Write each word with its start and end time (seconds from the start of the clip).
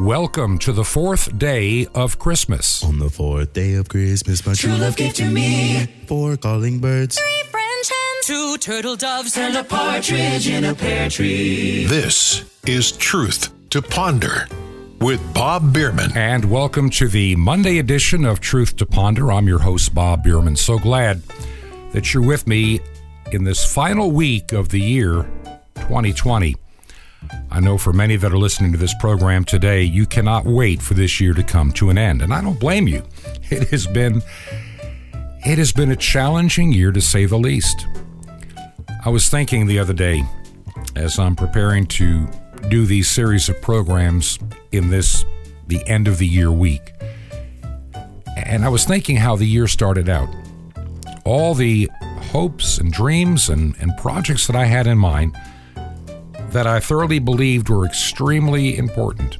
Welcome 0.00 0.58
to 0.58 0.72
the 0.72 0.82
fourth 0.82 1.38
day 1.38 1.86
of 1.94 2.18
Christmas. 2.18 2.82
On 2.82 2.98
the 2.98 3.08
fourth 3.08 3.52
day 3.52 3.74
of 3.74 3.88
Christmas, 3.88 4.44
my 4.44 4.54
true 4.54 4.74
love 4.74 4.96
gave 4.96 5.14
to 5.14 5.30
me 5.30 5.86
four 6.08 6.36
calling 6.36 6.80
birds, 6.80 7.16
Three 7.16 7.42
French 7.48 7.90
hens, 7.90 8.26
Two 8.26 8.56
turtle 8.58 8.96
doves 8.96 9.38
and 9.38 9.56
a 9.56 9.62
partridge 9.62 10.48
in 10.48 10.64
a 10.64 10.74
pear 10.74 11.08
tree. 11.08 11.84
This 11.84 12.42
is 12.66 12.90
Truth 12.90 13.52
to 13.70 13.80
Ponder 13.80 14.48
with 15.00 15.20
Bob 15.32 15.72
Bierman. 15.72 16.10
And 16.16 16.50
welcome 16.50 16.90
to 16.90 17.06
the 17.06 17.36
Monday 17.36 17.78
edition 17.78 18.24
of 18.24 18.40
Truth 18.40 18.74
to 18.78 18.86
Ponder. 18.86 19.30
I'm 19.30 19.46
your 19.46 19.60
host, 19.60 19.94
Bob 19.94 20.24
Bierman. 20.24 20.56
So 20.56 20.76
glad 20.76 21.22
that 21.92 22.12
you're 22.12 22.26
with 22.26 22.48
me 22.48 22.80
in 23.30 23.44
this 23.44 23.64
final 23.64 24.10
week 24.10 24.52
of 24.52 24.70
the 24.70 24.80
year 24.80 25.22
2020. 25.76 26.56
I 27.50 27.60
know 27.60 27.78
for 27.78 27.92
many 27.92 28.16
that 28.16 28.32
are 28.32 28.38
listening 28.38 28.72
to 28.72 28.78
this 28.78 28.94
program 29.00 29.44
today, 29.44 29.82
you 29.82 30.06
cannot 30.06 30.44
wait 30.44 30.82
for 30.82 30.94
this 30.94 31.20
year 31.20 31.34
to 31.34 31.42
come 31.42 31.70
to 31.72 31.90
an 31.90 31.98
end, 31.98 32.22
and 32.22 32.34
I 32.34 32.40
don't 32.40 32.58
blame 32.58 32.88
you. 32.88 33.02
It 33.50 33.68
has 33.68 33.86
been 33.86 34.22
it 35.44 35.58
has 35.58 35.70
been 35.70 35.90
a 35.90 35.96
challenging 35.96 36.72
year 36.72 36.90
to 36.90 37.00
say 37.00 37.26
the 37.26 37.38
least. 37.38 37.86
I 39.04 39.10
was 39.10 39.28
thinking 39.28 39.66
the 39.66 39.78
other 39.78 39.92
day 39.92 40.24
as 40.96 41.18
I'm 41.18 41.36
preparing 41.36 41.86
to 41.88 42.26
do 42.70 42.86
these 42.86 43.10
series 43.10 43.50
of 43.50 43.60
programs 43.60 44.38
in 44.72 44.88
this 44.88 45.26
the 45.66 45.86
end 45.86 46.08
of 46.08 46.18
the 46.18 46.26
year 46.26 46.50
week. 46.50 46.92
And 48.36 48.64
I 48.64 48.68
was 48.68 48.84
thinking 48.84 49.16
how 49.16 49.36
the 49.36 49.46
year 49.46 49.68
started 49.68 50.08
out. 50.08 50.28
All 51.24 51.54
the 51.54 51.90
hopes 52.32 52.78
and 52.78 52.92
dreams 52.92 53.48
and, 53.48 53.74
and 53.80 53.96
projects 53.98 54.46
that 54.46 54.56
I 54.56 54.64
had 54.64 54.86
in 54.86 54.98
mind 54.98 55.36
that 56.54 56.68
I 56.68 56.78
thoroughly 56.78 57.18
believed 57.18 57.68
were 57.68 57.84
extremely 57.84 58.78
important. 58.78 59.38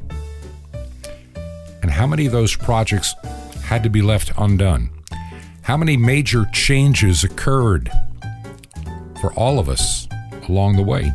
And 1.81 1.89
how 1.89 2.09
many 2.09 2.27
of 2.27 2.33
those 2.33 2.57
projects 2.57 3.15
had 3.63 3.85
to 3.85 3.89
be 3.89 4.03
left 4.03 4.33
undone? 4.37 4.91
How 5.63 5.77
many 5.77 5.97
major 5.97 6.45
changes 6.53 7.23
occurred 7.23 7.89
for 9.21 9.33
all 9.35 9.61
of 9.61 9.69
us 9.69 10.09
along 10.49 10.75
the 10.75 10.83
way? 10.83 11.15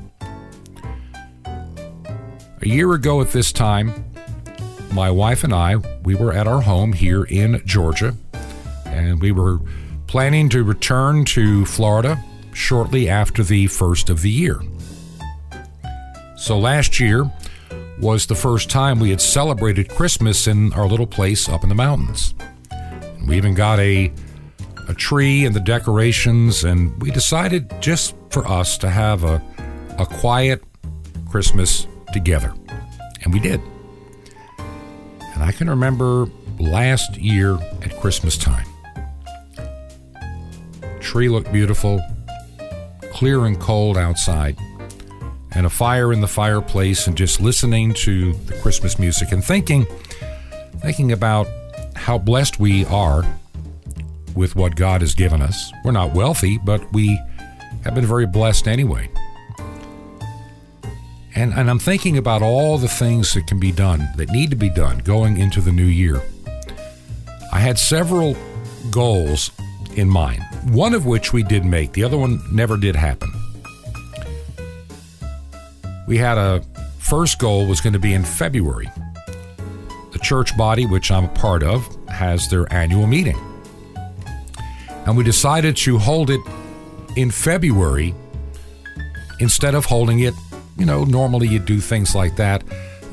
A 1.46 2.68
year 2.68 2.94
ago 2.94 3.20
at 3.20 3.32
this 3.32 3.52
time, 3.52 4.06
my 4.94 5.12
wife 5.12 5.44
and 5.44 5.54
I, 5.54 5.76
we 6.04 6.16
were 6.16 6.32
at 6.32 6.48
our 6.48 6.62
home 6.62 6.94
here 6.94 7.26
in 7.26 7.62
Georgia, 7.66 8.16
and 8.86 9.22
we 9.22 9.34
were 9.34 9.60
planning 10.08 10.48
to 10.48 10.64
return 10.64 11.26
to 11.26 11.66
Florida 11.66 12.24
shortly 12.54 13.10
after 13.10 13.44
the 13.44 13.68
first 13.68 14.10
of 14.10 14.22
the 14.22 14.32
year. 14.32 14.62
So 16.40 16.58
last 16.58 17.02
year 17.02 17.30
was 18.00 18.26
the 18.26 18.34
first 18.34 18.70
time 18.70 18.98
we 19.02 19.10
had 19.10 19.20
celebrated 19.20 19.90
Christmas 19.90 20.48
in 20.48 20.72
our 20.72 20.88
little 20.88 21.06
place 21.06 21.50
up 21.50 21.64
in 21.64 21.70
the 21.70 21.76
mountains. 21.76 22.34
We 23.28 23.36
even 23.36 23.54
got 23.54 23.78
a 23.80 24.12
a 24.88 24.94
tree 24.94 25.46
and 25.46 25.54
the 25.54 25.60
decorations 25.60 26.64
and 26.64 27.00
we 27.02 27.12
decided 27.12 27.70
just 27.82 28.16
for 28.32 28.48
us 28.48 28.78
to 28.80 28.90
have 28.90 29.26
a 29.26 29.44
a 30.00 30.06
quiet 30.06 30.64
Christmas 31.30 31.88
together. 32.14 32.54
And 33.24 33.34
we 33.34 33.42
did. 33.42 33.62
And 35.34 35.44
I 35.44 35.52
can 35.52 35.70
remember 35.70 36.26
last 36.58 37.18
year 37.18 37.56
at 37.84 38.00
Christmas 38.00 38.38
time. 38.38 38.66
Tree 41.02 41.28
looked 41.28 41.52
beautiful, 41.52 42.02
clear 43.12 43.46
and 43.46 43.60
cold 43.60 43.98
outside 43.98 44.58
and 45.52 45.66
a 45.66 45.70
fire 45.70 46.14
in 46.14 46.22
the 46.22 46.28
fireplace 46.28 47.08
and 47.08 47.18
just 47.18 47.42
listening 47.42 47.94
to 47.94 48.34
the 48.34 48.54
Christmas 48.56 49.00
music 49.00 49.32
and 49.32 49.44
thinking 49.44 49.86
thinking 50.80 51.12
about 51.12 51.48
how 51.96 52.18
blessed 52.18 52.60
we 52.60 52.86
are 52.86 53.24
with 54.36 54.56
what 54.56 54.76
God 54.76 55.02
has 55.02 55.14
given 55.14 55.42
us. 55.42 55.72
We're 55.84 55.92
not 55.92 56.14
wealthy, 56.14 56.58
but 56.58 56.94
we 56.94 57.20
have 57.84 57.96
been 57.96 58.06
very 58.06 58.26
blessed 58.26 58.68
anyway. 58.68 59.10
And, 61.36 61.54
and 61.54 61.70
I'm 61.70 61.80
thinking 61.80 62.18
about 62.18 62.42
all 62.42 62.78
the 62.78 62.88
things 62.88 63.34
that 63.34 63.48
can 63.48 63.60
be 63.60 63.72
done, 63.72 64.08
that 64.16 64.30
need 64.30 64.50
to 64.52 64.56
be 64.56 64.70
done 64.70 65.00
going 65.00 65.38
into 65.38 65.62
the 65.62 65.72
new 65.72 65.86
year. 65.86 66.22
I 67.52 67.60
had 67.60 67.78
several 67.78 68.38
goals 68.92 69.52
in 69.96 70.10
mind, 70.10 70.44
one 70.70 70.94
of 70.94 71.06
which 71.06 71.34
we 71.34 71.44
did 71.44 71.66
make, 71.66 71.94
the 71.94 72.04
other 72.04 72.18
one 72.18 72.42
never 72.52 72.78
did 72.78 72.96
happen 72.96 73.39
we 76.10 76.18
had 76.18 76.40
a 76.40 76.62
first 76.98 77.38
goal 77.38 77.68
was 77.68 77.82
going 77.82 77.94
to 77.94 78.00
be 78.00 78.16
in 78.16 78.26
February. 78.26 78.90
The 80.12 80.18
church 80.18 80.58
body, 80.58 80.88
which 80.88 81.12
I'm 81.12 81.26
a 81.26 81.30
part 81.30 81.62
of, 81.62 81.88
has 82.08 82.50
their 82.50 82.72
annual 82.74 83.06
meeting. 83.06 83.38
And 85.06 85.16
we 85.16 85.24
decided 85.24 85.78
to 85.78 86.00
hold 86.00 86.32
it 86.32 86.42
in 87.16 87.30
February 87.30 88.16
instead 89.40 89.76
of 89.76 89.86
holding 89.86 90.22
it, 90.22 90.34
you 90.80 90.86
know, 90.86 91.06
normally 91.06 91.48
you 91.48 91.60
do 91.60 91.80
things 91.80 92.16
like 92.16 92.36
that 92.38 92.64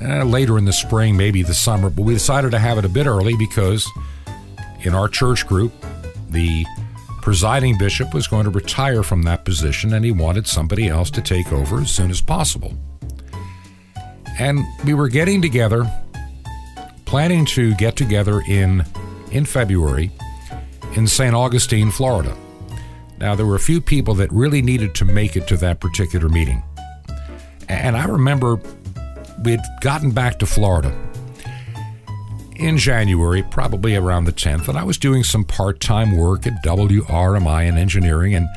uh, 0.01 0.25
later 0.25 0.57
in 0.57 0.65
the 0.65 0.73
spring, 0.73 1.19
maybe 1.19 1.43
the 1.43 1.55
summer, 1.55 1.91
but 1.91 2.03
we 2.03 2.15
decided 2.15 2.51
to 2.53 2.59
have 2.59 2.79
it 2.79 2.87
a 2.87 2.89
bit 2.89 3.07
early 3.07 3.37
because 3.37 3.87
in 4.81 4.95
our 4.95 5.07
church 5.07 5.47
group, 5.47 5.73
the 6.31 6.65
presiding 7.27 7.77
bishop 7.77 8.15
was 8.15 8.29
going 8.29 8.45
to 8.45 8.51
retire 8.51 9.03
from 9.03 9.25
that 9.25 9.45
position 9.45 9.95
and 9.95 10.05
he 10.05 10.13
wanted 10.13 10.47
somebody 10.47 10.87
else 10.87 11.11
to 11.11 11.21
take 11.21 11.53
over 11.53 11.81
as 11.81 11.91
soon 11.91 12.09
as 12.09 12.21
possible. 12.21 12.73
And 14.39 14.61
we 14.85 14.95
were 14.95 15.09
getting 15.09 15.43
together, 15.43 15.91
planning 17.05 17.45
to 17.47 17.75
get 17.75 17.97
together 17.97 18.43
in, 18.47 18.85
in 19.33 19.45
February 19.45 20.13
in 20.95 21.09
St. 21.09 21.35
Augustine, 21.35 21.91
Florida. 21.91 22.33
Now, 23.19 23.35
there 23.35 23.45
were 23.45 23.57
a 23.57 23.59
few 23.59 23.81
people 23.81 24.15
that 24.15 24.31
really 24.31 24.63
needed 24.63 24.95
to 24.95 25.05
make 25.05 25.35
it 25.35 25.49
to 25.49 25.57
that 25.57 25.81
particular 25.81 26.29
meeting. 26.29 26.63
And 27.69 27.97
I 27.97 28.05
remember 28.05 28.61
we 29.43 29.51
had 29.51 29.65
gotten 29.81 30.13
back 30.13 30.39
to 30.39 30.47
Florida 30.47 30.97
in 32.59 32.79
January, 32.79 33.43
probably 33.43 33.97
around 33.97 34.25
the 34.25 34.33
10th, 34.33 34.69
and 34.69 34.79
I 34.79 34.85
was 34.85 34.99
doing 34.99 35.23
some 35.23 35.45
part-time 35.45 36.17
work 36.17 36.47
at 36.47 36.63
WRMI 36.65 37.67
in 37.67 37.77
engineering 37.77 38.35
and 38.35 38.49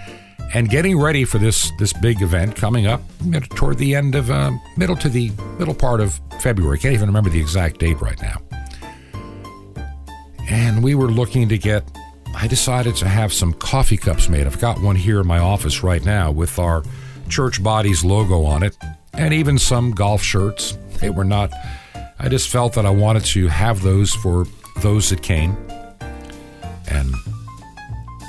and 0.53 0.67
getting 0.67 0.99
ready 0.99 1.25
for 1.25 1.37
this 1.37 1.71
this 1.77 1.93
big 1.93 2.21
event 2.21 2.55
coming 2.55 2.87
up 2.87 3.01
toward 3.49 3.77
the 3.77 3.95
end 3.95 4.15
of 4.15 4.31
uh, 4.31 4.51
middle 4.77 4.95
to 4.95 5.09
the 5.09 5.31
middle 5.59 5.75
part 5.75 6.01
of 6.01 6.19
February. 6.41 6.79
Can't 6.79 6.93
even 6.93 7.07
remember 7.07 7.29
the 7.29 7.39
exact 7.39 7.79
date 7.79 8.01
right 8.01 8.19
now. 8.21 8.41
And 10.49 10.83
we 10.83 10.95
were 10.95 11.09
looking 11.09 11.47
to 11.49 11.57
get. 11.57 11.83
I 12.35 12.47
decided 12.47 12.95
to 12.97 13.07
have 13.07 13.33
some 13.33 13.53
coffee 13.53 13.97
cups 13.97 14.29
made. 14.29 14.47
I've 14.47 14.59
got 14.59 14.81
one 14.81 14.95
here 14.95 15.19
in 15.19 15.27
my 15.27 15.39
office 15.39 15.83
right 15.83 16.03
now 16.03 16.31
with 16.31 16.57
our 16.57 16.83
church 17.27 17.61
body's 17.61 18.03
logo 18.03 18.43
on 18.43 18.63
it, 18.63 18.75
and 19.13 19.33
even 19.33 19.59
some 19.59 19.91
golf 19.91 20.23
shirts. 20.23 20.77
They 20.99 21.09
were 21.09 21.23
not 21.23 21.51
I 22.21 22.27
just 22.27 22.49
felt 22.49 22.73
that 22.73 22.85
I 22.85 22.89
wanted 22.89 23.23
to 23.25 23.47
have 23.47 23.81
those 23.81 24.13
for 24.13 24.45
those 24.81 25.09
that 25.09 25.21
came 25.21 25.55
and 26.87 27.13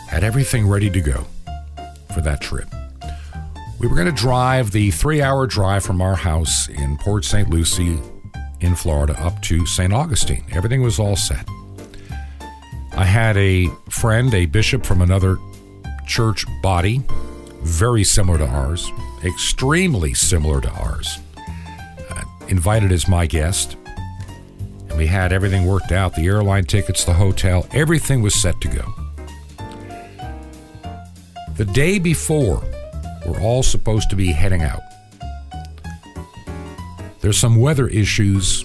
had 0.09 0.23
everything 0.23 0.69
ready 0.69 0.89
to 0.91 1.01
go 1.01 1.27
for 2.15 2.21
that 2.21 2.41
trip. 2.41 2.69
We 3.81 3.89
were 3.89 3.97
going 3.97 4.07
to 4.07 4.13
drive 4.13 4.71
the 4.71 4.93
three 4.93 5.23
hour 5.23 5.47
drive 5.47 5.85
from 5.85 6.01
our 6.01 6.15
house 6.15 6.69
in 6.69 6.99
Port 6.99 7.25
St. 7.25 7.51
Lucie 7.51 7.99
in 8.61 8.77
Florida 8.77 9.19
up 9.21 9.43
to 9.43 9.67
St. 9.67 9.93
Augustine. 9.93 10.45
Everything 10.53 10.83
was 10.83 11.01
all 11.01 11.17
set. 11.17 11.49
I 12.93 13.05
had 13.05 13.37
a 13.37 13.67
friend, 13.89 14.33
a 14.35 14.47
bishop 14.47 14.85
from 14.85 15.01
another 15.01 15.39
church 16.07 16.45
body, 16.63 17.03
very 17.63 18.05
similar 18.05 18.39
to 18.39 18.47
ours, 18.47 18.93
extremely 19.25 20.15
similar 20.15 20.61
to 20.61 20.71
ours, 20.71 21.19
uh, 22.11 22.23
invited 22.49 22.93
as 22.93 23.09
my 23.09 23.27
guest 23.27 23.77
and 24.91 24.99
we 24.99 25.07
had 25.07 25.33
everything 25.33 25.67
worked 25.67 25.93
out 25.93 26.15
the 26.15 26.27
airline 26.27 26.65
tickets, 26.65 27.05
the 27.05 27.15
hotel, 27.15 27.67
everything 27.73 28.21
was 28.21 28.35
set 28.35 28.61
to 28.61 28.69
go. 28.69 28.95
The 31.57 31.65
day 31.65 31.99
before, 31.99 32.63
we're 33.27 33.41
all 33.41 33.63
supposed 33.63 34.11
to 34.11 34.17
be 34.17 34.33
heading 34.33 34.63
out. 34.63 34.83
There's 37.21 37.39
some 37.39 37.57
weather 37.57 37.87
issues 37.89 38.65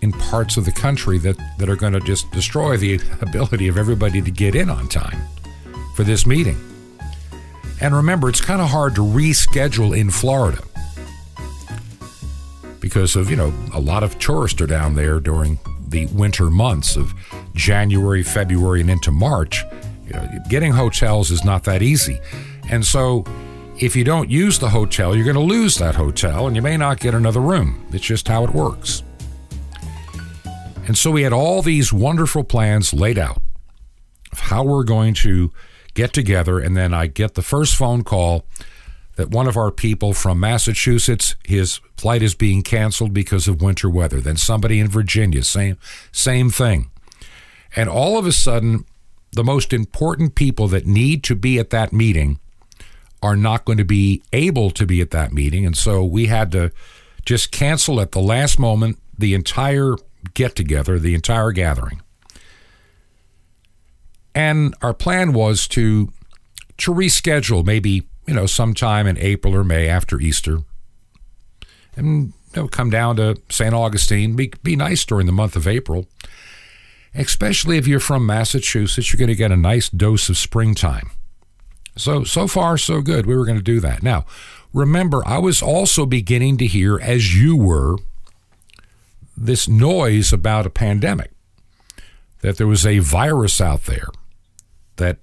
in 0.00 0.12
parts 0.12 0.56
of 0.56 0.64
the 0.64 0.72
country 0.72 1.18
that, 1.18 1.36
that 1.58 1.68
are 1.68 1.76
going 1.76 1.92
to 1.92 2.00
just 2.00 2.30
destroy 2.30 2.76
the 2.76 3.00
ability 3.20 3.68
of 3.68 3.76
everybody 3.76 4.22
to 4.22 4.30
get 4.30 4.54
in 4.54 4.70
on 4.70 4.88
time 4.88 5.20
for 5.94 6.04
this 6.04 6.26
meeting. 6.26 6.58
And 7.80 7.94
remember, 7.94 8.28
it's 8.28 8.40
kind 8.40 8.60
of 8.60 8.68
hard 8.68 8.94
to 8.94 9.00
reschedule 9.00 9.96
in 9.96 10.10
Florida 10.10 10.62
because 12.84 13.16
of, 13.16 13.30
you 13.30 13.36
know, 13.36 13.50
a 13.72 13.80
lot 13.80 14.02
of 14.02 14.18
tourists 14.18 14.60
are 14.60 14.66
down 14.66 14.94
there 14.94 15.18
during 15.18 15.58
the 15.88 16.04
winter 16.08 16.50
months 16.50 16.96
of 16.96 17.14
January, 17.54 18.22
February, 18.22 18.82
and 18.82 18.90
into 18.90 19.10
March. 19.10 19.64
You 20.06 20.12
know, 20.12 20.28
getting 20.50 20.70
hotels 20.70 21.30
is 21.30 21.46
not 21.46 21.64
that 21.64 21.80
easy. 21.80 22.20
And 22.70 22.84
so 22.84 23.24
if 23.80 23.96
you 23.96 24.04
don't 24.04 24.28
use 24.28 24.58
the 24.58 24.68
hotel, 24.68 25.16
you're 25.16 25.24
going 25.24 25.34
to 25.34 25.40
lose 25.40 25.76
that 25.76 25.94
hotel 25.94 26.46
and 26.46 26.54
you 26.54 26.60
may 26.60 26.76
not 26.76 27.00
get 27.00 27.14
another 27.14 27.40
room. 27.40 27.86
It's 27.90 28.04
just 28.04 28.28
how 28.28 28.44
it 28.44 28.50
works. 28.50 29.02
And 30.86 30.98
so 30.98 31.10
we 31.10 31.22
had 31.22 31.32
all 31.32 31.62
these 31.62 31.90
wonderful 31.90 32.44
plans 32.44 32.92
laid 32.92 33.16
out 33.16 33.40
of 34.30 34.40
how 34.40 34.62
we're 34.62 34.84
going 34.84 35.14
to 35.14 35.50
get 35.94 36.12
together. 36.12 36.58
And 36.58 36.76
then 36.76 36.92
I 36.92 37.06
get 37.06 37.32
the 37.32 37.40
first 37.40 37.76
phone 37.76 38.04
call 38.04 38.44
that 39.16 39.30
one 39.30 39.46
of 39.46 39.56
our 39.56 39.70
people 39.70 40.12
from 40.12 40.40
Massachusetts, 40.40 41.36
his 41.44 41.80
flight 41.96 42.22
is 42.22 42.34
being 42.34 42.62
canceled 42.62 43.12
because 43.12 43.46
of 43.48 43.62
winter 43.62 43.88
weather. 43.88 44.20
Then 44.20 44.36
somebody 44.36 44.80
in 44.80 44.88
Virginia, 44.88 45.44
same 45.44 45.78
same 46.12 46.50
thing. 46.50 46.90
And 47.76 47.88
all 47.88 48.18
of 48.18 48.26
a 48.26 48.32
sudden, 48.32 48.84
the 49.32 49.44
most 49.44 49.72
important 49.72 50.34
people 50.34 50.68
that 50.68 50.86
need 50.86 51.24
to 51.24 51.34
be 51.34 51.58
at 51.58 51.70
that 51.70 51.92
meeting 51.92 52.38
are 53.22 53.36
not 53.36 53.64
going 53.64 53.78
to 53.78 53.84
be 53.84 54.22
able 54.32 54.70
to 54.70 54.86
be 54.86 55.00
at 55.00 55.10
that 55.10 55.32
meeting. 55.32 55.64
And 55.64 55.76
so 55.76 56.04
we 56.04 56.26
had 56.26 56.52
to 56.52 56.70
just 57.24 57.50
cancel 57.50 58.00
at 58.00 58.12
the 58.12 58.20
last 58.20 58.58
moment 58.58 58.98
the 59.18 59.34
entire 59.34 59.96
get 60.34 60.54
together, 60.54 60.98
the 60.98 61.14
entire 61.14 61.52
gathering. 61.52 62.02
And 64.34 64.74
our 64.82 64.94
plan 64.94 65.32
was 65.32 65.66
to 65.68 66.12
to 66.76 66.92
reschedule 66.92 67.64
maybe, 67.64 68.08
you 68.26 68.34
know, 68.34 68.46
sometime 68.46 69.06
in 69.06 69.18
April 69.18 69.54
or 69.54 69.64
May 69.64 69.88
after 69.88 70.20
Easter. 70.20 70.60
And 71.96 72.32
you 72.54 72.62
know, 72.62 72.68
come 72.68 72.90
down 72.90 73.16
to 73.16 73.36
St. 73.48 73.74
Augustine, 73.74 74.36
be, 74.36 74.52
be 74.62 74.76
nice 74.76 75.04
during 75.04 75.26
the 75.26 75.32
month 75.32 75.56
of 75.56 75.66
April. 75.66 76.06
Especially 77.14 77.78
if 77.78 77.86
you're 77.86 78.00
from 78.00 78.26
Massachusetts, 78.26 79.12
you're 79.12 79.18
going 79.18 79.28
to 79.28 79.36
get 79.36 79.52
a 79.52 79.56
nice 79.56 79.88
dose 79.88 80.28
of 80.28 80.36
springtime. 80.36 81.10
So, 81.96 82.24
so 82.24 82.48
far, 82.48 82.76
so 82.76 83.00
good. 83.02 83.26
We 83.26 83.36
were 83.36 83.44
going 83.44 83.58
to 83.58 83.62
do 83.62 83.78
that. 83.80 84.02
Now, 84.02 84.26
remember, 84.72 85.22
I 85.26 85.38
was 85.38 85.62
also 85.62 86.06
beginning 86.06 86.56
to 86.58 86.66
hear, 86.66 86.98
as 86.98 87.36
you 87.36 87.56
were, 87.56 87.98
this 89.36 89.68
noise 89.68 90.32
about 90.32 90.66
a 90.66 90.70
pandemic, 90.70 91.30
that 92.40 92.56
there 92.56 92.66
was 92.66 92.84
a 92.84 92.98
virus 92.98 93.60
out 93.60 93.84
there 93.84 94.08
that 94.96 95.18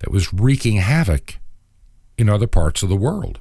that 0.00 0.10
was 0.10 0.32
wreaking 0.32 0.76
havoc 0.76 1.38
in 2.18 2.28
other 2.28 2.46
parts 2.46 2.82
of 2.82 2.88
the 2.88 2.96
world. 2.96 3.40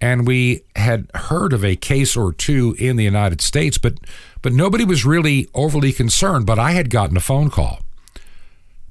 And 0.00 0.26
we 0.26 0.62
had 0.76 1.10
heard 1.14 1.52
of 1.52 1.64
a 1.64 1.76
case 1.76 2.16
or 2.16 2.32
two 2.32 2.74
in 2.78 2.96
the 2.96 3.04
United 3.04 3.40
States, 3.42 3.76
but 3.76 3.98
but 4.40 4.54
nobody 4.54 4.84
was 4.84 5.04
really 5.04 5.48
overly 5.52 5.92
concerned. 5.92 6.46
But 6.46 6.58
I 6.58 6.72
had 6.72 6.88
gotten 6.88 7.18
a 7.18 7.20
phone 7.20 7.50
call 7.50 7.80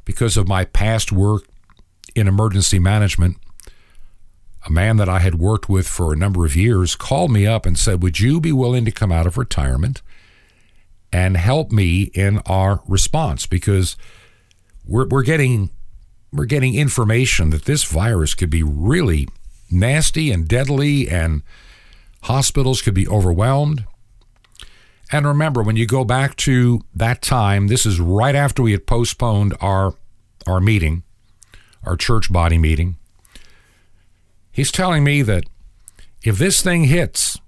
because 0.06 0.38
of 0.38 0.48
my 0.48 0.66
past 0.66 1.12
work 1.12 1.46
in 2.16 2.28
emergency 2.28 2.80
management. 2.80 3.38
A 4.68 4.72
man 4.72 4.98
that 4.98 5.10
I 5.10 5.20
had 5.20 5.36
worked 5.36 5.70
with 5.70 5.88
for 5.88 6.14
a 6.14 6.18
number 6.18 6.46
of 6.46 6.56
years 6.56 6.96
called 6.96 7.32
me 7.32 7.48
up 7.48 7.66
and 7.66 7.78
said, 7.78 8.04
Would 8.04 8.20
you 8.20 8.40
be 8.40 8.52
willing 8.52 8.86
to 8.86 8.92
come 8.92 9.12
out 9.12 9.26
of 9.26 9.38
retirement 9.38 10.02
and 11.12 11.38
help 11.38 11.72
me 11.72 12.04
in 12.14 12.40
our 12.46 12.82
response? 12.88 13.46
Because 13.46 13.96
we're, 14.90 15.08
we're 15.08 15.24
getting 15.24 15.70
we're 16.32 16.46
getting 16.46 16.76
information 16.76 17.50
that 17.52 17.66
this 17.66 17.84
virus 17.84 18.36
could 18.36 18.50
be 18.50 18.62
really 18.62 19.28
nasty 19.72 20.32
and 20.32 20.48
deadly 20.48 21.10
and 21.10 21.42
hospitals 22.24 22.84
could 22.84 22.94
be 22.94 23.08
overwhelmed. 23.08 23.84
And 25.12 25.26
remember, 25.26 25.64
when 25.64 25.76
you 25.76 25.88
go 25.88 26.04
back 26.04 26.36
to 26.38 26.82
that 26.94 27.24
time, 27.24 27.68
this 27.68 27.84
is 27.84 28.00
right 28.00 28.36
after 28.36 28.62
we 28.62 28.74
had 28.74 28.86
postponed 28.86 29.56
our 29.60 29.96
our 30.46 30.60
meeting, 30.60 31.04
our 31.84 31.96
church 31.96 32.32
body 32.32 32.58
meeting. 32.58 32.98
He's 34.52 34.72
telling 34.72 35.04
me 35.04 35.22
that 35.24 35.46
if 36.24 36.38
this 36.38 36.62
thing 36.62 36.86
hits, 36.86 37.40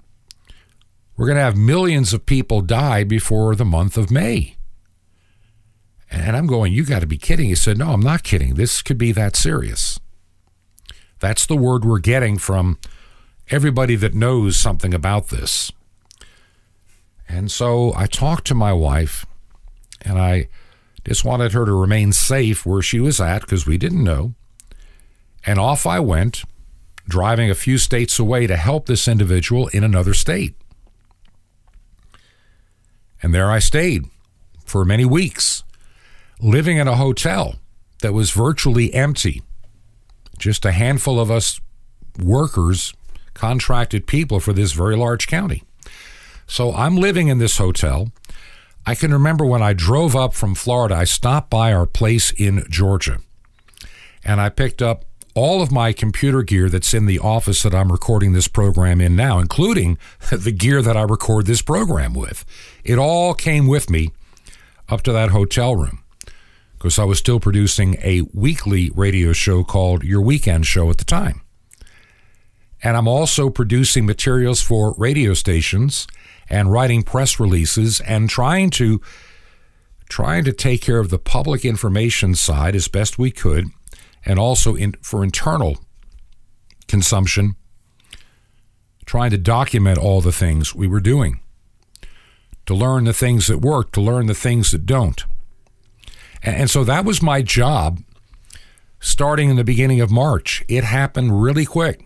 we're 1.18 1.28
going 1.28 1.38
to 1.38 1.44
have 1.44 1.58
millions 1.58 2.14
of 2.14 2.26
people 2.26 2.62
die 2.62 3.04
before 3.04 3.56
the 3.56 3.66
month 3.66 3.98
of 3.98 4.10
May. 4.10 4.56
And 6.12 6.36
I'm 6.36 6.46
going, 6.46 6.74
You 6.74 6.86
got 6.86 7.00
to 7.00 7.08
be 7.08 7.18
kidding. 7.18 7.48
He 7.48 7.56
said, 7.56 7.78
No, 7.78 7.92
I'm 7.92 8.02
not 8.02 8.24
kidding. 8.24 8.56
This 8.56 8.82
could 8.82 8.98
be 8.98 9.12
that 9.14 9.36
serious. 9.36 10.00
That's 11.20 11.46
the 11.46 11.56
word 11.56 11.86
we're 11.86 12.00
getting 12.00 12.38
from 12.38 12.78
everybody 13.50 13.96
that 13.96 14.14
knows 14.14 14.58
something 14.58 14.94
about 14.94 15.30
this. 15.30 15.72
And 17.30 17.50
so 17.50 17.94
I 17.96 18.08
talked 18.08 18.46
to 18.48 18.56
my 18.56 18.74
wife 18.74 19.26
and 20.02 20.20
I 20.20 20.50
just 21.06 21.24
wanted 21.24 21.54
her 21.54 21.66
to 21.66 21.74
remain 21.74 22.12
safe 22.12 22.66
where 22.66 22.82
she 22.82 23.00
was 23.00 23.22
at 23.22 23.42
because 23.42 23.66
we 23.66 23.78
didn't 23.78 24.04
know. 24.04 24.34
And 25.46 25.60
off 25.60 25.86
I 25.86 26.00
went, 26.00 26.44
driving 27.08 27.50
a 27.50 27.56
few 27.56 27.78
states 27.78 28.20
away 28.20 28.48
to 28.48 28.58
help 28.58 28.86
this 28.86 29.08
individual 29.08 29.68
in 29.70 29.84
another 29.84 30.14
state. 30.14 30.56
And 33.24 33.34
there 33.34 33.52
I 33.52 33.60
stayed 33.60 34.06
for 34.66 34.84
many 34.84 35.06
weeks, 35.06 35.64
living 36.42 36.78
in 36.78 36.88
a 36.88 36.96
hotel 36.96 37.56
that 38.02 38.14
was 38.14 38.32
virtually 38.32 38.94
empty. 38.94 39.44
Just 40.38 40.66
a 40.66 40.72
handful 40.72 41.20
of 41.20 41.30
us 41.30 41.62
workers, 42.20 42.94
contracted 43.34 44.08
people 44.08 44.40
for 44.40 44.54
this 44.54 44.74
very 44.74 44.96
large 44.96 45.28
county. 45.28 45.64
So 46.48 46.74
I'm 46.74 46.98
living 46.98 47.28
in 47.28 47.38
this 47.38 47.58
hotel. 47.58 48.12
I 48.86 48.96
can 48.96 49.14
remember 49.14 49.46
when 49.46 49.62
I 49.62 49.74
drove 49.74 50.16
up 50.16 50.34
from 50.34 50.56
Florida, 50.56 50.96
I 50.96 51.04
stopped 51.04 51.50
by 51.50 51.72
our 51.72 51.86
place 51.86 52.32
in 52.32 52.66
Georgia 52.70 53.20
and 54.26 54.42
I 54.42 54.50
picked 54.50 54.82
up 54.82 55.06
all 55.34 55.62
of 55.62 55.72
my 55.72 55.94
computer 55.94 56.42
gear 56.42 56.68
that's 56.68 56.94
in 56.94 57.06
the 57.06 57.20
office 57.20 57.64
that 57.64 57.74
I'm 57.74 57.92
recording 57.92 58.34
this 58.34 58.50
program 58.50 59.00
in 59.00 59.16
now, 59.16 59.40
including 59.40 59.98
the 60.32 60.52
gear 60.52 60.82
that 60.82 60.98
I 60.98 61.04
record 61.04 61.46
this 61.46 61.62
program 61.62 62.14
with. 62.14 62.44
It 62.84 62.98
all 62.98 63.34
came 63.34 63.68
with 63.68 63.90
me 63.90 64.12
up 64.90 65.04
to 65.04 65.14
that 65.14 65.30
hotel 65.30 65.76
room 65.76 66.01
because 66.82 66.98
I 66.98 67.04
was 67.04 67.20
still 67.20 67.40
producing 67.40 67.98
a 68.02 68.24
weekly 68.34 68.90
radio 68.96 69.34
show 69.34 69.64
called 69.64 70.04
Your 70.04 70.20
Weekend 70.20 70.66
Show 70.66 70.90
at 70.90 70.98
the 70.98 71.06
time. 71.06 71.42
And 72.82 72.98
I'm 72.98 73.08
also 73.08 73.52
producing 73.52 74.08
materials 74.08 74.64
for 74.64 74.96
radio 74.98 75.36
stations 75.36 76.08
and 76.50 76.72
writing 76.72 77.04
press 77.04 77.40
releases 77.40 78.02
and 78.02 78.28
trying 78.28 78.72
to 78.72 79.00
trying 80.10 80.44
to 80.46 80.52
take 80.52 80.82
care 80.82 80.98
of 80.98 81.12
the 81.12 81.20
public 81.20 81.64
information 81.64 82.34
side 82.34 82.76
as 82.76 82.88
best 82.88 83.20
we 83.20 83.30
could 83.30 83.68
and 84.26 84.40
also 84.40 84.74
in, 84.74 84.94
for 85.04 85.24
internal 85.24 85.78
consumption 86.88 87.56
trying 89.06 89.30
to 89.30 89.38
document 89.38 90.00
all 90.00 90.20
the 90.20 90.32
things 90.32 90.74
we 90.74 90.88
were 90.88 91.00
doing 91.00 91.42
to 92.66 92.74
learn 92.74 93.04
the 93.04 93.14
things 93.14 93.46
that 93.46 93.60
work 93.60 93.92
to 93.92 94.02
learn 94.02 94.26
the 94.26 94.34
things 94.34 94.72
that 94.72 94.88
don't 94.88 95.26
and, 96.44 96.70
so 96.70 96.84
that 96.84 97.06
was 97.06 97.22
my 97.22 97.42
job 97.42 98.02
starting 99.00 99.50
in 99.50 99.56
the 99.56 99.64
beginning 99.64 100.02
of 100.02 100.12
march 100.12 100.64
it 100.68 100.84
happened 100.84 101.42
really 101.42 101.66
quick 101.66 102.06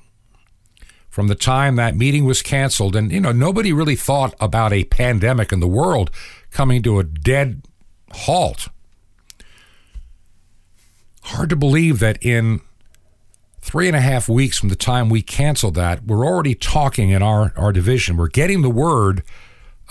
from 1.16 1.30
the 1.30 1.36
time 1.36 1.78
that 1.78 1.96
meeting 1.96 2.26
was 2.26 2.42
canceled. 2.42 2.94
And, 2.94 3.10
you 3.10 3.22
know, 3.22 3.32
nobody 3.32 3.72
really 3.72 3.96
thought 3.96 4.36
about 4.42 4.74
a 4.74 4.84
pandemic 4.84 5.54
in 5.54 5.62
the 5.62 5.68
world 5.68 6.12
coming 6.52 6.84
to 6.84 7.00
a 7.00 7.06
dead 7.06 7.62
halt. 8.12 8.68
Hard 11.24 11.50
to 11.52 11.56
believe 11.56 12.00
that 12.00 12.18
in 12.22 12.60
three 13.62 13.88
and 13.88 13.96
a 13.96 14.02
half 14.02 14.28
weeks 14.28 14.58
from 14.58 14.68
the 14.68 14.76
time 14.76 15.08
we 15.08 15.22
canceled 15.22 15.76
that, 15.76 16.04
we're 16.04 16.26
already 16.26 16.54
talking 16.54 17.12
in 17.12 17.24
our, 17.24 17.54
our 17.56 17.72
division. 17.72 18.18
We're 18.18 18.28
getting 18.28 18.62
the 18.62 18.70
word 18.70 19.24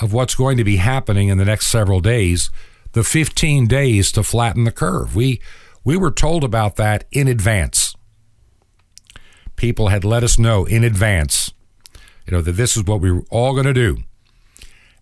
of 0.02 0.12
what's 0.12 0.34
going 0.34 0.58
to 0.58 0.64
be 0.64 0.76
happening 0.76 1.28
in 1.30 1.38
the 1.38 1.46
next 1.46 1.68
several 1.68 2.00
days, 2.00 2.50
the 2.94 3.04
15 3.04 3.66
days 3.66 4.10
to 4.12 4.22
flatten 4.22 4.64
the 4.64 4.72
curve. 4.72 5.14
We, 5.14 5.40
we 5.84 5.96
were 5.96 6.10
told 6.10 6.42
about 6.42 6.76
that 6.76 7.04
in 7.12 7.28
advance 7.28 7.94
people 9.56 9.88
had 9.88 10.04
let 10.04 10.24
us 10.24 10.38
know 10.38 10.64
in 10.64 10.84
advance, 10.84 11.52
you 12.26 12.32
know, 12.32 12.40
that 12.40 12.52
this 12.52 12.76
is 12.76 12.84
what 12.84 13.00
we 13.00 13.10
were 13.10 13.24
all 13.30 13.52
going 13.52 13.66
to 13.66 13.72
do. 13.72 13.98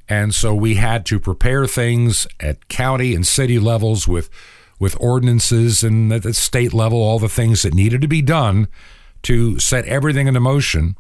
And 0.09 0.35
so 0.35 0.55
we 0.55 0.75
had 0.75 1.07
to 1.07 1.21
prepare 1.21 1.67
things 1.67 2.27
at 2.41 2.69
county 2.69 3.15
and 3.15 3.27
city 3.27 3.59
levels 3.59 4.07
with 4.07 4.29
with 4.79 4.97
ordinances 5.01 5.85
and 5.85 6.13
at 6.13 6.25
the 6.25 6.35
state 6.35 6.73
level, 6.73 7.01
all 7.01 7.21
the 7.21 7.29
things 7.29 7.63
that 7.63 7.73
needed 7.73 8.01
to 8.01 8.09
be 8.09 8.21
done 8.21 8.67
to 9.23 9.57
set 9.61 9.85
everything 9.85 10.27
into 10.27 10.41
motion. 10.41 10.97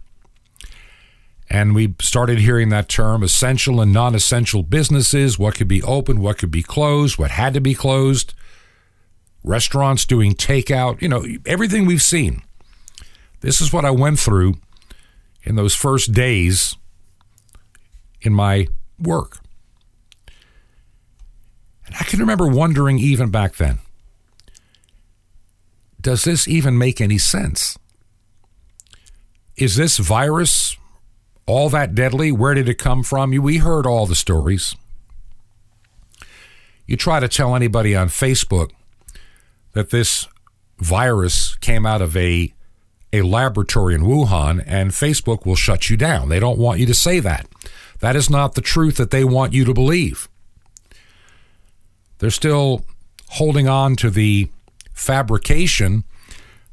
And 1.52 1.74
we 1.74 1.94
started 2.00 2.38
hearing 2.38 2.70
that 2.70 2.88
term 2.88 3.22
essential 3.22 3.82
and 3.82 3.92
non 3.92 4.14
essential 4.14 4.62
businesses, 4.62 5.38
what 5.38 5.54
could 5.54 5.68
be 5.68 5.82
open, 5.82 6.22
what 6.22 6.38
could 6.38 6.50
be 6.50 6.62
closed, 6.62 7.18
what 7.18 7.30
had 7.30 7.52
to 7.52 7.60
be 7.60 7.74
closed, 7.74 8.32
restaurants 9.44 10.06
doing 10.06 10.32
takeout, 10.32 11.02
you 11.02 11.10
know, 11.10 11.26
everything 11.44 11.84
we've 11.84 12.00
seen. 12.00 12.40
This 13.40 13.60
is 13.60 13.70
what 13.70 13.84
I 13.84 13.90
went 13.90 14.18
through 14.18 14.54
in 15.42 15.56
those 15.56 15.74
first 15.74 16.12
days 16.12 16.74
in 18.22 18.32
my 18.32 18.66
work. 18.98 19.40
And 21.84 21.94
I 22.00 22.04
can 22.04 22.18
remember 22.18 22.46
wondering 22.46 22.98
even 22.98 23.30
back 23.30 23.56
then 23.56 23.80
does 26.00 26.24
this 26.24 26.48
even 26.48 26.76
make 26.78 27.00
any 27.00 27.18
sense? 27.18 27.78
Is 29.56 29.76
this 29.76 29.98
virus 29.98 30.76
all 31.46 31.68
that 31.70 31.94
deadly? 31.94 32.32
Where 32.32 32.54
did 32.54 32.68
it 32.68 32.78
come 32.78 33.02
from? 33.02 33.30
We 33.30 33.58
heard 33.58 33.86
all 33.86 34.06
the 34.06 34.14
stories. 34.14 34.74
You 36.86 36.96
try 36.96 37.20
to 37.20 37.28
tell 37.28 37.54
anybody 37.54 37.94
on 37.94 38.08
Facebook 38.08 38.70
that 39.72 39.90
this 39.90 40.28
virus 40.78 41.56
came 41.56 41.86
out 41.86 42.02
of 42.02 42.16
a 42.16 42.52
a 43.14 43.22
laboratory 43.22 43.94
in 43.94 44.02
Wuhan 44.02 44.64
and 44.66 44.90
Facebook 44.90 45.44
will 45.44 45.54
shut 45.54 45.90
you 45.90 45.98
down. 45.98 46.30
They 46.30 46.40
don't 46.40 46.58
want 46.58 46.80
you 46.80 46.86
to 46.86 46.94
say 46.94 47.20
that. 47.20 47.46
That 48.00 48.16
is 48.16 48.30
not 48.30 48.54
the 48.54 48.62
truth 48.62 48.96
that 48.96 49.10
they 49.10 49.22
want 49.22 49.52
you 49.52 49.66
to 49.66 49.74
believe. 49.74 50.28
They're 52.18 52.30
still 52.30 52.86
holding 53.28 53.68
on 53.68 53.96
to 53.96 54.08
the 54.08 54.48
fabrication 54.94 56.04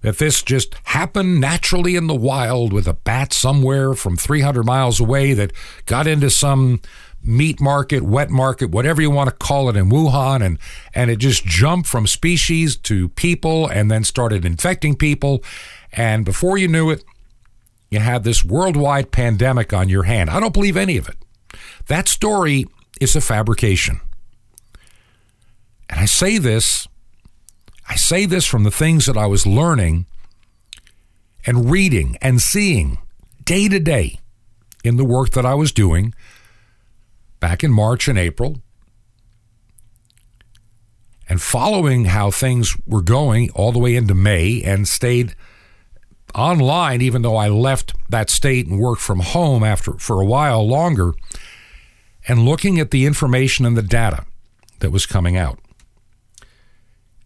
that 0.02 0.18
this 0.18 0.42
just 0.42 0.76
happened 0.86 1.42
naturally 1.42 1.96
in 1.96 2.08
the 2.08 2.16
wild 2.16 2.72
with 2.72 2.88
a 2.88 2.94
bat 2.94 3.34
somewhere 3.34 3.94
from 3.94 4.16
300 4.16 4.64
miles 4.64 5.00
away 5.00 5.34
that 5.34 5.52
got 5.86 6.08
into 6.08 6.30
some 6.30 6.82
meat 7.22 7.60
market, 7.60 8.02
wet 8.02 8.30
market, 8.30 8.70
whatever 8.70 9.02
you 9.02 9.12
want 9.12 9.30
to 9.30 9.36
call 9.36 9.70
it 9.70 9.76
in 9.76 9.90
Wuhan 9.90 10.44
and 10.44 10.58
and 10.94 11.12
it 11.12 11.18
just 11.18 11.46
jumped 11.46 11.88
from 11.88 12.08
species 12.08 12.78
to 12.78 13.10
people 13.10 13.68
and 13.68 13.92
then 13.92 14.04
started 14.04 14.46
infecting 14.46 14.96
people 14.96 15.44
and 15.92 16.24
before 16.24 16.58
you 16.58 16.68
knew 16.68 16.90
it 16.90 17.04
you 17.90 18.00
had 18.00 18.24
this 18.24 18.46
worldwide 18.46 19.12
pandemic 19.12 19.74
on 19.74 19.90
your 19.90 20.04
hand. 20.04 20.30
I 20.30 20.40
don't 20.40 20.54
believe 20.54 20.78
any 20.78 20.98
of 20.98 21.10
it. 21.10 21.18
That 21.88 22.08
story 22.08 22.66
is 23.02 23.16
a 23.16 23.22
fabrication. 23.22 24.00
And 25.90 26.00
I 26.00 26.06
say 26.06 26.38
this 26.38 26.88
I 27.90 27.96
say 27.96 28.26
this 28.26 28.46
from 28.46 28.64
the 28.64 28.72
things 28.72 29.08
that 29.08 29.18
I 29.18 29.26
was 29.26 29.48
learning 29.48 30.06
and 31.46 31.72
reading 31.72 32.18
and 32.22 32.40
seeing 32.40 33.00
day 33.44 33.68
to 33.68 33.80
day 33.80 34.20
in 34.84 34.98
the 34.98 35.04
work 35.04 35.32
that 35.32 35.46
I 35.46 35.56
was 35.56 35.72
doing 35.72 36.14
back 37.40 37.64
in 37.64 37.72
March 37.72 38.08
and 38.08 38.18
April. 38.18 38.62
And 41.28 41.42
following 41.42 42.06
how 42.06 42.32
things 42.32 42.76
were 42.88 43.02
going 43.02 43.50
all 43.52 43.72
the 43.72 43.80
way 43.80 43.96
into 43.96 44.16
May 44.16 44.62
and 44.64 44.88
stayed 44.88 45.36
online 46.36 47.02
even 47.02 47.24
though 47.24 47.38
I 47.38 47.50
left 47.50 47.94
that 48.10 48.30
state 48.30 48.68
and 48.68 48.80
worked 48.80 49.02
from 49.02 49.20
home 49.20 49.64
after 49.64 49.94
for 49.94 50.22
a 50.22 50.26
while 50.26 50.68
longer 50.68 51.14
and 52.28 52.46
looking 52.46 52.80
at 52.80 52.92
the 52.92 53.06
information 53.06 53.66
and 53.66 53.76
the 53.76 53.82
data 53.82 54.26
that 54.80 54.92
was 54.92 55.08
coming 55.08 55.38
out 55.38 55.60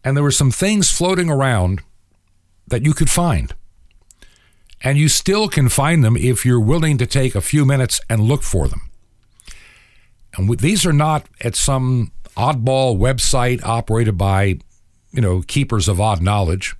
and 0.03 0.15
there 0.15 0.23
were 0.23 0.31
some 0.31 0.51
things 0.51 0.91
floating 0.91 1.29
around 1.29 1.81
that 2.67 2.83
you 2.83 2.93
could 2.93 3.09
find. 3.09 3.53
And 4.81 4.97
you 4.97 5.07
still 5.07 5.47
can 5.47 5.69
find 5.69 6.03
them 6.03 6.17
if 6.17 6.45
you're 6.45 6.59
willing 6.59 6.97
to 6.97 7.05
take 7.05 7.35
a 7.35 7.41
few 7.41 7.65
minutes 7.65 8.01
and 8.09 8.21
look 8.21 8.43
for 8.43 8.67
them. 8.67 8.89
And 10.35 10.59
these 10.59 10.85
are 10.85 10.93
not 10.93 11.25
at 11.41 11.55
some 11.55 12.11
oddball 12.35 12.97
website 12.97 13.63
operated 13.63 14.17
by, 14.17 14.59
you 15.11 15.21
know, 15.21 15.41
keepers 15.41 15.87
of 15.87 16.01
odd 16.01 16.21
knowledge. 16.21 16.75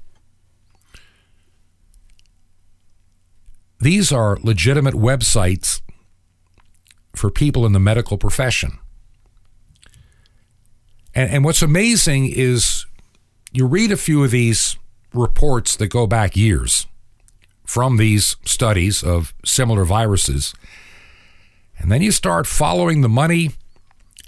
These 3.80 4.12
are 4.12 4.38
legitimate 4.42 4.96
websites 4.96 5.82
for 7.16 7.30
people 7.30 7.66
in 7.66 7.74
the 7.74 7.80
medical 7.80 8.18
profession. 8.18 8.80
And, 11.14 11.30
and 11.30 11.46
what's 11.46 11.62
amazing 11.62 12.30
is 12.32 12.86
you 13.54 13.68
read 13.68 13.92
a 13.92 13.98
few 13.98 14.24
of 14.24 14.32
these 14.32 14.78
reports 15.14 15.76
that 15.78 15.88
go 15.88 16.08
back 16.08 16.36
years 16.36 16.88
from 17.64 17.98
these 17.98 18.36
studies 18.44 19.04
of 19.04 19.34
similar 19.46 19.86
viruses, 19.86 20.54
and 21.78 21.92
then 21.92 22.02
you 22.02 22.12
start 22.12 22.48
following 22.48 23.02
the 23.02 23.10
money 23.10 23.52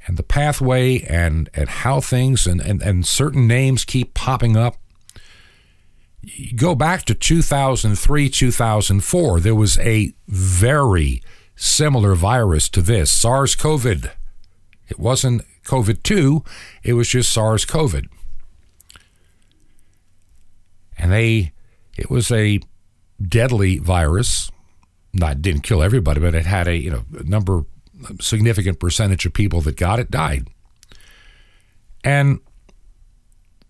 and 0.06 0.16
the 0.16 0.24
pathway 0.24 1.02
and, 1.02 1.50
and 1.56 1.68
how 1.68 2.00
things 2.00 2.46
and, 2.46 2.62
and, 2.62 2.84
and 2.84 3.08
certain 3.08 3.48
names 3.48 3.84
keep 3.84 4.14
popping 4.14 4.56
up. 4.56 4.78
You 6.22 6.56
go 6.56 6.76
back 6.76 7.04
to 7.06 7.16
2003, 7.16 8.30
2004, 8.30 9.40
there 9.40 9.56
was 9.56 9.80
a 9.80 10.14
very 10.28 11.22
similar 11.56 12.14
virus 12.14 12.70
to 12.70 12.82
this 12.82 13.10
SARS 13.12 13.56
CoV. 13.56 13.86
It 14.88 15.00
wasn't 15.00 15.44
COVID 15.64 16.04
2, 16.04 16.44
it 16.84 16.94
was 16.94 17.10
just 17.10 17.32
SARS 17.32 17.66
CoV 17.66 18.04
and 20.98 21.12
they 21.12 21.54
it 21.98 22.10
was 22.10 22.32
a 22.32 22.60
deadly 23.22 23.78
virus. 23.78 24.52
Not 25.14 25.42
didn't 25.42 25.62
kill 25.62 25.82
everybody, 25.82 26.20
but 26.20 26.36
it 26.36 26.46
had 26.46 26.68
a 26.68 26.76
you 26.76 26.92
know 26.92 27.06
number 27.24 27.66
significant 28.20 28.80
percentage 28.80 29.26
of 29.26 29.34
people 29.34 29.62
that 29.62 29.78
got 29.78 30.00
it 30.00 30.12
died. 30.12 30.50
And 32.04 32.40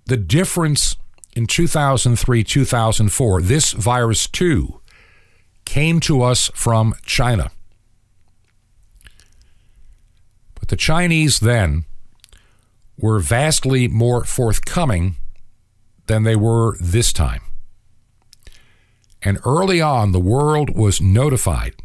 the 0.06 0.18
difference 0.18 0.96
in 1.36 1.48
2003, 1.48 2.44
2004, 2.44 3.42
this 3.42 3.72
virus 3.72 4.28
too 4.28 4.82
came 5.66 6.00
to 6.02 6.22
us 6.22 6.50
from 6.54 6.96
China. 7.04 7.52
But 10.60 10.70
the 10.70 10.76
Chinese 10.76 11.40
then 11.40 11.86
were 12.98 13.20
vastly 13.20 13.88
more 13.88 14.24
forthcoming 14.24 15.18
than 16.08 16.24
they 16.24 16.36
were 16.36 16.78
this 16.80 17.12
time. 17.12 17.42
And 19.22 19.40
early 19.44 19.82
on, 19.82 20.12
the 20.12 20.20
world 20.20 20.76
was 20.76 21.02
notified 21.02 21.76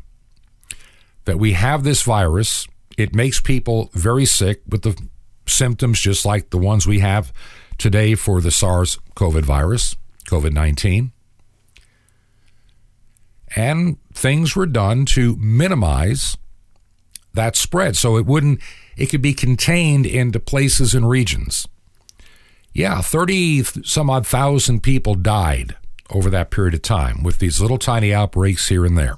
that 1.25 1.39
we 1.39 1.53
have 1.53 1.85
this 1.85 2.03
virus. 2.03 2.67
It 2.99 3.15
makes 3.15 3.41
people 3.41 3.91
very 3.95 4.27
sick 4.27 4.61
with 4.69 4.83
the 4.83 5.01
symptoms 5.47 6.01
just 6.01 6.25
like 6.25 6.51
the 6.51 6.59
ones 6.59 6.87
we 6.87 6.99
have 7.01 7.33
today 7.79 8.15
for 8.15 8.41
the 8.41 8.51
SARS 8.51 8.99
COVID 9.17 9.43
virus, 9.43 9.97
COVID 10.27 10.53
19. 10.53 11.13
And 13.57 13.97
things 14.13 14.55
were 14.55 14.67
done 14.67 15.07
to 15.07 15.37
minimize 15.37 16.37
that 17.33 17.57
spread 17.57 17.97
so 17.97 18.17
it 18.17 18.27
wouldn't, 18.27 18.61
it 18.97 19.07
could 19.07 19.23
be 19.23 19.35
contained 19.35 20.07
into 20.07 20.39
places 20.39 20.95
and 20.95 21.09
regions. 21.09 21.67
Yeah, 22.73 23.01
30 23.01 23.65
some 23.85 24.09
odd 24.09 24.27
thousand 24.27 24.83
people 24.83 25.15
died 25.15 25.77
over 26.11 26.31
that 26.31 26.51
period 26.51 26.75
of 26.75 26.83
time 26.83 27.23
with 27.23 27.39
these 27.39 27.61
little 27.61 27.79
tiny 27.79 28.13
outbreaks 28.13 28.69
here 28.69 28.85
and 28.85 28.97
there. 28.97 29.17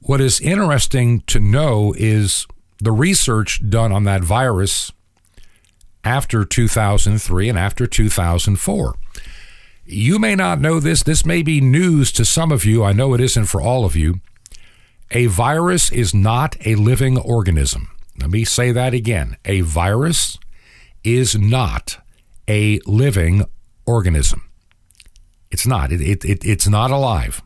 What 0.00 0.20
is 0.20 0.40
interesting 0.40 1.20
to 1.22 1.40
know 1.40 1.94
is 1.96 2.46
the 2.78 2.92
research 2.92 3.60
done 3.68 3.92
on 3.92 4.04
that 4.04 4.24
virus 4.24 4.92
after 6.02 6.44
2003 6.44 7.48
and 7.48 7.58
after 7.58 7.86
2004. 7.86 8.94
You 9.84 10.18
may 10.18 10.34
not 10.34 10.60
know 10.60 10.80
this. 10.80 11.02
This 11.02 11.26
may 11.26 11.42
be 11.42 11.60
news 11.60 12.12
to 12.12 12.24
some 12.24 12.50
of 12.50 12.64
you. 12.64 12.82
I 12.82 12.92
know 12.92 13.12
it 13.12 13.20
isn't 13.20 13.46
for 13.46 13.60
all 13.60 13.84
of 13.84 13.96
you. 13.96 14.20
A 15.10 15.26
virus 15.26 15.90
is 15.92 16.14
not 16.14 16.56
a 16.64 16.76
living 16.76 17.18
organism. 17.18 17.90
Let 18.20 18.30
me 18.30 18.44
say 18.44 18.72
that 18.72 18.94
again. 18.94 19.36
A 19.44 19.62
virus 19.62 20.38
is 21.02 21.36
not 21.36 21.98
a 22.48 22.80
living 22.86 23.44
organism. 23.86 24.50
It's 25.50 25.66
not. 25.66 25.90
It, 25.92 26.00
it, 26.00 26.24
it, 26.24 26.44
it's 26.44 26.68
not 26.68 26.90
alive. 26.90 27.42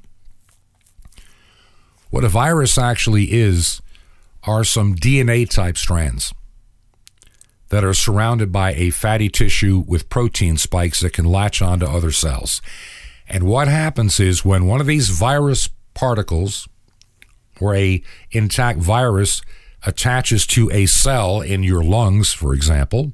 What 2.10 2.24
a 2.24 2.28
virus 2.28 2.76
actually 2.78 3.32
is 3.32 3.80
are 4.44 4.64
some 4.64 4.94
DNA 4.94 5.48
type 5.48 5.76
strands 5.76 6.34
that 7.70 7.84
are 7.84 7.94
surrounded 7.94 8.52
by 8.52 8.72
a 8.74 8.90
fatty 8.90 9.28
tissue 9.28 9.84
with 9.86 10.08
protein 10.08 10.56
spikes 10.56 11.00
that 11.00 11.12
can 11.12 11.24
latch 11.24 11.62
onto 11.62 11.86
other 11.86 12.12
cells. 12.12 12.60
And 13.28 13.44
what 13.44 13.68
happens 13.68 14.20
is 14.20 14.44
when 14.44 14.66
one 14.66 14.80
of 14.80 14.86
these 14.86 15.08
virus 15.08 15.70
particles 15.94 16.68
or 17.60 17.74
a 17.74 18.02
intact 18.30 18.80
virus 18.80 19.42
attaches 19.86 20.46
to 20.48 20.70
a 20.70 20.86
cell 20.86 21.40
in 21.40 21.62
your 21.62 21.82
lungs, 21.82 22.32
for 22.32 22.54
example, 22.54 23.12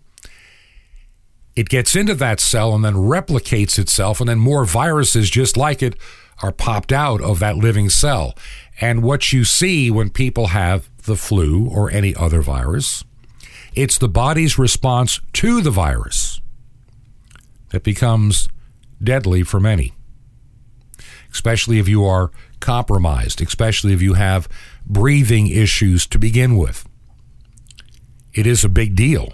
it 1.56 1.68
gets 1.68 1.96
into 1.96 2.14
that 2.14 2.40
cell 2.40 2.74
and 2.74 2.84
then 2.84 2.94
replicates 2.94 3.78
itself, 3.78 4.20
and 4.20 4.28
then 4.28 4.38
more 4.38 4.64
viruses 4.64 5.28
just 5.30 5.56
like 5.56 5.82
it 5.82 5.96
are 6.42 6.52
popped 6.52 6.92
out 6.92 7.20
of 7.20 7.38
that 7.40 7.56
living 7.56 7.90
cell. 7.90 8.34
And 8.80 9.02
what 9.02 9.32
you 9.32 9.44
see 9.44 9.90
when 9.90 10.10
people 10.10 10.48
have 10.48 10.88
the 11.02 11.16
flu 11.16 11.68
or 11.68 11.90
any 11.90 12.14
other 12.14 12.40
virus, 12.40 13.04
it's 13.74 13.98
the 13.98 14.08
body's 14.08 14.58
response 14.58 15.20
to 15.34 15.60
the 15.60 15.70
virus 15.70 16.40
that 17.70 17.82
becomes 17.82 18.48
deadly 19.02 19.42
for 19.42 19.60
many, 19.60 19.92
especially 21.32 21.78
if 21.78 21.88
you 21.88 22.04
are 22.04 22.30
compromised, 22.60 23.40
especially 23.42 23.92
if 23.92 24.02
you 24.02 24.14
have 24.14 24.48
breathing 24.90 25.46
issues 25.46 26.06
to 26.08 26.18
begin 26.18 26.56
with. 26.56 26.84
It 28.34 28.46
is 28.46 28.64
a 28.64 28.68
big 28.68 28.96
deal. 28.96 29.32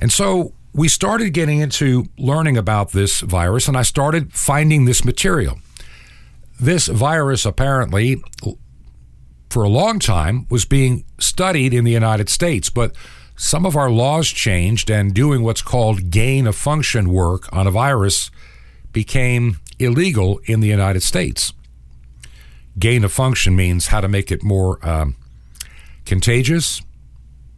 And 0.00 0.12
so 0.12 0.52
we 0.72 0.88
started 0.88 1.30
getting 1.30 1.60
into 1.60 2.06
learning 2.18 2.56
about 2.56 2.92
this 2.92 3.20
virus, 3.20 3.68
and 3.68 3.76
I 3.76 3.82
started 3.82 4.32
finding 4.32 4.84
this 4.84 5.04
material. 5.04 5.58
This 6.60 6.88
virus 6.88 7.44
apparently, 7.44 8.22
for 9.50 9.62
a 9.62 9.68
long 9.68 9.98
time, 9.98 10.46
was 10.50 10.64
being 10.64 11.04
studied 11.18 11.72
in 11.72 11.84
the 11.84 11.92
United 11.92 12.28
States, 12.28 12.70
but 12.70 12.94
some 13.36 13.64
of 13.64 13.76
our 13.76 13.90
laws 13.90 14.28
changed, 14.28 14.90
and 14.90 15.14
doing 15.14 15.42
what's 15.42 15.62
called 15.62 16.10
gain 16.10 16.46
of 16.48 16.56
function 16.56 17.10
work 17.10 17.48
on 17.52 17.68
a 17.68 17.70
virus 17.70 18.32
became 18.92 19.58
illegal 19.78 20.40
in 20.46 20.58
the 20.58 20.66
United 20.66 21.04
States. 21.04 21.52
Gain 22.78 23.04
of 23.04 23.12
function 23.12 23.56
means 23.56 23.88
how 23.88 24.00
to 24.00 24.08
make 24.08 24.30
it 24.30 24.42
more 24.42 24.84
um, 24.86 25.16
contagious 26.04 26.80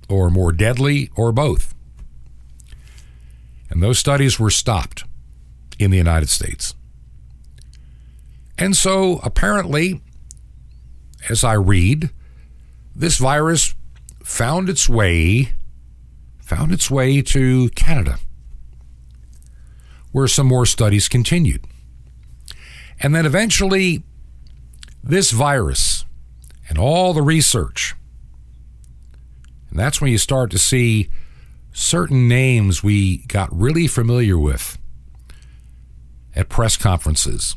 or 0.09 0.31
more 0.31 0.53
deadly 0.53 1.11
or 1.17 1.33
both. 1.33 1.75
And 3.69 3.83
those 3.83 3.99
studies 3.99 4.41
were 4.41 4.51
stopped 4.51 5.05
in 5.79 5.91
the 5.91 5.97
United 5.97 6.29
States. 6.29 6.75
And 8.59 8.77
so 8.77 9.21
apparently, 9.23 10.01
as 11.29 11.45
I 11.45 11.55
read, 11.55 12.11
this 12.95 13.19
virus 13.19 13.75
found 14.23 14.69
its 14.69 14.89
way 14.89 15.53
found 16.51 16.73
its 16.73 16.91
way 16.91 17.23
to 17.23 17.69
Canada, 17.71 18.19
where 20.11 20.27
some 20.27 20.49
more 20.49 20.67
studies 20.67 21.07
continued. 21.07 21.65
And 22.99 23.15
then 23.15 23.25
eventually, 23.25 24.03
this 25.03 25.31
virus 25.31 26.05
and 26.69 26.79
all 26.79 27.13
the 27.13 27.23
research, 27.23 27.95
and 29.71 29.79
that's 29.79 30.01
when 30.01 30.11
you 30.11 30.19
start 30.19 30.51
to 30.51 30.59
see 30.59 31.11
certain 31.73 32.29
names 32.29 32.83
we 32.83 33.19
got 33.27 33.49
really 33.57 33.87
familiar 33.87 34.39
with 34.39 34.79
at 36.35 36.49
press 36.49 36.77
conferences 36.77 37.57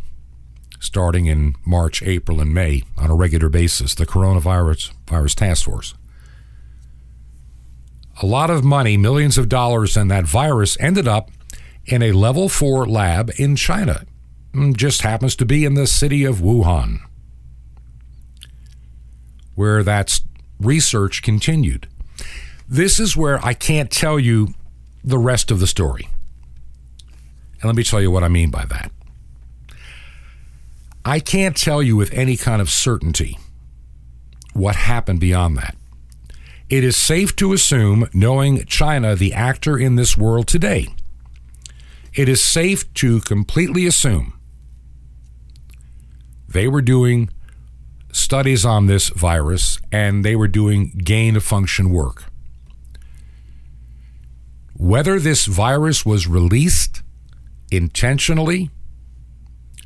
starting 0.84 1.28
in 1.28 1.56
March, 1.66 2.04
April, 2.04 2.42
and 2.42 2.54
May 2.54 2.84
on 2.98 3.10
a 3.10 3.16
regular 3.16 3.48
basis, 3.48 3.96
the 3.96 4.06
Coronavirus 4.06 4.92
Virus 5.08 5.34
Task 5.34 5.64
Force. 5.64 5.96
A 8.22 8.26
lot 8.26 8.50
of 8.50 8.64
money, 8.64 8.98
millions 8.98 9.38
of 9.38 9.50
dollars, 9.50 9.96
and 9.96 10.12
that 10.12 10.26
virus 10.26 10.78
ended 10.80 11.08
up 11.08 11.32
in 11.86 12.04
a 12.04 12.12
level 12.12 12.50
four 12.50 12.86
lab 12.86 13.32
in 13.38 13.56
China. 13.56 14.06
Mm, 14.54 14.76
just 14.76 15.02
happens 15.02 15.36
to 15.38 15.46
be 15.46 15.66
in 15.66 15.74
the 15.74 15.88
city 15.88 16.26
of 16.26 16.38
Wuhan, 16.38 17.00
where 19.56 19.84
that 19.84 20.20
research 20.60 21.22
continued. 21.22 21.88
This 22.68 23.00
is 23.00 23.18
where 23.18 23.44
I 23.46 23.54
can't 23.54 23.92
tell 23.92 24.20
you 24.20 24.54
the 25.04 25.18
rest 25.18 25.52
of 25.52 25.60
the 25.60 25.68
story. 25.68 26.08
And 27.56 27.66
let 27.66 27.76
me 27.76 27.84
tell 27.84 28.02
you 28.02 28.12
what 28.12 28.24
I 28.24 28.30
mean 28.30 28.50
by 28.50 28.66
that. 28.66 28.92
I 31.06 31.20
can't 31.20 31.56
tell 31.56 31.84
you 31.84 31.96
with 31.96 32.14
any 32.14 32.38
kind 32.38 32.62
of 32.62 32.70
certainty 32.70 33.38
what 34.54 34.76
happened 34.76 35.20
beyond 35.20 35.58
that. 35.58 35.76
It 36.70 36.84
is 36.84 36.96
safe 36.96 37.36
to 37.36 37.54
assume, 37.54 38.10
knowing 38.14 38.66
China, 38.66 39.16
the 39.16 39.34
actor 39.34 39.78
in 39.78 39.96
this 39.96 40.18
world 40.18 40.48
today, 40.48 40.88
it 42.14 42.30
is 42.30 42.42
safe 42.42 42.92
to 42.96 43.20
completely 43.22 43.86
assume 43.86 44.40
they 46.48 46.68
were 46.68 46.82
doing 46.82 47.30
studies 48.14 48.64
on 48.64 48.86
this 48.86 49.10
virus 49.10 49.80
and 49.92 50.24
they 50.24 50.36
were 50.36 50.48
doing 50.48 50.90
gain 51.04 51.36
of 51.36 51.44
function 51.44 51.90
work. 51.90 52.26
Whether 54.78 55.20
this 55.20 55.46
virus 55.46 56.06
was 56.06 56.28
released 56.28 57.02
intentionally 57.72 58.70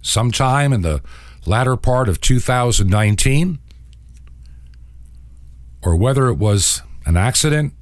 sometime 0.01 0.73
in 0.73 0.81
the 0.81 1.01
latter 1.45 1.77
part 1.77 2.09
of 2.09 2.19
2019 2.19 3.59
or 5.81 5.95
whether 5.95 6.27
it 6.27 6.35
was 6.35 6.81
an 7.05 7.15
accident 7.15 7.73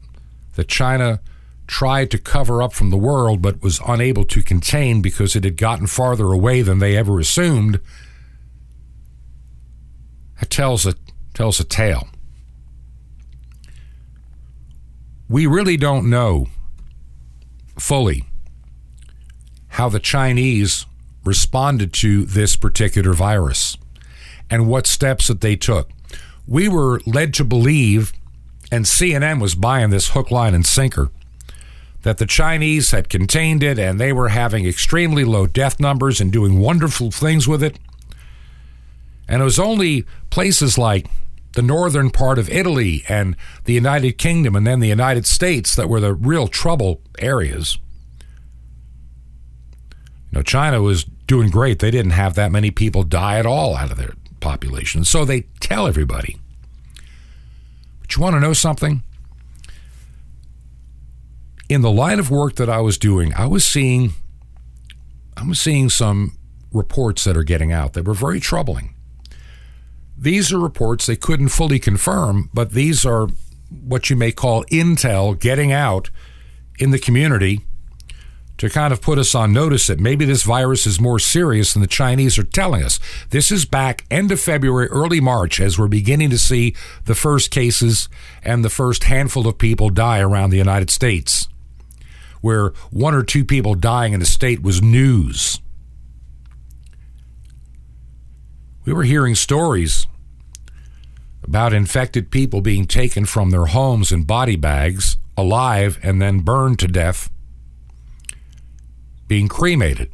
that 0.53 0.67
China 0.67 1.19
tried 1.67 2.11
to 2.11 2.19
cover 2.19 2.61
up 2.61 2.73
from 2.73 2.91
the 2.91 2.97
world 2.97 3.41
but 3.41 3.63
was 3.63 3.81
unable 3.87 4.23
to 4.25 4.43
contain 4.43 5.01
because 5.01 5.35
it 5.35 5.43
had 5.43 5.57
gotten 5.57 5.87
farther 5.87 6.31
away 6.31 6.61
than 6.61 6.77
they 6.77 6.95
ever 6.95 7.19
assumed, 7.19 7.79
tells 10.49 10.85
a, 10.85 10.95
tells 11.33 11.59
a 11.59 11.63
tale. 11.63 12.07
We 15.27 15.47
really 15.47 15.77
don't 15.77 16.09
know 16.09 16.47
fully 17.79 18.25
how 19.69 19.89
the 19.89 19.99
Chinese 19.99 20.85
responded 21.23 21.91
to 21.91 22.25
this 22.25 22.55
particular 22.55 23.13
virus 23.13 23.77
and 24.49 24.67
what 24.67 24.85
steps 24.85 25.27
that 25.27 25.41
they 25.41 25.55
took 25.55 25.89
we 26.47 26.69
were 26.69 27.01
led 27.05 27.33
to 27.35 27.43
believe, 27.43 28.13
and 28.71 28.85
CNN 28.85 29.41
was 29.41 29.55
buying 29.55 29.89
this 29.89 30.09
hook, 30.09 30.31
line, 30.31 30.53
and 30.53 30.65
sinker, 30.65 31.09
that 32.03 32.17
the 32.17 32.25
Chinese 32.25 32.91
had 32.91 33.09
contained 33.09 33.63
it 33.63 33.79
and 33.79 33.99
they 33.99 34.13
were 34.13 34.29
having 34.29 34.65
extremely 34.65 35.23
low 35.23 35.47
death 35.47 35.79
numbers 35.79 36.21
and 36.21 36.31
doing 36.31 36.59
wonderful 36.59 37.09
things 37.09 37.47
with 37.47 37.63
it. 37.63 37.79
And 39.27 39.41
it 39.41 39.45
was 39.45 39.59
only 39.59 40.05
places 40.29 40.77
like 40.77 41.07
the 41.53 41.61
northern 41.61 42.11
part 42.11 42.37
of 42.37 42.49
Italy 42.49 43.03
and 43.07 43.35
the 43.63 43.73
United 43.73 44.17
Kingdom 44.17 44.55
and 44.55 44.67
then 44.67 44.81
the 44.81 44.89
United 44.89 45.25
States 45.25 45.75
that 45.75 45.89
were 45.89 45.99
the 45.99 46.13
real 46.13 46.47
trouble 46.47 47.01
areas. 47.17 47.77
You 50.31 50.39
know, 50.39 50.43
China 50.43 50.81
was 50.81 51.05
doing 51.27 51.49
great. 51.49 51.79
They 51.79 51.91
didn't 51.91 52.11
have 52.11 52.35
that 52.35 52.51
many 52.51 52.71
people 52.71 53.03
die 53.03 53.39
at 53.39 53.45
all 53.45 53.75
out 53.75 53.91
of 53.91 53.97
their 53.97 54.13
population. 54.41 55.05
So 55.05 55.23
they 55.25 55.41
tell 55.59 55.87
everybody. 55.87 56.37
But 58.01 58.15
you 58.15 58.21
want 58.21 58.35
to 58.35 58.39
know 58.39 58.53
something? 58.53 59.01
In 61.67 61.81
the 61.81 61.91
line 61.91 62.19
of 62.19 62.29
work 62.29 62.55
that 62.55 62.69
I 62.69 62.79
was 62.79 62.97
doing, 62.97 63.33
I 63.33 63.47
was 63.47 63.65
seeing 63.65 64.13
I 65.37 65.43
was 65.43 65.59
seeing 65.59 65.89
some 65.89 66.37
reports 66.71 67.23
that 67.23 67.35
are 67.35 67.43
getting 67.43 67.71
out 67.71 67.93
that 67.93 68.05
were 68.05 68.13
very 68.13 68.39
troubling. 68.39 68.94
These 70.17 70.53
are 70.53 70.59
reports 70.59 71.05
they 71.05 71.15
couldn't 71.15 71.49
fully 71.49 71.79
confirm, 71.79 72.49
but 72.53 72.71
these 72.71 73.05
are 73.05 73.27
what 73.69 74.09
you 74.09 74.15
may 74.15 74.31
call 74.31 74.63
intel 74.65 75.37
getting 75.37 75.71
out 75.71 76.09
in 76.79 76.91
the 76.91 76.99
community 76.99 77.61
to 78.57 78.69
kind 78.69 78.93
of 78.93 79.01
put 79.01 79.17
us 79.17 79.35
on 79.35 79.51
notice 79.51 79.87
that 79.87 79.99
maybe 79.99 80.23
this 80.23 80.43
virus 80.43 80.87
is 80.87 80.99
more 80.99 81.19
serious 81.19 81.73
than 81.73 81.81
the 81.81 81.87
Chinese 81.87 82.37
are 82.37 82.43
telling 82.43 82.83
us. 82.83 82.99
This 83.31 83.51
is 83.51 83.65
back 83.65 84.05
end 84.09 84.31
of 84.31 84.39
February, 84.39 84.87
early 84.87 85.19
March, 85.19 85.59
as 85.59 85.77
we're 85.77 85.87
beginning 85.87 86.29
to 86.29 86.37
see 86.37 86.73
the 87.03 87.15
first 87.15 87.51
cases 87.51 88.07
and 88.43 88.63
the 88.63 88.69
first 88.69 89.05
handful 89.05 89.47
of 89.47 89.57
people 89.57 89.89
die 89.89 90.19
around 90.19 90.51
the 90.51 90.57
United 90.57 90.89
States, 90.89 91.49
where 92.39 92.69
one 92.91 93.13
or 93.13 93.23
two 93.23 93.43
people 93.43 93.75
dying 93.75 94.13
in 94.13 94.21
a 94.21 94.25
state 94.25 94.61
was 94.61 94.81
news. 94.81 95.59
We 98.85 98.93
were 98.93 99.03
hearing 99.03 99.33
stories 99.33 100.05
about 101.43 101.73
infected 101.73 102.29
people 102.29 102.61
being 102.61 102.85
taken 102.85 103.25
from 103.25 103.49
their 103.49 103.65
homes 103.65 104.11
in 104.11 104.23
body 104.23 104.55
bags, 104.55 105.17
alive, 105.35 105.99
and 106.03 106.21
then 106.21 106.39
burned 106.39 106.79
to 106.79 106.87
death 106.87 107.29
being 109.27 109.47
cremated, 109.47 110.13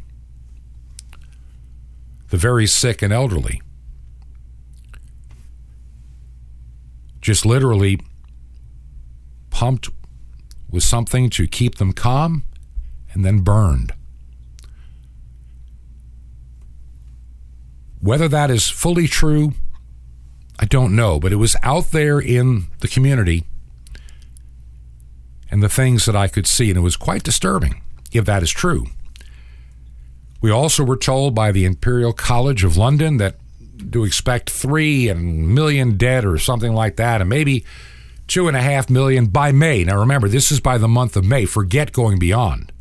the 2.29 2.37
very 2.37 2.65
sick 2.65 3.01
and 3.01 3.11
elderly. 3.11 3.61
Just 7.19 7.45
literally 7.45 7.99
pumped 9.49 9.89
with 10.69 10.83
something 10.83 11.29
to 11.31 11.45
keep 11.45 11.75
them 11.75 11.91
calm 11.91 12.43
and 13.13 13.25
then 13.25 13.39
burned. 13.39 13.93
Whether 18.01 18.27
that 18.27 18.49
is 18.49 18.67
fully 18.67 19.07
true, 19.07 19.53
I 20.59 20.65
don't 20.65 20.95
know, 20.95 21.19
but 21.19 21.31
it 21.31 21.37
was 21.37 21.55
out 21.63 21.91
there 21.91 22.19
in 22.19 22.65
the 22.79 22.87
community 22.87 23.45
and 25.51 25.61
the 25.61 25.69
things 25.69 26.05
that 26.05 26.15
I 26.15 26.27
could 26.27 26.47
see, 26.47 26.69
and 26.69 26.77
it 26.77 26.81
was 26.81 26.97
quite 26.97 27.23
disturbing 27.23 27.81
if 28.11 28.25
that 28.25 28.43
is 28.43 28.51
true. 28.51 28.87
We 30.41 30.49
also 30.49 30.83
were 30.83 30.97
told 30.97 31.35
by 31.35 31.51
the 31.51 31.65
Imperial 31.65 32.13
College 32.13 32.63
of 32.63 32.75
London 32.75 33.17
that 33.17 33.35
to 33.91 34.03
expect 34.03 34.49
three 34.49 35.07
and 35.07 35.49
million 35.49 35.97
dead 35.97 36.25
or 36.25 36.37
something 36.37 36.73
like 36.73 36.95
that, 36.97 37.21
and 37.21 37.29
maybe 37.29 37.65
two 38.27 38.47
and 38.47 38.57
a 38.57 38.61
half 38.61 38.89
million 38.89 39.27
by 39.27 39.51
May. 39.51 39.83
Now 39.83 39.99
remember, 39.99 40.27
this 40.27 40.51
is 40.51 40.59
by 40.59 40.77
the 40.77 40.87
month 40.87 41.15
of 41.15 41.25
May. 41.25 41.45
Forget 41.45 41.91
going 41.91 42.17
beyond. 42.17 42.71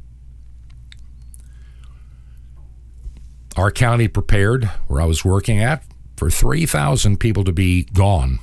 Our 3.60 3.70
county 3.70 4.08
prepared, 4.08 4.64
where 4.86 5.02
I 5.02 5.04
was 5.04 5.22
working 5.22 5.62
at, 5.62 5.82
for 6.16 6.30
3,000 6.30 7.20
people 7.20 7.44
to 7.44 7.52
be 7.52 7.82
gone 7.82 8.38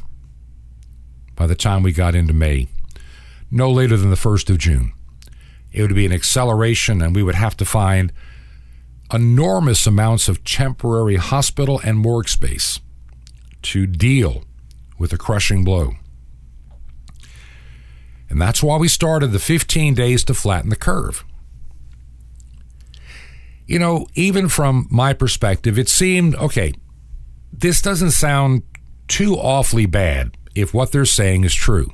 by 1.35 1.47
the 1.47 1.55
time 1.55 1.81
we 1.81 1.91
got 1.91 2.13
into 2.13 2.35
May, 2.35 2.67
no 3.49 3.71
later 3.71 3.97
than 3.97 4.11
the 4.11 4.15
1st 4.15 4.51
of 4.51 4.59
June. 4.59 4.93
it 5.71 5.81
would 5.81 5.95
be 5.95 6.05
an 6.05 6.13
acceleration, 6.13 7.01
and 7.01 7.15
we 7.15 7.23
would 7.23 7.33
have 7.33 7.57
to 7.57 7.65
find 7.65 8.13
enormous 9.11 9.87
amounts 9.87 10.29
of 10.29 10.43
temporary 10.43 11.15
hospital 11.15 11.81
and 11.83 11.97
morgue 11.97 12.29
space 12.29 12.79
to 13.63 13.87
deal 13.87 14.43
with 14.99 15.11
a 15.13 15.17
crushing 15.17 15.63
blow. 15.63 15.95
And 18.29 18.39
that's 18.39 18.61
why 18.61 18.77
we 18.77 18.87
started 18.87 19.31
the 19.31 19.39
15 19.39 19.95
days 19.95 20.23
to 20.25 20.35
flatten 20.35 20.69
the 20.69 20.75
curve. 20.75 21.25
You 23.67 23.79
know, 23.79 24.07
even 24.15 24.47
from 24.47 24.87
my 24.89 25.13
perspective, 25.13 25.77
it 25.77 25.89
seemed 25.89 26.35
okay, 26.35 26.73
this 27.51 27.81
doesn't 27.81 28.11
sound 28.11 28.63
too 29.07 29.35
awfully 29.35 29.85
bad 29.85 30.37
if 30.55 30.73
what 30.73 30.91
they're 30.91 31.05
saying 31.05 31.43
is 31.43 31.53
true. 31.53 31.91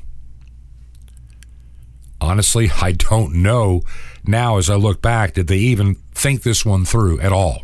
Honestly, 2.22 2.72
I 2.82 2.94
don't 2.94 3.34
know 3.34 3.82
now 4.26 4.58
as 4.58 4.70
I 4.70 4.76
look 4.76 5.02
back, 5.02 5.34
did 5.34 5.48
they 5.48 5.58
even 5.58 5.96
think 6.14 6.44
this 6.44 6.64
one 6.64 6.86
through 6.86 7.20
at 7.20 7.32
all? 7.34 7.64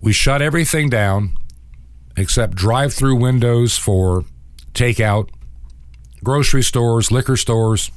We 0.00 0.12
shut 0.12 0.42
everything 0.42 0.88
down 0.90 1.34
except 2.16 2.56
drive 2.56 2.92
through 2.92 3.16
windows 3.16 3.78
for 3.78 4.24
takeout, 4.72 5.28
grocery 6.24 6.62
stores, 6.62 7.12
liquor 7.12 7.36
stores, 7.36 7.90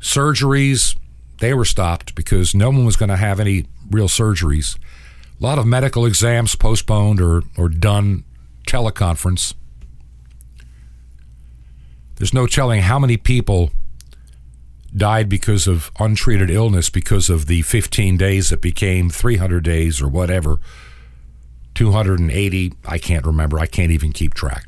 surgeries. 0.00 0.96
They 1.38 1.54
were 1.54 1.64
stopped 1.64 2.14
because 2.14 2.54
no 2.54 2.70
one 2.70 2.84
was 2.84 2.96
going 2.96 3.10
to 3.10 3.16
have 3.16 3.40
any 3.40 3.66
real 3.90 4.08
surgeries. 4.08 4.76
A 5.40 5.42
lot 5.42 5.58
of 5.58 5.66
medical 5.66 6.04
exams 6.04 6.56
postponed 6.56 7.20
or, 7.20 7.42
or 7.56 7.68
done 7.68 8.24
teleconference. 8.66 9.54
There's 12.16 12.34
no 12.34 12.46
telling 12.46 12.82
how 12.82 12.98
many 12.98 13.16
people 13.16 13.70
died 14.94 15.28
because 15.28 15.68
of 15.68 15.92
untreated 16.00 16.50
illness 16.50 16.90
because 16.90 17.30
of 17.30 17.46
the 17.46 17.62
15 17.62 18.16
days 18.16 18.50
that 18.50 18.60
became 18.60 19.10
300 19.10 19.62
days 19.62 20.02
or 20.02 20.08
whatever. 20.08 20.58
280, 21.74 22.72
I 22.84 22.98
can't 22.98 23.24
remember. 23.24 23.60
I 23.60 23.66
can't 23.66 23.92
even 23.92 24.12
keep 24.12 24.34
track. 24.34 24.66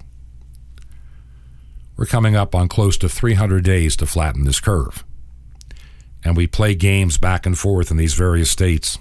We're 1.96 2.06
coming 2.06 2.36
up 2.36 2.54
on 2.54 2.68
close 2.68 2.96
to 2.98 3.08
300 3.08 3.64
days 3.64 3.96
to 3.96 4.06
flatten 4.06 4.44
this 4.44 4.60
curve. 4.60 5.04
And 6.24 6.36
we 6.36 6.46
play 6.46 6.74
games 6.74 7.18
back 7.18 7.46
and 7.46 7.58
forth 7.58 7.90
in 7.90 7.96
these 7.96 8.14
various 8.14 8.50
states. 8.50 8.98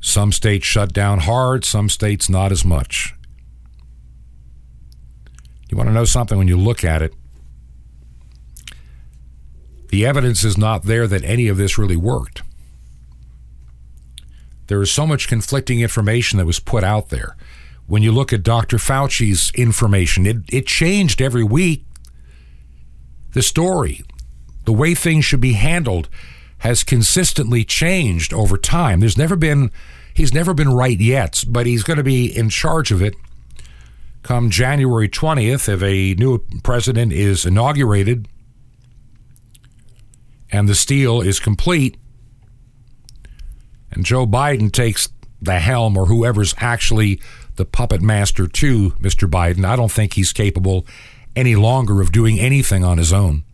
Some 0.00 0.32
states 0.32 0.66
shut 0.66 0.92
down 0.92 1.20
hard, 1.20 1.64
some 1.64 1.88
states 1.88 2.28
not 2.28 2.52
as 2.52 2.64
much. 2.64 3.14
You 5.70 5.76
want 5.76 5.88
to 5.88 5.94
know 5.94 6.04
something 6.04 6.36
when 6.36 6.48
you 6.48 6.56
look 6.56 6.84
at 6.84 7.02
it? 7.02 7.14
The 9.90 10.06
evidence 10.06 10.44
is 10.44 10.56
not 10.56 10.84
there 10.84 11.06
that 11.06 11.24
any 11.24 11.48
of 11.48 11.56
this 11.56 11.78
really 11.78 11.96
worked. 11.96 12.42
There 14.68 14.80
is 14.80 14.90
so 14.92 15.06
much 15.06 15.28
conflicting 15.28 15.80
information 15.80 16.38
that 16.38 16.46
was 16.46 16.60
put 16.60 16.84
out 16.84 17.08
there. 17.08 17.36
When 17.86 18.02
you 18.02 18.12
look 18.12 18.32
at 18.32 18.44
Dr. 18.44 18.78
Fauci's 18.78 19.50
information, 19.56 20.26
it, 20.26 20.36
it 20.48 20.66
changed 20.66 21.20
every 21.20 21.42
week. 21.42 21.84
The 23.32 23.42
story, 23.42 24.02
the 24.64 24.72
way 24.72 24.94
things 24.94 25.24
should 25.24 25.40
be 25.40 25.52
handled, 25.52 26.08
has 26.58 26.82
consistently 26.84 27.64
changed 27.64 28.34
over 28.34 28.56
time. 28.56 29.00
There's 29.00 29.16
never 29.16 29.36
been, 29.36 29.70
he's 30.12 30.34
never 30.34 30.52
been 30.52 30.72
right 30.72 30.98
yet, 30.98 31.44
but 31.48 31.66
he's 31.66 31.82
going 31.82 31.96
to 31.96 32.02
be 32.02 32.26
in 32.26 32.50
charge 32.50 32.90
of 32.90 33.02
it 33.02 33.14
come 34.22 34.50
January 34.50 35.08
20th 35.08 35.68
if 35.68 35.82
a 35.82 36.14
new 36.20 36.38
president 36.62 37.12
is 37.12 37.46
inaugurated 37.46 38.28
and 40.52 40.68
the 40.68 40.74
steal 40.74 41.20
is 41.20 41.40
complete 41.40 41.96
and 43.90 44.04
Joe 44.04 44.26
Biden 44.26 44.70
takes 44.70 45.08
the 45.40 45.58
helm 45.58 45.96
or 45.96 46.06
whoever's 46.06 46.54
actually 46.58 47.20
the 47.56 47.64
puppet 47.64 48.02
master 48.02 48.46
to 48.46 48.90
Mr. 48.92 49.28
Biden. 49.28 49.64
I 49.64 49.74
don't 49.74 49.90
think 49.90 50.14
he's 50.14 50.32
capable 50.32 50.86
any 51.36 51.56
longer 51.56 52.00
of 52.00 52.12
doing 52.12 52.38
anything 52.38 52.84
on 52.84 52.98
his 52.98 53.12
own. 53.12 53.44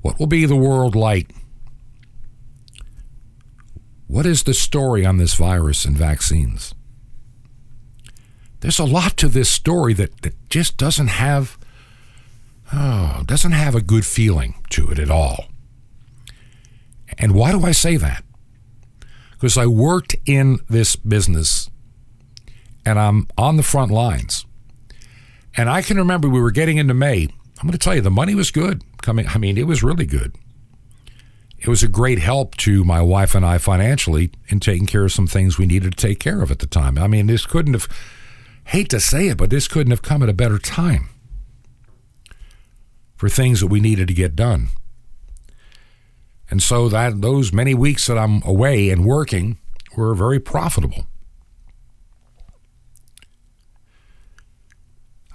What 0.00 0.18
will 0.18 0.26
be 0.26 0.46
the 0.46 0.56
world 0.56 0.94
like 0.96 1.30
what 4.10 4.26
is 4.26 4.42
the 4.42 4.54
story 4.54 5.06
on 5.06 5.18
this 5.18 5.34
virus 5.34 5.84
and 5.84 5.96
vaccines? 5.96 6.74
There's 8.58 8.80
a 8.80 8.84
lot 8.84 9.16
to 9.18 9.28
this 9.28 9.48
story 9.48 9.94
that, 9.94 10.22
that 10.22 10.34
just 10.50 10.76
doesn't 10.76 11.06
have 11.06 11.56
oh, 12.72 13.22
doesn't 13.24 13.52
have 13.52 13.76
a 13.76 13.80
good 13.80 14.04
feeling 14.04 14.56
to 14.70 14.90
it 14.90 14.98
at 14.98 15.12
all. 15.12 15.44
And 17.18 17.36
why 17.36 17.52
do 17.52 17.64
I 17.64 17.70
say 17.70 17.96
that? 17.98 18.24
Because 19.30 19.56
I 19.56 19.66
worked 19.66 20.16
in 20.26 20.58
this 20.68 20.96
business 20.96 21.70
and 22.84 22.98
I'm 22.98 23.26
on 23.36 23.56
the 23.56 23.62
front 23.62 23.90
lines. 23.90 24.44
And 25.56 25.68
I 25.68 25.82
can 25.82 25.96
remember 25.96 26.28
we 26.28 26.40
were 26.40 26.50
getting 26.50 26.78
into 26.78 26.94
May. 26.94 27.24
I'm 27.24 27.66
going 27.66 27.72
to 27.72 27.78
tell 27.78 27.94
you, 27.94 28.00
the 28.00 28.10
money 28.10 28.34
was 28.34 28.50
good. 28.50 28.82
Coming, 29.02 29.26
I 29.28 29.38
mean, 29.38 29.58
it 29.58 29.66
was 29.66 29.82
really 29.82 30.06
good 30.06 30.36
it 31.60 31.68
was 31.68 31.82
a 31.82 31.88
great 31.88 32.18
help 32.18 32.56
to 32.56 32.84
my 32.84 33.02
wife 33.02 33.34
and 33.34 33.44
I 33.44 33.58
financially 33.58 34.30
in 34.48 34.60
taking 34.60 34.86
care 34.86 35.04
of 35.04 35.12
some 35.12 35.26
things 35.26 35.58
we 35.58 35.66
needed 35.66 35.96
to 35.96 36.06
take 36.06 36.18
care 36.18 36.40
of 36.40 36.50
at 36.50 36.58
the 36.58 36.66
time. 36.66 36.96
I 36.96 37.06
mean, 37.06 37.26
this 37.26 37.44
couldn't 37.44 37.74
have, 37.74 37.86
hate 38.64 38.88
to 38.90 39.00
say 39.00 39.28
it, 39.28 39.36
but 39.36 39.50
this 39.50 39.68
couldn't 39.68 39.90
have 39.90 40.00
come 40.00 40.22
at 40.22 40.30
a 40.30 40.34
better 40.34 40.58
time 40.58 41.10
for 43.16 43.28
things 43.28 43.60
that 43.60 43.66
we 43.66 43.78
needed 43.78 44.08
to 44.08 44.14
get 44.14 44.34
done. 44.34 44.68
And 46.50 46.62
so 46.62 46.88
that 46.88 47.20
those 47.20 47.52
many 47.52 47.74
weeks 47.74 48.06
that 48.06 48.16
I'm 48.16 48.42
away 48.42 48.88
and 48.88 49.04
working 49.04 49.58
were 49.94 50.14
very 50.14 50.40
profitable. 50.40 51.06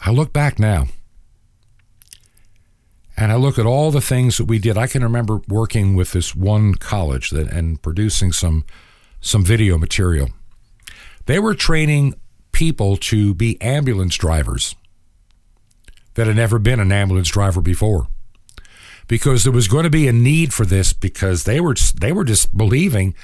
I 0.05 0.11
look 0.11 0.31
back 0.31 0.59
now 0.59 0.85
and 3.17 3.31
I 3.31 3.35
look 3.35 3.57
at 3.57 3.65
all 3.65 3.89
the 3.89 4.01
things 4.01 4.37
that 4.37 4.45
we 4.45 4.59
did. 4.59 4.77
I 4.77 4.85
can 4.85 5.01
remember 5.01 5.41
working 5.47 5.95
with 5.95 6.11
this 6.11 6.35
one 6.35 6.75
college 6.75 7.31
that, 7.31 7.47
and 7.51 7.81
producing 7.81 8.31
some 8.31 8.65
some 9.19 9.43
video 9.43 9.79
material. 9.79 10.29
They 11.25 11.39
were 11.39 11.55
training 11.55 12.13
people 12.51 12.97
to 12.97 13.33
be 13.33 13.59
ambulance 13.59 14.15
drivers 14.15 14.75
that 16.13 16.27
had 16.27 16.35
never 16.35 16.59
been 16.59 16.79
an 16.79 16.91
ambulance 16.91 17.29
driver 17.29 17.59
before 17.59 18.07
because 19.07 19.43
there 19.43 19.51
was 19.51 19.67
going 19.67 19.85
to 19.85 19.89
be 19.89 20.07
a 20.07 20.13
need 20.13 20.53
for 20.53 20.65
this 20.65 20.93
because 20.93 21.45
they 21.45 21.59
were 21.59 21.75
they 21.99 22.11
were 22.11 22.23
just 22.23 22.55
believing 22.55 23.15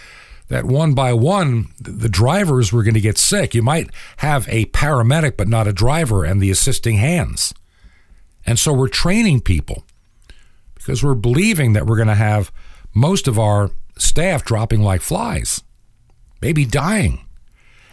that 0.51 0.65
one 0.65 0.93
by 0.93 1.13
one 1.13 1.69
the 1.79 2.09
drivers 2.09 2.73
were 2.73 2.83
going 2.83 2.93
to 2.93 2.99
get 2.99 3.17
sick. 3.17 3.55
You 3.55 3.61
might 3.61 3.89
have 4.17 4.45
a 4.49 4.65
paramedic 4.65 5.37
but 5.37 5.47
not 5.47 5.65
a 5.65 5.71
driver 5.71 6.25
and 6.25 6.41
the 6.41 6.51
assisting 6.51 6.97
hands. 6.97 7.53
And 8.45 8.59
so 8.59 8.73
we're 8.73 8.89
training 8.89 9.41
people 9.41 9.85
because 10.75 11.01
we're 11.01 11.15
believing 11.15 11.71
that 11.71 11.85
we're 11.85 11.95
going 11.95 12.09
to 12.09 12.15
have 12.15 12.51
most 12.93 13.29
of 13.29 13.39
our 13.39 13.71
staff 13.97 14.43
dropping 14.43 14.81
like 14.81 14.99
flies, 14.99 15.61
maybe 16.41 16.65
dying. 16.65 17.25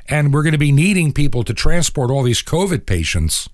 And 0.08 0.34
we're 0.34 0.42
going 0.42 0.50
to 0.52 0.58
be 0.58 0.72
needing 0.72 1.12
people 1.12 1.44
to 1.44 1.54
transport 1.54 2.10
all 2.10 2.24
these 2.24 2.42
COVID 2.42 2.86
patients 2.86 3.48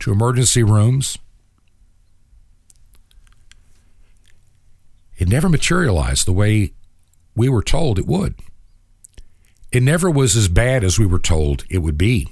to 0.00 0.10
emergency 0.10 0.64
rooms. 0.64 1.16
It 5.20 5.28
never 5.28 5.50
materialized 5.50 6.26
the 6.26 6.32
way 6.32 6.72
we 7.36 7.50
were 7.50 7.62
told 7.62 7.98
it 7.98 8.06
would. 8.06 8.36
It 9.70 9.82
never 9.82 10.10
was 10.10 10.34
as 10.34 10.48
bad 10.48 10.82
as 10.82 10.98
we 10.98 11.04
were 11.04 11.18
told 11.18 11.64
it 11.68 11.78
would 11.78 11.98
be. 11.98 12.28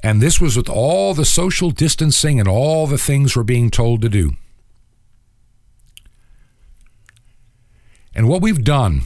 And 0.00 0.20
this 0.20 0.38
was 0.38 0.54
with 0.54 0.68
all 0.68 1.14
the 1.14 1.24
social 1.24 1.70
distancing 1.70 2.38
and 2.38 2.46
all 2.46 2.86
the 2.86 2.98
things 2.98 3.34
we're 3.34 3.44
being 3.44 3.70
told 3.70 4.02
to 4.02 4.10
do. 4.10 4.32
And 8.14 8.28
what 8.28 8.42
we've 8.42 8.62
done, 8.62 9.02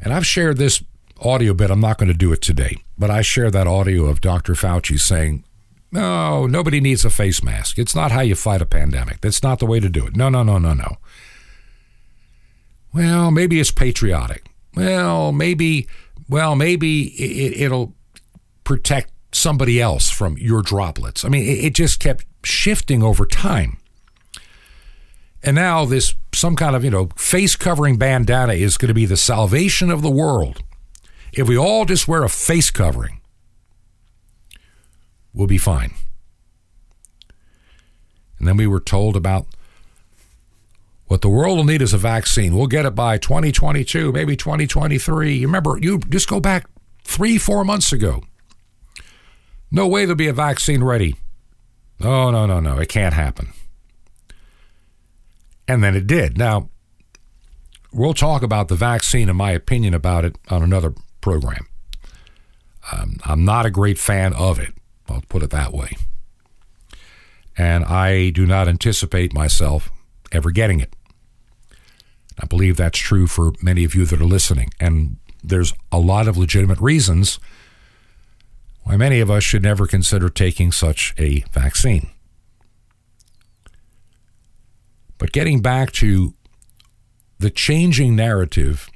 and 0.00 0.12
I've 0.12 0.26
shared 0.26 0.56
this 0.56 0.82
audio 1.20 1.54
bit, 1.54 1.70
I'm 1.70 1.80
not 1.80 1.98
going 1.98 2.08
to 2.08 2.14
do 2.14 2.32
it 2.32 2.42
today, 2.42 2.78
but 2.98 3.10
I 3.10 3.22
share 3.22 3.50
that 3.50 3.68
audio 3.68 4.06
of 4.06 4.20
Dr. 4.20 4.54
Fauci 4.54 4.98
saying, 4.98 5.44
no, 5.92 6.46
nobody 6.46 6.80
needs 6.80 7.04
a 7.04 7.10
face 7.10 7.44
mask. 7.44 7.78
It's 7.78 7.94
not 7.94 8.10
how 8.10 8.22
you 8.22 8.34
fight 8.34 8.60
a 8.60 8.66
pandemic. 8.66 9.20
That's 9.20 9.42
not 9.42 9.60
the 9.60 9.66
way 9.66 9.78
to 9.78 9.88
do 9.88 10.06
it. 10.06 10.16
No, 10.16 10.28
no, 10.28 10.42
no, 10.42 10.58
no, 10.58 10.74
no. 10.74 10.96
Well, 12.92 13.30
maybe 13.30 13.60
it's 13.60 13.70
patriotic. 13.70 14.46
Well, 14.74 15.32
maybe, 15.32 15.88
well, 16.28 16.56
maybe 16.56 17.08
it, 17.08 17.60
it'll 17.60 17.94
protect 18.64 19.12
somebody 19.32 19.80
else 19.80 20.10
from 20.10 20.36
your 20.38 20.62
droplets. 20.62 21.24
I 21.24 21.28
mean, 21.28 21.44
it, 21.44 21.64
it 21.64 21.74
just 21.74 22.00
kept 22.00 22.24
shifting 22.44 23.02
over 23.02 23.26
time. 23.26 23.78
And 25.42 25.54
now 25.54 25.84
this 25.84 26.14
some 26.34 26.56
kind 26.56 26.76
of, 26.76 26.84
you 26.84 26.90
know, 26.90 27.08
face 27.16 27.56
covering 27.56 27.96
bandana 27.96 28.52
is 28.52 28.76
going 28.76 28.88
to 28.88 28.94
be 28.94 29.06
the 29.06 29.16
salvation 29.16 29.90
of 29.90 30.02
the 30.02 30.10
world. 30.10 30.62
if 31.32 31.48
we 31.48 31.56
all 31.56 31.84
just 31.84 32.08
wear 32.08 32.24
a 32.24 32.28
face 32.28 32.70
covering, 32.70 33.20
we'll 35.32 35.46
be 35.46 35.58
fine. 35.58 35.94
And 38.38 38.48
then 38.48 38.56
we 38.56 38.66
were 38.66 38.80
told 38.80 39.16
about 39.16 39.46
what 41.10 41.22
the 41.22 41.28
world 41.28 41.56
will 41.56 41.64
need 41.64 41.82
is 41.82 41.92
a 41.92 41.98
vaccine. 41.98 42.54
We'll 42.54 42.68
get 42.68 42.86
it 42.86 42.94
by 42.94 43.18
2022, 43.18 44.12
maybe 44.12 44.36
2023. 44.36 45.38
You 45.38 45.46
remember, 45.48 45.76
you 45.82 45.98
just 45.98 46.28
go 46.28 46.38
back 46.38 46.70
three, 47.02 47.36
four 47.36 47.64
months 47.64 47.92
ago. 47.92 48.22
No 49.72 49.88
way 49.88 50.04
there'll 50.04 50.14
be 50.14 50.28
a 50.28 50.32
vaccine 50.32 50.84
ready. 50.84 51.16
Oh, 52.00 52.30
no, 52.30 52.46
no, 52.46 52.60
no. 52.60 52.78
It 52.78 52.88
can't 52.88 53.12
happen. 53.12 53.48
And 55.66 55.82
then 55.82 55.96
it 55.96 56.06
did. 56.06 56.38
Now, 56.38 56.70
we'll 57.92 58.14
talk 58.14 58.44
about 58.44 58.68
the 58.68 58.76
vaccine 58.76 59.28
and 59.28 59.36
my 59.36 59.50
opinion 59.50 59.94
about 59.94 60.24
it 60.24 60.38
on 60.48 60.62
another 60.62 60.94
program. 61.20 61.66
Um, 62.92 63.16
I'm 63.24 63.44
not 63.44 63.66
a 63.66 63.70
great 63.70 63.98
fan 63.98 64.32
of 64.32 64.60
it. 64.60 64.74
I'll 65.08 65.24
put 65.28 65.42
it 65.42 65.50
that 65.50 65.72
way. 65.72 65.96
And 67.58 67.84
I 67.84 68.30
do 68.30 68.46
not 68.46 68.68
anticipate 68.68 69.34
myself 69.34 69.90
ever 70.30 70.52
getting 70.52 70.78
it. 70.78 70.94
I 72.40 72.46
believe 72.46 72.76
that's 72.76 72.98
true 72.98 73.26
for 73.26 73.52
many 73.62 73.84
of 73.84 73.94
you 73.94 74.06
that 74.06 74.20
are 74.20 74.24
listening. 74.24 74.70
And 74.80 75.16
there's 75.42 75.74
a 75.92 75.98
lot 75.98 76.26
of 76.26 76.36
legitimate 76.36 76.80
reasons 76.80 77.38
why 78.82 78.96
many 78.96 79.20
of 79.20 79.30
us 79.30 79.44
should 79.44 79.62
never 79.62 79.86
consider 79.86 80.28
taking 80.28 80.72
such 80.72 81.14
a 81.18 81.44
vaccine. 81.52 82.10
But 85.18 85.32
getting 85.32 85.60
back 85.60 85.92
to 85.92 86.32
the 87.38 87.50
changing 87.50 88.16
narrative 88.16 88.88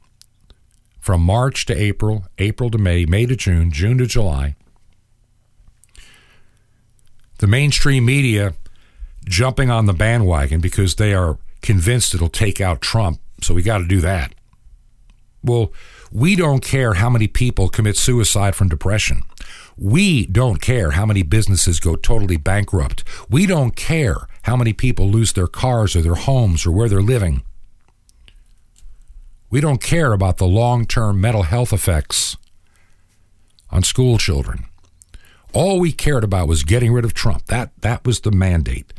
from 1.00 1.20
March 1.20 1.66
to 1.66 1.74
April, 1.74 2.24
April 2.38 2.70
to 2.70 2.78
May, 2.78 3.04
May 3.04 3.26
to 3.26 3.37
June, 3.37 3.70
June 3.70 3.98
to 3.98 4.07
July, 4.07 4.57
the 7.38 7.46
mainstream 7.46 8.07
media 8.07 8.54
jumping 9.26 9.70
on 9.70 9.85
the 9.85 9.92
bandwagon 9.92 10.61
because 10.61 10.94
they 10.94 11.12
are 11.12 11.38
convinced 11.61 12.14
it'll 12.14 12.28
take 12.28 12.61
out 12.61 12.80
Trump, 12.80 13.20
so 13.44 13.54
we 13.54 13.62
got 13.62 13.78
to 13.78 13.87
do 13.87 14.00
that. 14.00 14.35
Well, 15.42 15.72
we 16.11 16.37
don't 16.37 16.62
care 16.62 16.94
how 16.94 17.11
many 17.11 17.26
people 17.26 17.68
commit 17.68 17.96
suicide 17.96 18.54
from 18.54 18.68
depression. 18.68 19.22
We 19.76 20.26
don't 20.26 20.61
care 20.61 20.92
how 20.92 21.04
many 21.04 21.22
businesses 21.22 21.80
go 21.80 21.96
totally 21.96 22.37
bankrupt. 22.37 23.04
We 23.28 23.46
don't 23.46 23.76
care 23.76 24.28
how 24.42 24.57
many 24.57 24.72
people 24.72 25.09
lose 25.09 25.33
their 25.33 25.46
cars 25.46 25.96
or 25.96 26.02
their 26.02 26.14
homes 26.14 26.64
or 26.64 26.70
where 26.70 26.88
they're 26.88 27.02
living. 27.02 27.42
We 29.50 29.61
don't 29.61 29.83
care 29.83 30.12
about 30.12 30.38
the 30.38 30.46
long 30.46 30.87
term 30.87 31.20
mental 31.20 31.42
health 31.42 31.72
effects 31.72 32.37
on 33.70 33.83
school 33.83 34.18
children. 34.18 34.66
All 35.52 35.78
we 35.78 35.92
cared 35.92 36.24
about 36.24 36.48
was 36.48 36.64
getting 36.64 36.92
rid 36.92 37.04
of 37.04 37.14
Trump. 37.14 37.46
That, 37.46 37.70
that 37.80 38.04
was 38.04 38.20
the 38.20 38.33
mandate. 38.33 38.92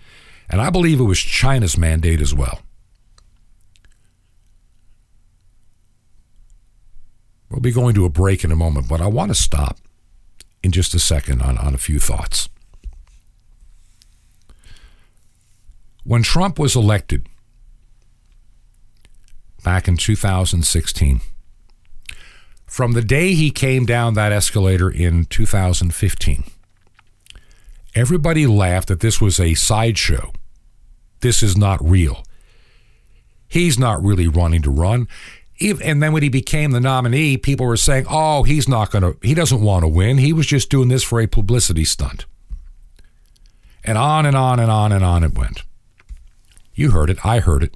And 0.49 0.62
I 0.62 0.69
believe 0.69 0.99
it 0.99 1.03
was 1.03 1.19
China's 1.19 1.77
mandate 1.77 2.21
as 2.21 2.34
well. 2.34 2.62
We'll 7.49 7.62
be 7.62 7.71
going 7.71 7.95
to 7.95 8.05
a 8.05 8.10
break 8.10 8.43
in 8.43 8.51
a 8.51 8.55
moment, 8.55 8.89
but 8.89 9.01
I 9.01 9.08
want 9.08 9.29
to 9.29 9.36
stop 9.36 9.77
in 10.63 10.71
just 10.71 10.95
a 10.95 10.99
second 10.99 11.41
on, 11.41 11.58
on 11.58 11.75
a 11.75 11.77
few 11.77 11.99
thoughts. 11.99 12.49
When 16.03 16.23
Trump 16.23 16.60
was 16.60 16.75
elected 16.75 17.27
back 19.63 19.88
in 19.88 19.97
2016, 19.97 21.21
from 22.65 22.93
the 22.93 23.01
day 23.01 23.34
he 23.34 23.51
came 23.51 23.86
down 23.86 24.15
that 24.15 24.31
escalator 24.31 24.89
in 24.89 25.25
2015, 25.25 26.43
everybody 27.93 28.45
laughed 28.45 28.88
that 28.88 28.99
this 28.99 29.21
was 29.21 29.39
a 29.39 29.53
sideshow. 29.53 30.31
This 31.21 31.41
is 31.41 31.55
not 31.55 31.84
real. 31.84 32.23
He's 33.47 33.79
not 33.79 34.03
really 34.03 34.27
running 34.27 34.62
to 34.63 34.71
run. 34.71 35.08
And 35.61 36.03
then 36.03 36.11
when 36.11 36.23
he 36.23 36.29
became 36.29 36.71
the 36.71 36.81
nominee, 36.81 37.37
people 37.37 37.65
were 37.65 37.77
saying, 37.77 38.05
oh, 38.09 38.43
he's 38.43 38.67
not 38.67 38.91
going 38.91 39.03
to, 39.03 39.17
he 39.25 39.33
doesn't 39.33 39.61
want 39.61 39.83
to 39.83 39.87
win. 39.87 40.17
He 40.17 40.33
was 40.33 40.47
just 40.47 40.69
doing 40.69 40.89
this 40.89 41.03
for 41.03 41.21
a 41.21 41.27
publicity 41.27 41.85
stunt. 41.85 42.25
And 43.83 43.97
on 43.97 44.25
and 44.25 44.35
on 44.35 44.59
and 44.59 44.69
on 44.69 44.91
and 44.91 45.03
on 45.03 45.23
it 45.23 45.37
went. 45.37 45.63
You 46.73 46.91
heard 46.91 47.09
it. 47.09 47.25
I 47.25 47.39
heard 47.39 47.63
it. 47.63 47.73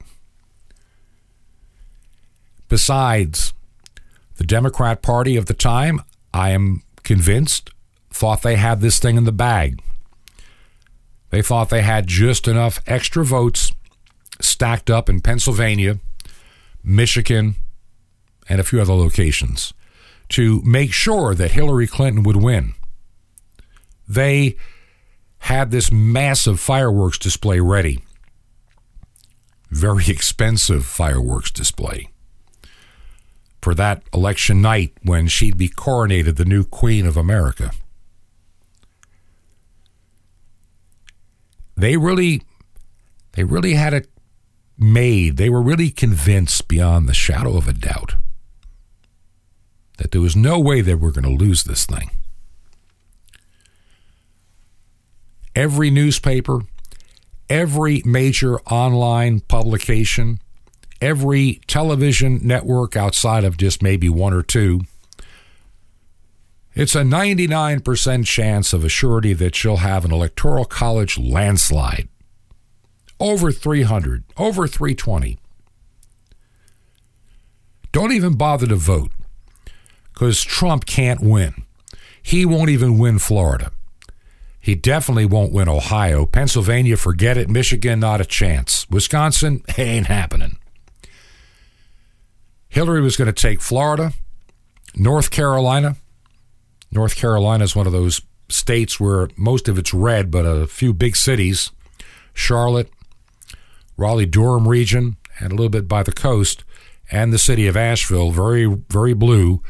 Besides, 2.68 3.54
the 4.36 4.44
Democrat 4.44 5.02
Party 5.02 5.38
of 5.38 5.46
the 5.46 5.54
time, 5.54 6.02
I 6.34 6.50
am 6.50 6.84
convinced, 7.04 7.72
thought 8.10 8.42
they 8.42 8.58
had 8.58 8.82
this 8.82 9.00
thing 9.00 9.16
in 9.16 9.24
the 9.24 9.32
bag. 9.32 9.82
They 11.30 11.42
thought 11.42 11.70
they 11.70 11.82
had 11.82 12.08
just 12.08 12.48
enough 12.48 12.82
extra 12.86 13.24
votes 13.24 13.72
stacked 14.42 14.90
up 14.90 15.10
in 15.10 15.22
Pennsylvania, 15.22 16.00
Michigan, 16.84 17.56
and 18.50 18.60
a 18.60 18.64
few 18.64 18.82
other 18.82 18.94
locations 18.94 19.74
to 20.30 20.62
make 20.64 20.92
sure 20.92 21.34
that 21.36 21.52
Hillary 21.52 21.88
Clinton 21.88 22.24
would 22.24 22.38
win. 22.38 22.74
They 24.08 24.56
had 25.40 25.72
this 25.72 25.92
massive 25.92 26.60
fireworks 26.60 27.18
display 27.18 27.60
ready. 27.60 28.04
Very 29.70 30.10
expensive 30.10 30.86
fireworks 30.86 31.52
display 31.52 32.10
for 33.62 33.76
that 33.76 34.04
election 34.14 34.62
night 34.62 34.94
when 35.04 35.28
she'd 35.28 35.58
be 35.58 35.70
coronated 35.70 36.38
the 36.38 36.46
new 36.46 36.64
Queen 36.64 37.06
of 37.06 37.18
America. 37.18 37.72
They 41.78 41.98
really 41.98 42.42
they 43.34 43.44
really 43.44 43.76
had 43.76 43.94
it 43.94 44.10
made. 44.78 45.38
They 45.38 45.50
were 45.50 45.62
really 45.62 45.92
convinced 45.92 46.68
beyond 46.68 47.08
the 47.08 47.14
shadow 47.14 47.56
of 47.56 47.68
a 47.68 47.74
doubt 47.74 48.16
that 50.00 50.12
there 50.12 50.22
was 50.22 50.36
no 50.36 50.60
way 50.60 50.82
they 50.82 50.96
were 50.96 51.12
going 51.12 51.24
to 51.24 51.44
lose 51.44 51.64
this 51.64 51.86
thing. 51.86 52.10
Every 55.56 55.92
newspaper, 55.92 56.62
every 57.50 58.02
major 58.06 58.60
online 58.62 59.42
publication, 59.42 60.40
every 61.02 61.60
television 61.68 62.40
network 62.42 62.96
outside 62.96 63.44
of 63.44 63.58
just 63.58 63.84
maybe 63.84 64.08
one 64.08 64.34
or 64.34 64.42
two, 64.42 64.82
it's 66.74 66.96
a 66.96 67.02
99% 67.02 68.26
chance 68.26 68.72
of 68.72 68.86
a 68.86 68.90
surety 68.90 69.34
that 69.34 69.54
she'll 69.54 69.78
have 69.78 70.06
an 70.06 70.14
electoral 70.14 70.64
college 70.64 71.18
landslide. 71.18 72.08
Over 73.20 73.52
300, 73.52 74.24
over 74.38 74.66
320. 74.66 75.40
Don't 77.92 78.14
even 78.14 78.36
bother 78.36 78.68
to 78.68 78.76
vote 78.78 79.12
because 80.20 80.44
Trump 80.44 80.86
can't 80.86 81.22
win. 81.22 81.64
He 82.22 82.46
won't 82.46 82.70
even 82.70 82.98
win 82.98 83.20
Florida. 83.20 83.72
He 84.60 84.76
definitely 84.76 85.26
won't 85.26 85.54
win 85.54 85.70
Ohio. 85.70 86.26
Pennsylvania, 86.26 86.98
forget 86.98 87.38
it. 87.38 87.50
Michigan, 87.50 88.02
not 88.02 88.20
a 88.20 88.26
chance. 88.26 88.86
Wisconsin, 88.90 89.64
ain't 89.78 90.08
happening. 90.08 90.58
Hillary 92.68 93.00
was 93.00 93.16
going 93.16 93.28
to 93.28 93.42
take 93.42 93.62
Florida, 93.62 94.12
North 94.94 95.32
Carolina. 95.32 95.96
North 96.92 97.16
Carolina 97.16 97.64
is 97.64 97.74
one 97.74 97.88
of 97.88 97.94
those 97.94 98.22
states 98.50 99.00
where 99.00 99.30
most 99.38 99.70
of 99.70 99.78
it's 99.78 99.94
red, 99.94 100.30
but 100.30 100.46
a 100.46 100.68
few 100.68 100.94
big 100.94 101.16
cities, 101.16 101.72
Charlotte, 102.34 102.92
Raleigh 103.96 104.26
Durham 104.26 104.68
region, 104.68 105.16
and 105.40 105.54
a 105.54 105.56
little 105.56 105.70
bit 105.70 105.88
by 105.88 106.04
the 106.04 106.12
coast, 106.12 106.66
and 107.10 107.32
the 107.32 107.40
city 107.40 107.68
of 107.68 107.78
Asheville, 107.78 108.32
very, 108.32 108.66
very 108.66 109.14
blue 109.14 109.64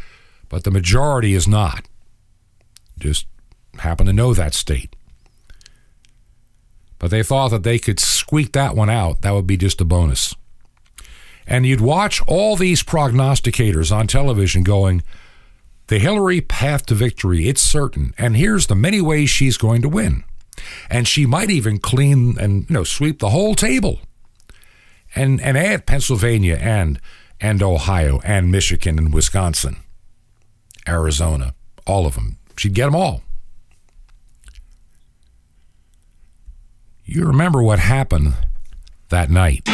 but 0.50 0.64
the 0.64 0.72
majority 0.72 1.34
is 1.34 1.48
not. 1.48 1.88
Just 2.98 3.28
happen 3.78 4.06
to 4.08 4.14
know 4.14 4.34
that 4.34 4.54
state. 4.54 4.96
But 6.98 7.12
they 7.12 7.24
thought 7.24 7.52
that 7.52 7.64
they 7.64 7.80
could 7.80 8.00
squeak 8.00 8.52
that 8.52 8.76
one 8.76 8.90
out. 8.90 9.22
That 9.22 9.32
would 9.32 9.48
be 9.48 9.56
just 9.56 9.80
a 9.80 9.86
bonus. 9.86 10.36
And 11.48 11.66
you'd 11.66 11.82
watch 11.82 12.22
all 12.28 12.56
these 12.56 12.84
prognosticators 12.84 13.92
on 13.96 14.06
television 14.06 14.64
going, 14.64 15.02
the 15.88 15.98
Hillary 15.98 16.42
path 16.42 16.86
to 16.88 16.94
victory, 16.94 17.48
it's 17.48 17.62
certain. 17.62 18.14
And 18.18 18.38
here's 18.38 18.68
the 18.68 18.76
many 18.76 19.02
ways 19.02 19.30
she's 19.30 19.58
going 19.58 19.82
to 19.82 19.90
win. 19.90 20.24
And 20.90 21.08
she 21.08 21.26
might 21.26 21.50
even 21.50 21.80
clean 21.80 22.38
and 22.38 22.70
you 22.70 22.74
know 22.74 22.84
sweep 22.84 23.20
the 23.20 23.30
whole 23.30 23.56
table. 23.56 24.00
And 25.16 25.42
and 25.42 25.58
add 25.58 25.88
Pennsylvania 25.88 26.58
and 26.62 27.00
and 27.42 27.64
Ohio 27.64 28.20
and 28.24 28.52
Michigan 28.52 29.00
and 29.00 29.14
Wisconsin. 29.14 29.78
Arizona, 30.90 31.54
all 31.86 32.06
of 32.06 32.16
them. 32.16 32.38
She'd 32.58 32.74
get 32.74 32.86
them 32.86 32.96
all. 32.96 33.22
You 37.06 37.26
remember 37.26 37.64
what 37.64 37.80
happened 37.80 38.34
that 39.10 39.30
night. 39.30 39.66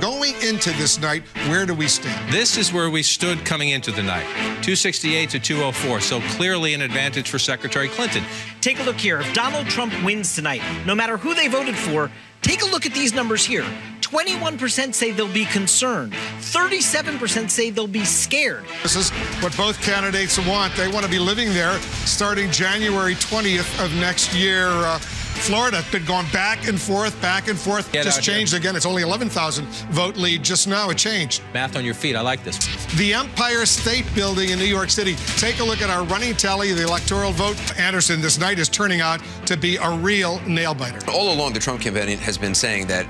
going 0.00 0.34
into 0.42 0.70
this 0.72 1.00
night, 1.00 1.22
where 1.48 1.64
do 1.64 1.74
we 1.74 1.88
stand? 1.88 2.32
This 2.32 2.58
is 2.58 2.72
where 2.72 2.90
we 2.90 3.02
stood 3.02 3.44
coming 3.44 3.70
into 3.70 3.90
the 3.90 4.02
night 4.02 4.26
268 4.62 5.30
to 5.30 5.38
204. 5.38 6.00
So 6.00 6.20
clearly 6.36 6.74
an 6.74 6.82
advantage 6.82 7.30
for 7.30 7.38
Secretary 7.38 7.88
Clinton. 7.88 8.24
Take 8.60 8.80
a 8.80 8.82
look 8.82 8.96
here. 8.96 9.20
If 9.20 9.32
Donald 9.32 9.66
Trump 9.66 9.92
wins 10.04 10.34
tonight, 10.34 10.62
no 10.86 10.94
matter 10.94 11.16
who 11.16 11.34
they 11.34 11.48
voted 11.48 11.76
for, 11.76 12.10
take 12.42 12.62
a 12.62 12.66
look 12.66 12.84
at 12.84 12.92
these 12.92 13.14
numbers 13.14 13.44
here. 13.44 13.64
21% 14.12 14.94
say 14.94 15.10
they'll 15.10 15.32
be 15.32 15.46
concerned. 15.46 16.12
37% 16.12 17.48
say 17.48 17.70
they'll 17.70 17.86
be 17.86 18.04
scared. 18.04 18.62
This 18.82 18.94
is 18.94 19.08
what 19.40 19.56
both 19.56 19.80
candidates 19.80 20.38
want. 20.46 20.76
They 20.76 20.86
want 20.86 21.06
to 21.06 21.10
be 21.10 21.18
living 21.18 21.48
there 21.54 21.78
starting 22.04 22.50
January 22.50 23.14
20th 23.14 23.82
of 23.82 23.90
next 23.94 24.34
year. 24.34 24.68
Uh, 24.68 24.98
Florida 24.98 25.78
has 25.78 25.90
been 25.90 26.04
going 26.04 26.26
back 26.30 26.68
and 26.68 26.78
forth, 26.78 27.18
back 27.22 27.48
and 27.48 27.58
forth. 27.58 27.90
Get 27.90 28.04
just 28.04 28.18
out 28.18 28.24
here. 28.24 28.34
changed 28.34 28.52
again. 28.52 28.76
It's 28.76 28.84
only 28.84 29.02
11,000 29.02 29.66
vote 29.90 30.16
lead 30.18 30.42
just 30.42 30.68
now. 30.68 30.90
It 30.90 30.98
changed. 30.98 31.42
Math 31.54 31.74
on 31.74 31.82
your 31.82 31.94
feet. 31.94 32.14
I 32.14 32.20
like 32.20 32.44
this. 32.44 32.58
The 32.96 33.14
Empire 33.14 33.64
State 33.64 34.04
Building 34.14 34.50
in 34.50 34.58
New 34.58 34.66
York 34.66 34.90
City. 34.90 35.14
Take 35.38 35.58
a 35.60 35.64
look 35.64 35.80
at 35.80 35.88
our 35.88 36.04
running 36.04 36.34
tally, 36.34 36.72
the 36.72 36.84
electoral 36.84 37.32
vote. 37.32 37.56
Anderson, 37.80 38.20
this 38.20 38.38
night 38.38 38.58
is 38.58 38.68
turning 38.68 39.00
out 39.00 39.22
to 39.46 39.56
be 39.56 39.76
a 39.76 39.90
real 39.90 40.38
nail 40.46 40.74
biter. 40.74 41.00
All 41.10 41.32
along, 41.34 41.54
the 41.54 41.60
Trump 41.60 41.80
campaign 41.80 42.18
has 42.18 42.36
been 42.36 42.54
saying 42.54 42.88
that 42.88 43.06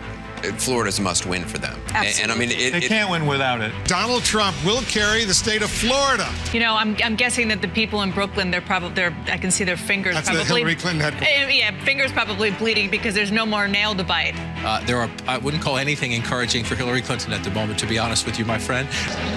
Florida's 0.58 0.98
a 0.98 1.02
must 1.02 1.26
win 1.26 1.44
for 1.44 1.58
them. 1.58 1.78
And, 1.94 2.08
and 2.22 2.32
I 2.32 2.36
mean, 2.36 2.50
it, 2.50 2.72
They 2.72 2.78
it- 2.78 2.88
can't 2.88 3.10
win 3.10 3.26
without 3.26 3.60
it. 3.60 3.72
Donald 3.86 4.22
Trump 4.24 4.56
will 4.64 4.82
carry 4.82 5.24
the 5.24 5.34
state 5.34 5.62
of 5.62 5.70
Florida. 5.70 6.28
You 6.52 6.60
know, 6.60 6.74
I'm, 6.74 6.96
I'm 7.04 7.16
guessing 7.16 7.48
that 7.48 7.60
the 7.62 7.68
people 7.68 8.02
in 8.02 8.10
Brooklyn, 8.12 8.50
they're 8.50 8.60
probably, 8.60 8.94
they're, 8.94 9.16
I 9.26 9.38
can 9.38 9.50
see 9.50 9.64
their 9.64 9.76
fingers 9.76 10.14
That's 10.14 10.28
the 10.28 10.34
probably. 10.34 10.56
Hillary 10.60 10.74
Clinton 10.76 11.00
headquarters. 11.00 11.28
Eh, 11.30 11.48
Yeah, 11.50 11.84
fingers 11.84 12.12
probably 12.12 12.50
bleeding 12.52 12.90
because 12.90 13.14
there's 13.14 13.32
no 13.32 13.46
more 13.46 13.68
nail 13.68 13.94
to 13.94 14.04
bite. 14.04 14.34
Uh, 14.64 14.84
there 14.86 14.98
are, 14.98 15.10
I 15.26 15.38
wouldn't 15.38 15.62
call 15.62 15.76
anything 15.76 16.12
encouraging 16.12 16.64
for 16.64 16.74
Hillary 16.76 17.02
Clinton 17.02 17.32
at 17.32 17.42
the 17.44 17.50
moment, 17.50 17.78
to 17.80 17.86
be 17.86 17.98
honest 17.98 18.26
with 18.26 18.38
you, 18.38 18.44
my 18.44 18.58
friend. 18.58 18.88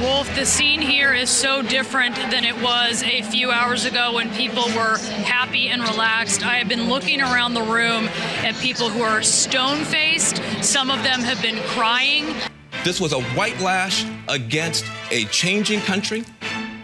Wolf, 0.02 0.34
the 0.36 0.46
scene 0.46 0.82
here 0.82 1.14
is 1.14 1.30
so 1.30 1.62
different 1.62 2.16
than 2.16 2.44
it 2.46 2.56
was 2.62 3.04
a 3.04 3.22
few 3.24 3.52
hours 3.52 3.86
ago 3.86 4.14
when 4.14 4.30
people 4.34 4.66
were 4.76 4.98
happy 5.26 5.70
and 5.70 5.82
relaxed. 5.84 6.46
I 6.46 6.56
have 6.58 6.68
been 6.68 6.90
looking 6.90 7.22
around 7.22 7.54
the 7.54 7.62
room 7.62 8.08
at 8.44 8.56
people 8.56 8.90
who 8.90 9.02
are 9.02 9.22
stone 9.22 9.84
faced. 9.86 10.42
Some 10.64 10.90
of 10.92 10.95
them 11.04 11.22
have 11.22 11.42
been 11.42 11.58
crying. 11.70 12.36
This 12.84 13.02
was 13.02 13.14
a 13.14 13.22
white 13.34 13.60
lash 13.60 14.06
against 14.28 14.86
a 15.12 15.26
changing 15.26 15.82
country. 15.82 16.24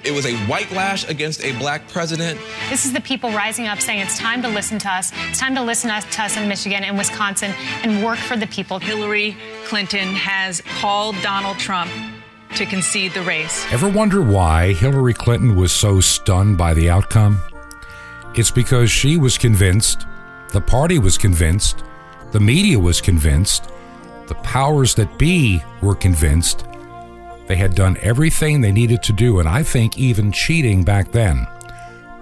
It 0.03 0.11
was 0.11 0.25
a 0.25 0.35
white 0.47 0.71
lash 0.71 1.07
against 1.07 1.43
a 1.43 1.51
black 1.59 1.87
president. 1.87 2.39
This 2.69 2.85
is 2.85 2.93
the 2.93 3.01
people 3.01 3.29
rising 3.31 3.67
up 3.67 3.79
saying 3.79 3.99
it's 3.99 4.17
time 4.17 4.41
to 4.41 4.47
listen 4.47 4.79
to 4.79 4.89
us. 4.89 5.11
It's 5.29 5.39
time 5.39 5.53
to 5.53 5.61
listen 5.61 5.89
to 5.89 6.21
us 6.21 6.37
in 6.37 6.47
Michigan 6.47 6.83
and 6.83 6.97
Wisconsin 6.97 7.53
and 7.83 8.03
work 8.03 8.17
for 8.17 8.35
the 8.35 8.47
people. 8.47 8.79
Hillary 8.79 9.37
Clinton 9.65 10.07
has 10.15 10.61
called 10.79 11.15
Donald 11.21 11.59
Trump 11.59 11.91
to 12.55 12.65
concede 12.65 13.13
the 13.13 13.21
race. 13.21 13.65
Ever 13.71 13.89
wonder 13.89 14.21
why 14.23 14.73
Hillary 14.73 15.13
Clinton 15.13 15.55
was 15.55 15.71
so 15.71 15.99
stunned 15.99 16.57
by 16.57 16.73
the 16.73 16.89
outcome? 16.89 17.39
It's 18.33 18.51
because 18.51 18.89
she 18.89 19.17
was 19.17 19.37
convinced, 19.37 20.05
the 20.49 20.61
party 20.61 20.97
was 20.97 21.17
convinced, 21.17 21.83
the 22.31 22.39
media 22.39 22.79
was 22.79 23.01
convinced, 23.01 23.69
the 24.31 24.35
powers 24.35 24.95
that 24.95 25.17
be 25.17 25.61
were 25.81 25.93
convinced 25.93 26.65
they 27.47 27.57
had 27.57 27.75
done 27.75 27.97
everything 27.99 28.61
they 28.61 28.71
needed 28.71 29.03
to 29.03 29.11
do, 29.11 29.39
and 29.39 29.49
I 29.49 29.61
think 29.61 29.97
even 29.97 30.31
cheating 30.31 30.85
back 30.85 31.11
then. 31.11 31.45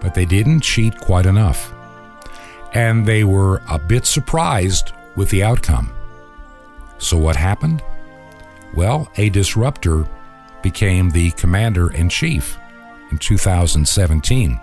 But 0.02 0.16
they 0.16 0.26
didn't 0.26 0.62
cheat 0.62 1.00
quite 1.00 1.28
enough. 1.28 1.72
And 2.74 3.06
they 3.06 3.24
were 3.24 3.62
a 3.70 3.78
bit 3.78 4.08
surprised 4.08 4.92
with 5.16 5.30
the 5.30 5.44
outcome. 5.44 5.92
So 6.98 7.16
what 7.16 7.36
happened? 7.36 7.84
Well, 8.74 9.12
a 9.18 9.30
disruptor 9.30 10.08
became 10.64 11.12
the 11.12 11.30
commander 11.32 11.94
in 11.94 12.10
chief 12.10 12.58
in 13.12 13.20
2017. 13.20 14.60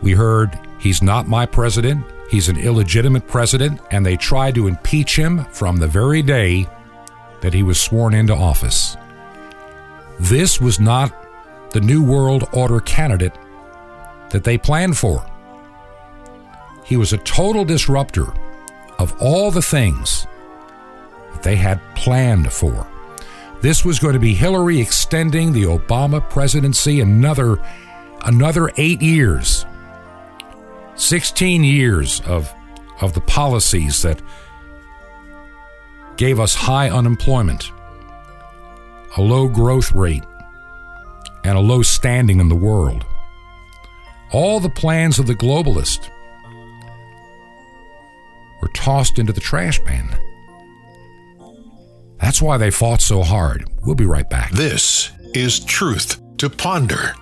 We 0.00 0.12
heard 0.12 0.58
he's 0.78 1.02
not 1.02 1.28
my 1.28 1.44
president, 1.44 2.02
he's 2.30 2.48
an 2.48 2.58
illegitimate 2.58 3.26
president, 3.26 3.80
and 3.90 4.04
they 4.04 4.16
tried 4.16 4.54
to 4.56 4.66
impeach 4.66 5.16
him 5.16 5.44
from 5.46 5.76
the 5.76 5.86
very 5.86 6.22
day 6.22 6.66
that 7.40 7.54
he 7.54 7.62
was 7.62 7.80
sworn 7.80 8.14
into 8.14 8.34
office. 8.34 8.96
This 10.18 10.60
was 10.60 10.80
not 10.80 11.12
the 11.70 11.80
New 11.80 12.02
World 12.02 12.48
Order 12.52 12.80
candidate 12.80 13.34
that 14.30 14.44
they 14.44 14.56
planned 14.56 14.96
for. 14.96 15.26
He 16.84 16.96
was 16.96 17.12
a 17.12 17.18
total 17.18 17.64
disruptor 17.64 18.32
of 18.98 19.14
all 19.20 19.50
the 19.50 19.62
things 19.62 20.26
that 21.32 21.42
they 21.42 21.56
had 21.56 21.80
planned 21.94 22.52
for. 22.52 22.86
This 23.60 23.84
was 23.84 23.98
going 23.98 24.12
to 24.12 24.20
be 24.20 24.34
Hillary 24.34 24.80
extending 24.80 25.52
the 25.52 25.64
Obama 25.64 26.26
presidency 26.28 27.00
another 27.00 27.58
another 28.22 28.70
8 28.76 29.02
years. 29.02 29.66
16 30.96 31.64
years 31.64 32.20
of 32.26 32.52
of 33.00 33.12
the 33.12 33.20
policies 33.20 34.02
that 34.02 34.22
gave 36.16 36.38
us 36.38 36.54
high 36.54 36.88
unemployment, 36.88 37.72
a 39.16 39.20
low 39.20 39.48
growth 39.48 39.92
rate, 39.92 40.22
and 41.44 41.58
a 41.58 41.60
low 41.60 41.82
standing 41.82 42.40
in 42.40 42.48
the 42.48 42.54
world. 42.54 43.04
All 44.32 44.60
the 44.60 44.70
plans 44.70 45.18
of 45.18 45.26
the 45.26 45.34
globalist 45.34 46.10
were 48.62 48.68
tossed 48.68 49.18
into 49.18 49.32
the 49.32 49.40
trash 49.40 49.80
bin. 49.80 50.08
That's 52.20 52.40
why 52.40 52.56
they 52.56 52.70
fought 52.70 53.00
so 53.00 53.22
hard. 53.22 53.68
We'll 53.84 53.96
be 53.96 54.06
right 54.06 54.28
back. 54.28 54.52
This 54.52 55.10
is 55.34 55.60
Truth 55.60 56.20
to 56.38 56.48
Ponder 56.48 57.14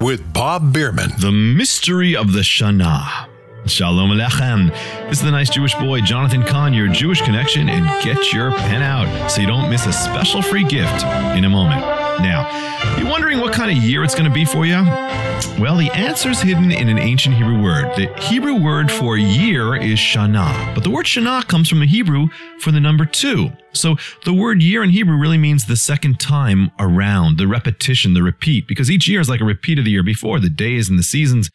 with 0.00 0.32
Bob 0.32 0.72
Bierman. 0.72 1.12
The 1.18 1.32
mystery 1.32 2.16
of 2.16 2.32
the 2.32 2.40
Shana. 2.40 3.28
Shalom 3.66 4.10
Alechem. 4.10 4.70
This 5.08 5.18
is 5.18 5.24
the 5.24 5.30
nice 5.30 5.50
Jewish 5.50 5.74
boy, 5.74 6.00
Jonathan 6.00 6.42
Cahn, 6.44 6.72
your 6.72 6.88
Jewish 6.88 7.20
connection, 7.22 7.68
and 7.68 7.84
get 8.04 8.32
your 8.32 8.52
pen 8.52 8.82
out 8.82 9.28
so 9.28 9.40
you 9.40 9.46
don't 9.46 9.68
miss 9.70 9.86
a 9.86 9.92
special 9.92 10.42
free 10.42 10.64
gift 10.64 11.04
in 11.36 11.44
a 11.44 11.48
moment. 11.48 12.05
Now, 12.20 12.96
you're 12.98 13.10
wondering 13.10 13.40
what 13.40 13.52
kind 13.52 13.70
of 13.70 13.82
year 13.82 14.02
it's 14.04 14.14
going 14.14 14.28
to 14.28 14.34
be 14.34 14.44
for 14.44 14.64
you? 14.66 14.82
Well, 15.58 15.76
the 15.76 15.90
answer's 15.94 16.40
hidden 16.40 16.70
in 16.70 16.88
an 16.88 16.98
ancient 16.98 17.36
Hebrew 17.36 17.62
word. 17.62 17.94
The 17.96 18.12
Hebrew 18.20 18.54
word 18.54 18.90
for 18.90 19.16
year 19.16 19.76
is 19.76 19.98
Shana, 19.98 20.74
but 20.74 20.82
the 20.82 20.90
word 20.90 21.06
Shana 21.06 21.46
comes 21.46 21.68
from 21.68 21.80
the 21.80 21.86
Hebrew 21.86 22.28
for 22.60 22.70
the 22.70 22.80
number 22.80 23.04
two. 23.04 23.50
So 23.72 23.96
the 24.24 24.32
word 24.32 24.62
year 24.62 24.82
in 24.82 24.90
Hebrew 24.90 25.16
really 25.16 25.38
means 25.38 25.66
the 25.66 25.76
second 25.76 26.18
time 26.18 26.70
around, 26.78 27.38
the 27.38 27.46
repetition, 27.46 28.14
the 28.14 28.22
repeat, 28.22 28.66
because 28.66 28.90
each 28.90 29.08
year 29.08 29.20
is 29.20 29.28
like 29.28 29.40
a 29.40 29.44
repeat 29.44 29.78
of 29.78 29.84
the 29.84 29.90
year 29.90 30.02
before, 30.02 30.40
the 30.40 30.48
days 30.48 30.88
and 30.88 30.98
the 30.98 31.02
seasons. 31.02 31.50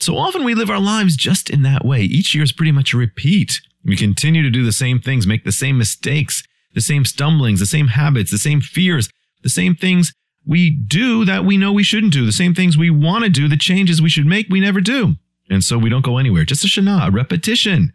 So 0.00 0.16
often 0.16 0.44
we 0.44 0.54
live 0.54 0.70
our 0.70 0.80
lives 0.80 1.16
just 1.16 1.48
in 1.48 1.62
that 1.62 1.84
way. 1.84 2.02
Each 2.02 2.34
year 2.34 2.44
is 2.44 2.52
pretty 2.52 2.72
much 2.72 2.92
a 2.92 2.98
repeat. 2.98 3.60
We 3.84 3.96
continue 3.96 4.42
to 4.42 4.50
do 4.50 4.64
the 4.64 4.72
same 4.72 5.00
things, 5.00 5.26
make 5.26 5.44
the 5.44 5.52
same 5.52 5.78
mistakes, 5.78 6.42
the 6.74 6.80
same 6.80 7.04
stumblings, 7.04 7.60
the 7.60 7.66
same 7.66 7.88
habits, 7.88 8.30
the 8.30 8.38
same 8.38 8.60
fears, 8.60 9.08
the 9.44 9.48
same 9.48 9.76
things 9.76 10.12
we 10.44 10.70
do 10.70 11.24
that 11.24 11.44
we 11.44 11.56
know 11.56 11.72
we 11.72 11.84
shouldn't 11.84 12.12
do, 12.12 12.26
the 12.26 12.32
same 12.32 12.54
things 12.54 12.76
we 12.76 12.90
want 12.90 13.24
to 13.24 13.30
do, 13.30 13.48
the 13.48 13.56
changes 13.56 14.02
we 14.02 14.10
should 14.10 14.26
make, 14.26 14.48
we 14.50 14.60
never 14.60 14.80
do. 14.80 15.14
And 15.48 15.62
so 15.62 15.78
we 15.78 15.88
don't 15.88 16.04
go 16.04 16.18
anywhere. 16.18 16.44
Just 16.44 16.64
a 16.64 16.66
shana, 16.66 17.06
a 17.06 17.10
repetition. 17.10 17.92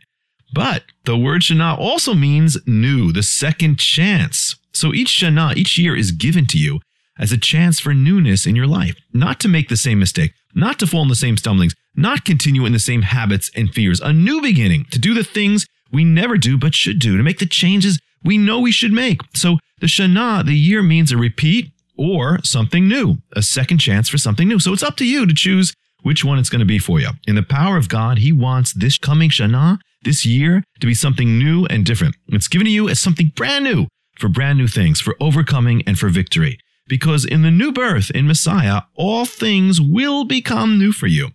But 0.53 0.83
the 1.05 1.17
word 1.17 1.41
shana 1.41 1.77
also 1.77 2.13
means 2.13 2.57
new, 2.65 3.11
the 3.11 3.23
second 3.23 3.79
chance. 3.79 4.55
So 4.73 4.93
each 4.93 5.09
shana, 5.09 5.55
each 5.57 5.77
year 5.77 5.95
is 5.95 6.11
given 6.11 6.45
to 6.47 6.57
you 6.57 6.79
as 7.17 7.31
a 7.31 7.37
chance 7.37 7.79
for 7.79 7.93
newness 7.93 8.45
in 8.45 8.55
your 8.55 8.67
life, 8.67 8.95
not 9.13 9.39
to 9.41 9.47
make 9.47 9.67
the 9.67 9.77
same 9.77 9.99
mistake, 9.99 10.33
not 10.55 10.79
to 10.79 10.87
fall 10.87 11.01
in 11.01 11.09
the 11.09 11.15
same 11.15 11.37
stumblings, 11.37 11.75
not 11.95 12.25
continue 12.25 12.65
in 12.65 12.71
the 12.71 12.79
same 12.79 13.01
habits 13.01 13.51
and 13.55 13.73
fears, 13.73 13.99
a 13.99 14.13
new 14.13 14.41
beginning 14.41 14.85
to 14.91 14.99
do 14.99 15.13
the 15.13 15.23
things 15.23 15.67
we 15.91 16.03
never 16.03 16.37
do 16.37 16.57
but 16.57 16.73
should 16.73 16.99
do, 16.99 17.17
to 17.17 17.23
make 17.23 17.39
the 17.39 17.45
changes 17.45 17.99
we 18.23 18.37
know 18.37 18.59
we 18.59 18.71
should 18.71 18.91
make. 18.91 19.21
So 19.35 19.57
the 19.79 19.87
Shana, 19.87 20.45
the 20.45 20.55
year 20.55 20.81
means 20.81 21.11
a 21.11 21.17
repeat 21.17 21.71
or 21.97 22.39
something 22.43 22.87
new, 22.87 23.17
a 23.35 23.41
second 23.41 23.79
chance 23.79 24.09
for 24.09 24.17
something 24.17 24.47
new. 24.47 24.59
So 24.59 24.73
it's 24.73 24.83
up 24.83 24.97
to 24.97 25.05
you 25.05 25.25
to 25.25 25.33
choose 25.33 25.73
which 26.01 26.23
one 26.23 26.39
it's 26.39 26.49
going 26.49 26.59
to 26.59 26.65
be 26.65 26.79
for 26.79 26.99
you. 26.99 27.09
In 27.27 27.35
the 27.35 27.43
power 27.43 27.77
of 27.77 27.89
God, 27.89 28.19
He 28.19 28.31
wants 28.31 28.73
this 28.73 28.97
coming 28.97 29.29
Shana, 29.29 29.79
this 30.03 30.25
year, 30.25 30.63
to 30.79 30.87
be 30.87 30.93
something 30.93 31.37
new 31.37 31.65
and 31.65 31.85
different. 31.85 32.15
It's 32.27 32.47
given 32.47 32.65
to 32.65 32.71
you 32.71 32.87
as 32.87 32.99
something 32.99 33.31
brand 33.35 33.65
new 33.65 33.87
for 34.17 34.27
brand 34.27 34.57
new 34.57 34.67
things, 34.67 35.01
for 35.01 35.15
overcoming 35.19 35.81
and 35.87 35.97
for 35.97 36.09
victory. 36.09 36.59
Because 36.87 37.23
in 37.25 37.41
the 37.41 37.51
new 37.51 37.71
birth 37.71 38.09
in 38.11 38.27
Messiah, 38.27 38.81
all 38.95 39.25
things 39.25 39.79
will 39.79 40.25
become 40.25 40.77
new 40.77 40.91
for 40.91 41.07
you. 41.07 41.29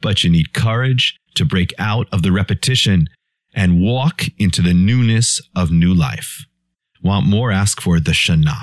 But 0.00 0.24
you 0.24 0.30
need 0.30 0.52
courage 0.52 1.18
to 1.34 1.44
break 1.44 1.72
out 1.78 2.08
of 2.12 2.22
the 2.22 2.32
repetition 2.32 3.08
and 3.54 3.80
walk 3.80 4.24
into 4.38 4.62
the 4.62 4.74
newness 4.74 5.40
of 5.54 5.70
new 5.70 5.94
life. 5.94 6.44
Want 7.04 7.26
more? 7.26 7.52
Ask 7.52 7.82
for 7.82 8.00
the 8.00 8.12
Shana. 8.12 8.56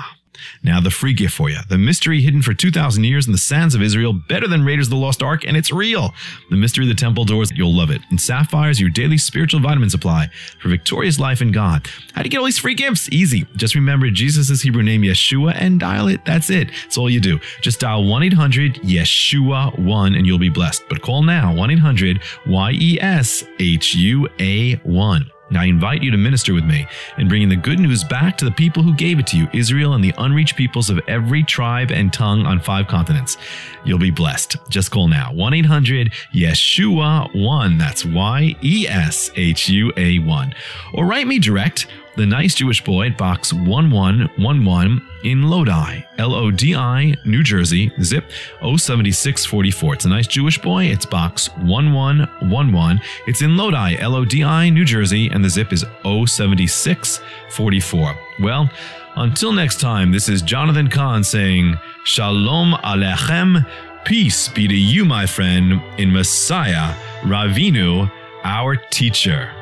Now, 0.64 0.80
the 0.80 0.90
free 0.90 1.14
gift 1.14 1.34
for 1.34 1.48
you. 1.48 1.58
The 1.68 1.78
mystery 1.78 2.20
hidden 2.20 2.42
for 2.42 2.54
2,000 2.54 3.04
years 3.04 3.26
in 3.26 3.32
the 3.32 3.38
sands 3.38 3.76
of 3.76 3.82
Israel, 3.82 4.12
better 4.12 4.48
than 4.48 4.64
Raiders 4.64 4.86
of 4.86 4.90
the 4.90 4.96
Lost 4.96 5.22
Ark, 5.22 5.44
and 5.46 5.56
it's 5.56 5.70
real. 5.70 6.12
The 6.50 6.56
mystery 6.56 6.84
of 6.84 6.88
the 6.88 6.96
temple 6.96 7.24
doors, 7.24 7.52
you'll 7.54 7.76
love 7.76 7.90
it. 7.90 8.00
And 8.10 8.20
Sapphire's 8.20 8.80
your 8.80 8.90
daily 8.90 9.16
spiritual 9.16 9.60
vitamin 9.60 9.90
supply 9.90 10.28
for 10.60 10.68
victorious 10.68 11.20
life 11.20 11.40
in 11.40 11.52
God. 11.52 11.86
How 12.14 12.22
do 12.22 12.26
you 12.26 12.30
get 12.30 12.38
all 12.38 12.44
these 12.44 12.58
free 12.58 12.74
gifts? 12.74 13.08
Easy. 13.10 13.46
Just 13.54 13.76
remember 13.76 14.10
Jesus' 14.10 14.60
Hebrew 14.60 14.82
name, 14.82 15.02
Yeshua, 15.02 15.54
and 15.54 15.78
dial 15.78 16.08
it. 16.08 16.24
That's 16.24 16.50
it. 16.50 16.70
That's 16.82 16.98
all 16.98 17.08
you 17.08 17.20
do. 17.20 17.38
Just 17.60 17.78
dial 17.78 18.04
1 18.04 18.22
800 18.24 18.74
Yeshua 18.82 19.78
1 19.78 20.14
and 20.14 20.26
you'll 20.26 20.38
be 20.38 20.48
blessed. 20.48 20.82
But 20.88 21.02
call 21.02 21.22
now 21.22 21.54
1 21.54 21.70
800 21.70 22.20
Y 22.46 22.72
E 22.72 22.98
S 23.00 23.44
H 23.60 23.94
U 23.94 24.28
A 24.40 24.74
1. 24.74 25.30
Now, 25.52 25.60
I 25.60 25.66
invite 25.66 26.02
you 26.02 26.10
to 26.10 26.16
minister 26.16 26.54
with 26.54 26.64
me 26.64 26.86
in 27.18 27.28
bringing 27.28 27.48
the 27.48 27.56
good 27.56 27.78
news 27.78 28.02
back 28.02 28.38
to 28.38 28.44
the 28.44 28.50
people 28.50 28.82
who 28.82 28.94
gave 28.94 29.18
it 29.18 29.26
to 29.28 29.36
you, 29.36 29.48
Israel 29.52 29.92
and 29.92 30.02
the 30.02 30.14
unreached 30.16 30.56
peoples 30.56 30.88
of 30.88 30.98
every 31.08 31.42
tribe 31.42 31.90
and 31.90 32.12
tongue 32.12 32.46
on 32.46 32.58
five 32.58 32.88
continents. 32.88 33.36
You'll 33.84 33.98
be 33.98 34.10
blessed. 34.10 34.56
Just 34.68 34.90
call 34.90 35.08
now 35.08 35.32
1 35.32 35.54
800 35.54 36.12
Yeshua 36.34 37.34
1. 37.34 37.78
That's 37.78 38.04
Y 38.04 38.56
E 38.62 38.86
S 38.88 39.30
H 39.36 39.68
U 39.68 39.92
A 39.96 40.18
1. 40.20 40.54
Or 40.94 41.04
write 41.04 41.26
me 41.26 41.38
direct 41.38 41.86
the 42.16 42.26
Nice 42.26 42.54
Jewish 42.54 42.84
Boy 42.84 43.06
at 43.06 43.16
Box 43.16 43.52
1111 43.52 45.08
in 45.24 45.42
Lodi, 45.44 46.04
L 46.18 46.34
O 46.34 46.50
D 46.50 46.74
I, 46.74 47.14
New 47.24 47.42
Jersey, 47.42 47.90
zip 48.02 48.30
07644. 48.60 49.94
It's 49.94 50.04
a 50.04 50.08
Nice 50.08 50.26
Jewish 50.26 50.60
Boy. 50.60 50.84
It's 50.84 51.06
Box 51.06 51.48
1111. 51.58 53.00
It's 53.26 53.42
in 53.42 53.56
Lodi, 53.56 53.96
L 53.98 54.14
O 54.14 54.24
D 54.24 54.44
I, 54.44 54.68
New 54.68 54.84
Jersey, 54.84 55.28
and 55.28 55.44
the 55.44 55.48
zip 55.48 55.72
is 55.72 55.84
07644. 56.04 58.14
Well, 58.40 58.70
until 59.16 59.52
next 59.52 59.80
time, 59.80 60.12
this 60.12 60.28
is 60.28 60.42
Jonathan 60.42 60.88
Cahn 60.88 61.24
saying, 61.24 61.76
Shalom 62.04 62.72
Alechem. 62.84 63.66
Peace 64.04 64.48
be 64.48 64.66
to 64.66 64.74
you, 64.74 65.04
my 65.04 65.26
friend, 65.26 65.80
in 65.96 66.12
Messiah, 66.12 66.92
Ravinu, 67.22 68.10
our 68.42 68.74
teacher. 68.74 69.61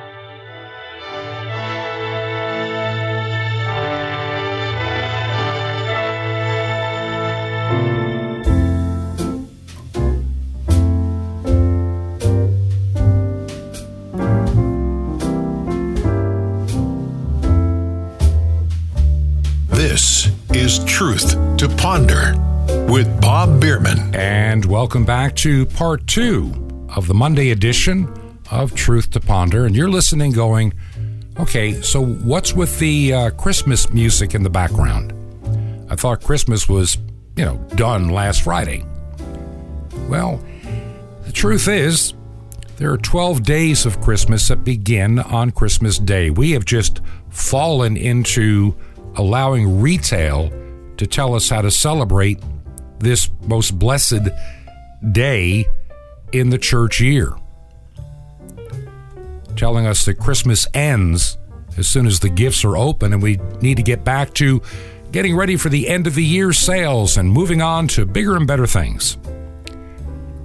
Ponder 21.90 22.36
with 22.88 23.20
Bob 23.20 23.60
Bierman. 23.60 24.14
And 24.14 24.64
welcome 24.64 25.04
back 25.04 25.34
to 25.38 25.66
part 25.66 26.06
two 26.06 26.52
of 26.94 27.08
the 27.08 27.14
Monday 27.14 27.50
edition 27.50 28.08
of 28.48 28.76
Truth 28.76 29.10
to 29.10 29.20
Ponder. 29.20 29.66
And 29.66 29.74
you're 29.74 29.90
listening, 29.90 30.30
going, 30.30 30.72
okay, 31.40 31.82
so 31.82 32.00
what's 32.04 32.54
with 32.54 32.78
the 32.78 33.12
uh, 33.12 33.30
Christmas 33.30 33.90
music 33.90 34.36
in 34.36 34.44
the 34.44 34.50
background? 34.50 35.12
I 35.90 35.96
thought 35.96 36.22
Christmas 36.22 36.68
was, 36.68 36.96
you 37.34 37.44
know, 37.44 37.56
done 37.74 38.10
last 38.10 38.42
Friday. 38.42 38.84
Well, 40.08 40.40
the 41.24 41.32
truth 41.32 41.66
is, 41.66 42.14
there 42.76 42.92
are 42.92 42.98
12 42.98 43.42
days 43.42 43.84
of 43.84 44.00
Christmas 44.00 44.46
that 44.46 44.62
begin 44.62 45.18
on 45.18 45.50
Christmas 45.50 45.98
Day. 45.98 46.30
We 46.30 46.52
have 46.52 46.64
just 46.64 47.00
fallen 47.30 47.96
into 47.96 48.76
allowing 49.16 49.80
retail 49.80 50.52
to 51.00 51.06
tell 51.06 51.34
us 51.34 51.48
how 51.48 51.62
to 51.62 51.70
celebrate 51.70 52.38
this 52.98 53.30
most 53.46 53.78
blessed 53.78 54.28
day 55.12 55.64
in 56.30 56.50
the 56.50 56.58
church 56.58 57.00
year. 57.00 57.32
Telling 59.56 59.86
us 59.86 60.04
that 60.04 60.18
Christmas 60.18 60.66
ends 60.74 61.38
as 61.78 61.88
soon 61.88 62.06
as 62.06 62.20
the 62.20 62.28
gifts 62.28 62.66
are 62.66 62.76
open 62.76 63.14
and 63.14 63.22
we 63.22 63.38
need 63.62 63.78
to 63.78 63.82
get 63.82 64.04
back 64.04 64.34
to 64.34 64.60
getting 65.10 65.34
ready 65.34 65.56
for 65.56 65.70
the 65.70 65.88
end 65.88 66.06
of 66.06 66.14
the 66.14 66.22
year 66.22 66.52
sales 66.52 67.16
and 67.16 67.32
moving 67.32 67.62
on 67.62 67.88
to 67.88 68.04
bigger 68.04 68.36
and 68.36 68.46
better 68.46 68.66
things. 68.66 69.16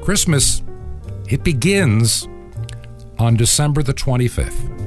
Christmas, 0.03 0.63
it 1.27 1.43
begins 1.43 2.29
on 3.19 3.35
December 3.35 3.83
the 3.83 3.93
25th 3.93 4.84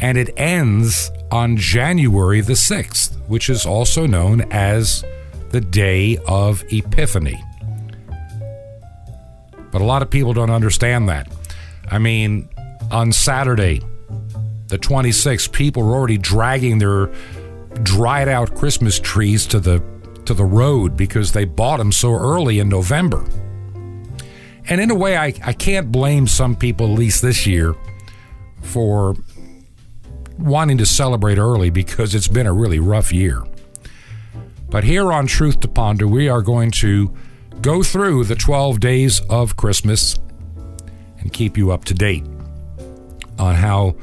and 0.00 0.16
it 0.16 0.30
ends 0.36 1.10
on 1.30 1.56
January 1.56 2.40
the 2.40 2.54
6th, 2.54 3.16
which 3.28 3.48
is 3.48 3.66
also 3.66 4.06
known 4.06 4.40
as 4.50 5.04
the 5.50 5.60
Day 5.60 6.18
of 6.26 6.64
Epiphany. 6.70 7.42
But 9.70 9.80
a 9.80 9.84
lot 9.84 10.02
of 10.02 10.10
people 10.10 10.32
don't 10.32 10.50
understand 10.50 11.08
that. 11.08 11.30
I 11.90 11.98
mean, 11.98 12.48
on 12.90 13.12
Saturday, 13.12 13.80
the 14.68 14.78
26th, 14.78 15.52
people 15.52 15.82
were 15.82 15.94
already 15.94 16.18
dragging 16.18 16.78
their 16.78 17.10
dried 17.82 18.28
out 18.28 18.54
Christmas 18.54 18.98
trees 18.98 19.46
to 19.46 19.60
the 19.60 19.82
to 20.26 20.34
the 20.34 20.44
road 20.44 20.96
because 20.96 21.32
they 21.32 21.44
bought 21.44 21.78
them 21.78 21.90
so 21.90 22.12
early 22.12 22.58
in 22.58 22.68
November. 22.68 23.24
And 24.68 24.80
in 24.80 24.90
a 24.90 24.94
way, 24.94 25.16
I, 25.16 25.32
I 25.44 25.52
can't 25.52 25.90
blame 25.90 26.26
some 26.26 26.54
people, 26.54 26.92
at 26.92 26.98
least 26.98 27.22
this 27.22 27.46
year, 27.46 27.74
for 28.62 29.16
wanting 30.40 30.78
to 30.78 30.86
celebrate 30.86 31.38
early 31.38 31.70
because 31.70 32.14
it's 32.14 32.28
been 32.28 32.46
a 32.46 32.52
really 32.52 32.78
rough 32.78 33.12
year. 33.12 33.42
But 34.68 34.84
here 34.84 35.12
on 35.12 35.26
Truth 35.26 35.60
to 35.60 35.68
Ponder, 35.68 36.06
we 36.06 36.28
are 36.28 36.42
going 36.42 36.70
to 36.72 37.12
go 37.60 37.82
through 37.82 38.24
the 38.24 38.34
12 38.34 38.80
days 38.80 39.20
of 39.28 39.56
Christmas 39.56 40.18
and 41.18 41.32
keep 41.32 41.56
you 41.56 41.72
up 41.72 41.84
to 41.86 41.94
date 41.94 42.24
on 43.38 43.54
how 43.54 43.96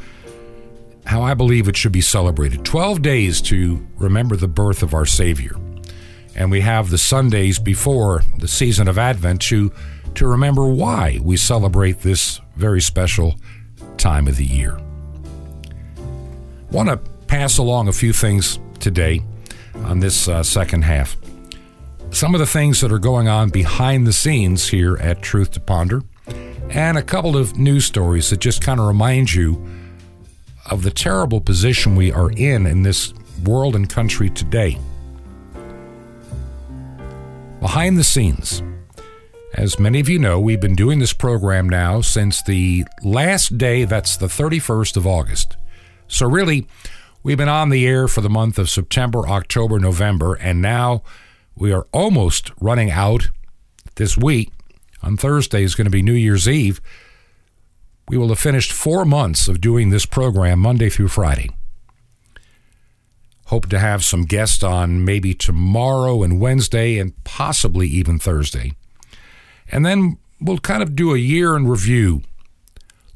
how 1.05 1.21
I 1.21 1.35
believe 1.35 1.69
it 1.69 1.77
should 1.77 1.93
be 1.93 2.01
celebrated. 2.01 2.65
12 2.65 3.01
days 3.01 3.41
to 3.43 3.87
remember 3.95 4.35
the 4.35 4.49
birth 4.49 4.83
of 4.83 4.93
our 4.93 5.05
Savior. 5.05 5.55
And 6.35 6.51
we 6.51 6.59
have 6.61 6.89
the 6.89 6.97
Sundays 6.97 7.59
before 7.59 8.23
the 8.37 8.47
season 8.47 8.89
of 8.89 8.97
Advent 8.97 9.41
to 9.43 9.71
to 10.15 10.27
remember 10.27 10.67
why 10.67 11.19
we 11.21 11.37
celebrate 11.37 12.01
this 12.01 12.41
very 12.55 12.81
special 12.81 13.35
time 13.97 14.27
of 14.27 14.35
the 14.35 14.45
year. 14.45 14.77
Want 16.71 16.89
to 16.89 16.97
pass 17.27 17.57
along 17.57 17.87
a 17.87 17.93
few 17.93 18.13
things 18.13 18.59
today 18.79 19.21
on 19.75 19.99
this 19.99 20.27
uh, 20.27 20.43
second 20.43 20.83
half. 20.83 21.15
Some 22.11 22.33
of 22.33 22.39
the 22.39 22.45
things 22.45 22.81
that 22.81 22.91
are 22.91 22.99
going 22.99 23.27
on 23.27 23.49
behind 23.49 24.05
the 24.05 24.13
scenes 24.13 24.67
here 24.67 24.97
at 24.97 25.21
Truth 25.21 25.51
to 25.51 25.59
Ponder, 25.59 26.03
and 26.69 26.97
a 26.97 27.03
couple 27.03 27.37
of 27.37 27.57
news 27.57 27.85
stories 27.85 28.29
that 28.29 28.39
just 28.39 28.61
kind 28.61 28.79
of 28.79 28.87
remind 28.87 29.33
you 29.33 29.65
of 30.69 30.83
the 30.83 30.91
terrible 30.91 31.39
position 31.39 31.95
we 31.95 32.11
are 32.11 32.31
in 32.31 32.65
in 32.65 32.83
this 32.83 33.13
world 33.43 33.75
and 33.75 33.89
country 33.89 34.29
today. 34.29 34.77
Behind 37.61 37.97
the 37.97 38.03
scenes, 38.03 38.61
as 39.53 39.79
many 39.79 39.99
of 39.99 40.09
you 40.09 40.19
know, 40.19 40.39
we've 40.39 40.59
been 40.59 40.75
doing 40.75 40.99
this 40.99 41.13
program 41.13 41.69
now 41.69 42.01
since 42.01 42.41
the 42.43 42.85
last 43.03 43.57
day, 43.57 43.85
that's 43.85 44.17
the 44.17 44.27
31st 44.27 44.97
of 44.97 45.07
August. 45.07 45.57
So, 46.07 46.27
really, 46.27 46.67
we've 47.23 47.37
been 47.37 47.49
on 47.49 47.69
the 47.69 47.85
air 47.85 48.07
for 48.07 48.21
the 48.21 48.29
month 48.29 48.57
of 48.57 48.69
September, 48.69 49.27
October, 49.27 49.79
November, 49.79 50.35
and 50.35 50.61
now 50.61 51.03
we 51.55 51.71
are 51.71 51.87
almost 51.91 52.51
running 52.59 52.91
out 52.91 53.29
this 53.95 54.17
week. 54.17 54.51
On 55.03 55.17
Thursday 55.17 55.63
is 55.63 55.75
going 55.75 55.85
to 55.85 55.91
be 55.91 56.01
New 56.01 56.13
Year's 56.13 56.47
Eve. 56.47 56.81
We 58.09 58.17
will 58.17 58.29
have 58.29 58.39
finished 58.39 58.71
four 58.71 59.05
months 59.05 59.47
of 59.47 59.61
doing 59.61 59.89
this 59.89 60.05
program 60.05 60.59
Monday 60.59 60.89
through 60.89 61.09
Friday. 61.09 61.49
Hope 63.47 63.69
to 63.69 63.79
have 63.79 64.03
some 64.03 64.23
guests 64.23 64.63
on 64.63 65.05
maybe 65.05 65.33
tomorrow 65.33 66.23
and 66.23 66.39
Wednesday 66.39 66.97
and 66.99 67.21
possibly 67.23 67.87
even 67.87 68.19
Thursday. 68.19 68.73
And 69.71 69.85
then 69.85 70.17
we'll 70.41 70.57
kind 70.57 70.83
of 70.83 70.95
do 70.95 71.13
a 71.13 71.17
year 71.17 71.55
in 71.55 71.67
review, 71.67 72.23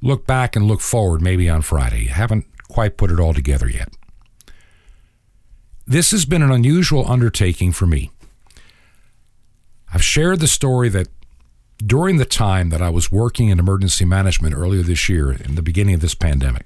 look 0.02 0.26
back 0.26 0.56
and 0.56 0.68
look 0.68 0.82
forward 0.82 1.22
maybe 1.22 1.49
on 1.49 1.62
Friday. 1.62 2.06
Haven't 2.06 2.45
quite 2.68 2.97
put 2.97 3.12
it 3.12 3.20
all 3.20 3.34
together 3.34 3.70
yet. 3.70 3.89
This 5.86 6.12
has 6.12 6.26
been 6.26 6.41
an 6.41 6.52
unusual 6.52 7.10
undertaking 7.10 7.72
for 7.72 7.86
me. 7.86 8.12
I've 9.93 10.04
shared 10.04 10.39
the 10.39 10.47
story 10.47 10.89
that 10.89 11.10
during 11.78 12.18
the 12.18 12.26
time 12.26 12.70
that 12.70 12.82
I 12.82 12.89
was 12.89 13.12
working 13.12 13.49
in 13.49 13.60
emergency 13.60 14.06
management 14.06 14.56
earlier 14.56 14.84
this 14.84 15.10
year, 15.10 15.32
in 15.32 15.56
the 15.56 15.62
beginning 15.62 15.95
of 15.95 16.02
this 16.02 16.16
pandemic, 16.16 16.66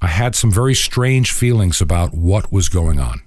I 0.00 0.08
had 0.08 0.36
some 0.36 0.52
very 0.52 0.74
strange 0.74 1.32
feelings 1.32 1.80
about 1.80 2.14
what 2.14 2.52
was 2.52 2.68
going 2.68 3.00
on. 3.00 3.22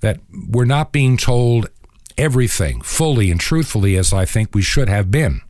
That 0.00 0.20
we're 0.48 0.64
not 0.64 0.90
being 0.90 1.16
told 1.16 1.68
everything 2.16 2.80
fully 2.80 3.30
and 3.30 3.38
truthfully 3.38 3.96
as 3.96 4.12
I 4.12 4.24
think 4.24 4.54
we 4.54 4.62
should 4.62 4.88
have 4.88 5.10
been. 5.10 5.42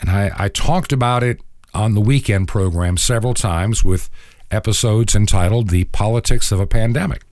And 0.00 0.10
I, 0.10 0.30
I 0.36 0.48
talked 0.48 0.92
about 0.92 1.22
it 1.22 1.40
on 1.72 1.94
the 1.94 2.00
weekend 2.00 2.48
program 2.48 2.96
several 2.96 3.34
times 3.34 3.84
with 3.84 4.10
episodes 4.50 5.14
entitled 5.14 5.70
The 5.70 5.84
Politics 5.84 6.52
of 6.52 6.60
a 6.60 6.66
Pandemic. 6.66 7.22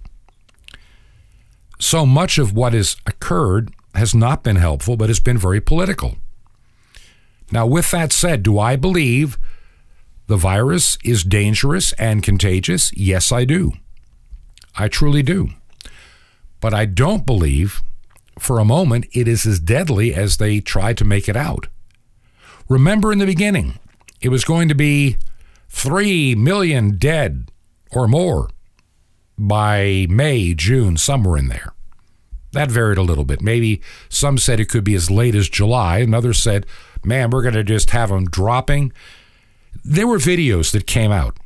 So 1.79 2.07
much 2.07 2.39
of 2.39 2.53
what 2.53 2.73
has 2.73 2.97
occurred 3.07 3.73
has 3.95 4.15
not 4.15 4.43
been 4.43 4.57
helpful, 4.57 4.97
but 4.97 5.09
has 5.09 5.21
been 5.21 5.39
very 5.39 5.61
political. 5.61 6.17
Now, 7.53 7.67
with 7.67 7.91
that 7.91 8.13
said, 8.13 8.43
do 8.43 8.59
I 8.59 8.77
believe 8.77 9.39
the 10.27 10.37
virus 10.37 10.99
is 11.05 11.23
dangerous 11.23 11.93
and 11.93 12.23
contagious? 12.23 12.91
Yes, 12.97 13.31
I 13.31 13.45
do. 13.45 13.73
I 14.77 14.89
truly 14.89 15.23
do. 15.23 15.51
But 16.61 16.75
I 16.75 16.87
don't 16.87 17.27
believe 17.27 17.83
for 18.39 18.59
a 18.59 18.65
moment 18.65 19.07
it 19.13 19.29
is 19.29 19.47
as 19.47 19.61
deadly 19.61 20.15
as 20.15 20.39
they 20.39 20.61
try 20.61 20.93
to 20.95 21.05
make 21.05 21.29
it 21.29 21.37
out. 21.37 21.69
Remember 22.69 23.13
in 23.13 23.19
the 23.19 23.27
beginning, 23.27 23.79
it 24.21 24.31
was 24.31 24.45
going 24.45 24.69
to 24.69 24.75
be 24.75 25.17
3 25.69 26.35
million 26.35 26.97
dead 26.97 27.51
or 27.91 28.09
more 28.09 28.49
by 29.37 30.07
May, 30.09 30.55
June, 30.55 30.97
somewhere 30.97 31.37
in 31.37 31.49
there. 31.49 31.73
That 32.53 32.71
varied 32.71 32.99
a 32.99 33.03
little 33.03 33.25
bit. 33.25 33.43
Maybe 33.43 33.83
some 34.09 34.39
said 34.39 34.61
it 34.61 34.69
could 34.69 34.85
be 34.85 34.95
as 34.95 35.11
late 35.11 35.35
as 35.35 35.49
July, 35.49 35.99
and 35.99 36.15
others 36.15 36.43
said, 36.43 36.67
man, 37.05 37.31
we're 37.31 37.43
going 37.43 37.55
to 37.55 37.65
just 37.65 37.91
have 37.91 38.11
them 38.11 38.27
dropping. 38.27 38.93
There 39.85 40.07
were 40.07 40.19
videos 40.19 40.71
that 40.73 40.87
came 40.87 41.11
out. 41.11 41.37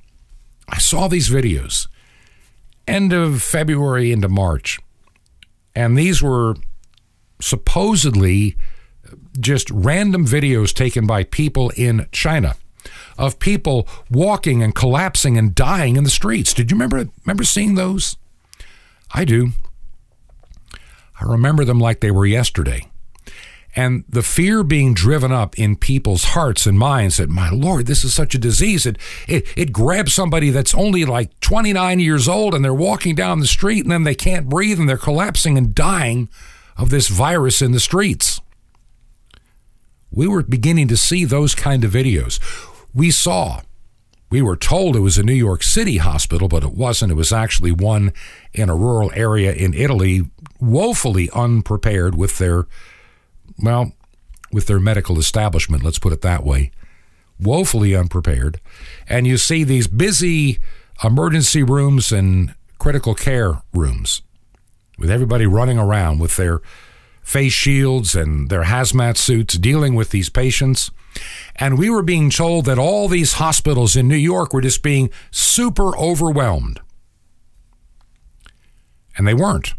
I 0.69 0.79
saw 0.79 1.09
these 1.09 1.31
videos 1.31 1.89
end 2.87 3.13
of 3.13 3.43
February 3.43 4.13
into 4.13 4.29
March. 4.29 4.79
And 5.75 5.97
these 5.97 6.23
were 6.23 6.57
supposedly 7.41 8.57
just 9.39 9.71
random 9.71 10.27
videos 10.27 10.73
taken 10.73 11.07
by 11.07 11.25
people 11.25 11.71
in 11.77 12.07
China 12.13 12.57
of 13.17 13.39
people 13.39 13.89
walking 14.11 14.63
and 14.63 14.75
collapsing 14.75 15.37
and 15.37 15.55
dying 15.55 15.97
in 15.97 16.05
the 16.05 16.11
streets. 16.11 16.55
Did 16.55 16.71
you 16.71 16.77
remember 16.77 17.09
remember 17.25 17.45
seeing 17.45 17.75
those? 17.75 18.17
I 19.13 19.25
do. 19.25 19.51
I 21.21 21.25
remember 21.25 21.65
them 21.65 21.81
like 21.81 22.01
they 22.01 22.11
were 22.11 22.27
yesterday. 22.27 22.87
And 23.77 24.05
the 24.09 24.23
fear 24.23 24.65
being 24.65 24.95
driven 24.95 25.31
up 25.31 25.59
in 25.59 25.77
people's 25.77 26.25
hearts 26.25 26.67
and 26.67 26.79
minds 26.79 27.19
that, 27.19 27.29
my 27.29 27.51
Lord, 27.51 27.87
this 27.87 28.03
is 28.03 28.15
such 28.15 28.35
a 28.35 28.39
disease. 28.39 28.87
It, 28.87 28.99
it, 29.29 29.47
it 29.57 29.73
grabs 29.73 30.15
somebody 30.15 30.51
that's 30.51 30.75
only 30.75 31.05
like 31.05 31.39
29 31.41 32.01
years 32.01 32.29
old 32.29 32.55
and 32.55 32.65
they're 32.65 32.75
walking 32.75 33.15
down 33.15 33.41
the 33.41 33.47
street 33.47 33.85
and 33.85 33.93
then 33.93 34.05
they 34.05 34.15
can't 34.15 34.49
breathe 34.49 34.81
and 34.81 34.89
they're 34.89 34.97
collapsing 34.97 35.59
and 35.59 35.75
dying 35.75 36.29
of 36.77 36.91
this 36.91 37.09
virus 37.09 37.61
in 37.61 37.73
the 37.73 37.81
streets. 37.81 38.38
We 40.11 40.27
were 40.27 40.43
beginning 40.43 40.89
to 40.89 40.97
see 40.97 41.25
those 41.25 41.55
kind 41.55 41.85
of 41.85 41.93
videos. 41.93 42.41
We 42.95 43.11
saw, 43.11 43.61
we 44.31 44.43
were 44.43 44.57
told 44.57 44.97
it 44.97 45.01
was 45.01 45.19
a 45.19 45.23
New 45.23 45.33
York 45.33 45.63
City 45.63 45.99
hospital, 45.99 46.49
but 46.49 46.65
it 46.65 46.73
wasn't. 46.73 47.13
It 47.13 47.17
was 47.17 47.33
actually 47.33 47.73
one 47.73 48.13
in 48.53 48.69
a 48.69 48.77
rural 48.77 49.11
area 49.15 49.53
in 49.53 49.75
Italy, 49.75 50.23
woefully 50.61 51.31
unprepared 51.31 52.15
with 52.15 52.39
their 52.39 52.67
well, 53.61 53.93
with 54.53 54.67
their 54.67 54.81
medical 54.81 55.19
establishment, 55.19 55.83
let's 55.83 55.99
put 55.99 56.13
it 56.13 56.23
that 56.23 56.45
way, 56.45 56.71
woefully 57.41 57.95
unprepared. 57.95 58.61
And 59.09 59.27
you 59.27 59.37
see 59.37 59.65
these 59.65 59.87
busy 59.87 60.59
emergency 61.03 61.63
rooms 61.63 62.13
and 62.13 62.55
critical 62.79 63.15
care 63.15 63.63
rooms 63.73 64.23
with 64.99 65.11
everybody 65.11 65.47
running 65.47 65.79
around 65.79 66.19
with 66.19 66.37
their 66.37 66.61
face 67.29 67.53
shields 67.53 68.15
and 68.15 68.49
their 68.49 68.65
hazmat 68.65 69.19
suits 69.19 69.59
dealing 69.59 69.95
with 69.95 70.11
these 70.11 70.31
patients. 70.31 70.91
And 71.57 71.79
we 71.79 71.91
were 71.91 72.03
being 72.03 72.31
told 72.31 72.65
that 72.65 72.79
all 72.79 73.07
these 73.07 73.35
hospitals 73.35 73.97
in 73.97 74.09
New 74.09 74.17
York 74.17 74.55
were 74.55 74.63
just 74.63 74.83
being 74.83 75.11
super 75.31 75.95
overwhelmed. 75.99 76.81
And 79.17 79.29
they 79.29 79.35
weren't. 79.35 79.75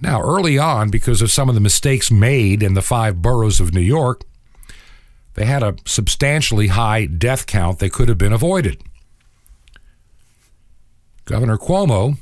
Now, 0.00 0.22
early 0.22 0.58
on, 0.58 0.90
because 0.90 1.20
of 1.20 1.30
some 1.30 1.50
of 1.50 1.54
the 1.54 1.60
mistakes 1.60 2.10
made 2.10 2.62
in 2.62 2.72
the 2.72 2.80
five 2.80 3.20
boroughs 3.20 3.60
of 3.60 3.74
New 3.74 3.80
York, 3.80 4.22
they 5.34 5.44
had 5.44 5.62
a 5.62 5.76
substantially 5.84 6.68
high 6.68 7.04
death 7.04 7.46
count 7.46 7.80
that 7.80 7.92
could 7.92 8.08
have 8.08 8.18
been 8.18 8.32
avoided. 8.32 8.80
Governor 11.26 11.58
Cuomo 11.58 12.16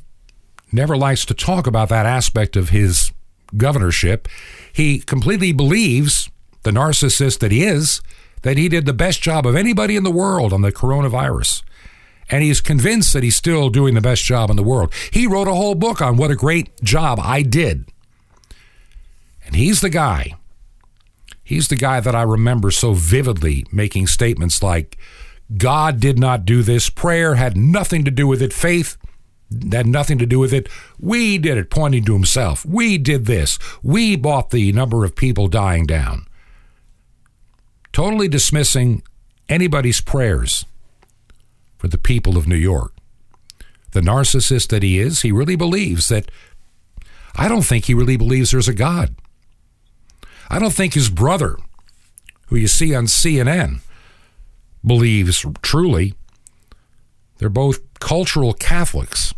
never 0.73 0.97
likes 0.97 1.25
to 1.27 1.35
talk 1.35 1.69
about 1.69 1.91
that 1.91 2.07
aspect 2.07 2.57
of 2.57 2.71
his 2.71 3.13
governorship. 3.57 4.29
He 4.73 4.99
completely 4.99 5.53
believes, 5.53 6.31
the 6.63 6.71
narcissist 6.71 7.39
that 7.41 7.53
he 7.53 7.65
is, 7.65 8.01
that 8.43 8.57
he 8.57 8.69
did 8.69 8.87
the 8.87 8.93
best 8.93 9.23
job 9.23 9.47
of 9.47 9.57
anybody 9.57 9.97
in 9.97 10.05
the 10.05 10.11
world 10.11 10.53
on 10.53 10.63
the 10.63 10.73
coronavirus 10.73 11.63
and 12.29 12.43
he's 12.43 12.61
convinced 12.61 13.13
that 13.13 13.23
he's 13.23 13.37
still 13.37 13.71
doing 13.71 13.95
the 13.95 14.01
best 14.01 14.25
job 14.25 14.51
in 14.51 14.57
the 14.57 14.63
world. 14.63 14.93
He 15.13 15.27
wrote 15.27 15.49
a 15.49 15.55
whole 15.55 15.75
book 15.75 16.01
on 16.01 16.17
what 16.17 16.31
a 16.31 16.37
great 16.37 16.83
job 16.83 17.21
I 17.23 17.43
did. 17.43 17.87
And 19.45 19.55
he's 19.55 19.81
the 19.81 19.91
guy. 19.91 20.35
He's 21.45 21.69
the 21.69 21.77
guy 21.77 22.01
that 22.01 22.15
I 22.15 22.23
remember 22.23 22.73
so 22.73 22.95
vividly 22.95 23.65
making 23.71 24.09
statements 24.09 24.63
like, 24.63 24.99
God 25.57 26.01
did 26.01 26.19
not 26.19 26.45
do 26.45 26.63
this. 26.63 26.91
Prayer 26.91 27.37
had 27.37 27.57
nothing 27.57 28.05
to 28.05 28.11
do 28.11 28.27
with 28.27 28.43
it. 28.43 28.53
Faith 28.53 28.97
had 29.73 29.87
nothing 29.87 30.19
to 30.19 30.27
do 30.27 30.39
with 30.39 30.53
it. 30.53 30.69
We 30.99 31.39
did 31.39 31.57
it, 31.57 31.71
pointing 31.71 32.05
to 32.05 32.13
himself. 32.13 32.65
We 32.65 32.99
did 32.99 33.27
this. 33.27 33.59
We 33.83 34.17
bought 34.17 34.51
the 34.51 34.73
number 34.73 35.05
of 35.05 35.17
people 35.17 35.49
dying 35.49 35.87
down. 35.87 36.27
Totally 37.93 38.29
dismissing 38.29 39.03
anybody's 39.49 40.01
prayers 40.01 40.65
for 41.79 41.89
the 41.89 41.99
people 41.99 42.37
of 42.37 42.47
New 42.47 42.57
York. 42.57 42.93
The 43.93 44.01
narcissist 44.01 44.69
that 44.69 44.83
he 44.83 44.99
is, 44.99 45.23
he 45.23 45.33
really 45.33 45.57
believes 45.57 46.09
that. 46.09 46.31
I 47.37 47.49
don't 47.49 47.63
think 47.63 47.85
he 47.85 47.95
really 47.95 48.17
believes 48.17 48.51
there's 48.51 48.69
a 48.69 48.75
God. 48.75 49.15
I 50.51 50.59
don't 50.59 50.73
think 50.73 50.95
his 50.95 51.11
brother, 51.11 51.57
who 52.49 52.57
you 52.57 52.69
see 52.69 52.95
on 52.95 53.07
CNN, 53.07 53.81
believes 54.85 55.45
truly. 55.63 56.15
They're 57.39 57.49
both 57.49 57.81
cultural 57.99 58.53
Catholics. 58.53 59.35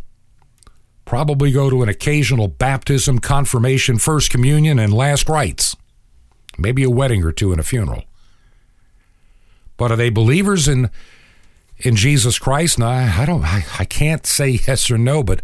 Probably 1.09 1.51
go 1.51 1.71
to 1.71 1.83
an 1.83 1.89
occasional 1.89 2.49
baptism, 2.49 3.19
confirmation, 3.19 3.97
first 3.97 4.29
communion, 4.29 4.79
and 4.79 4.93
last 4.93 5.27
rites. 5.27 5.75
Maybe 6.59 6.83
a 6.83 6.91
wedding 6.91 7.25
or 7.25 7.33
two 7.33 7.51
and 7.51 7.59
a 7.59 7.65
funeral. 7.65 8.03
But 9.79 9.91
are 9.91 9.97
they 9.97 10.11
believers 10.11 10.69
in 10.69 10.91
in 11.79 11.97
Jesus 11.97 12.39
Christ? 12.39 12.79
Now, 12.79 12.89
I 12.91 13.25
don't, 13.25 13.43
I, 13.43 13.65
I 13.79 13.87
can't 13.87 14.27
say 14.27 14.51
yes 14.67 14.91
or 14.91 14.99
no, 14.99 15.23
but 15.23 15.41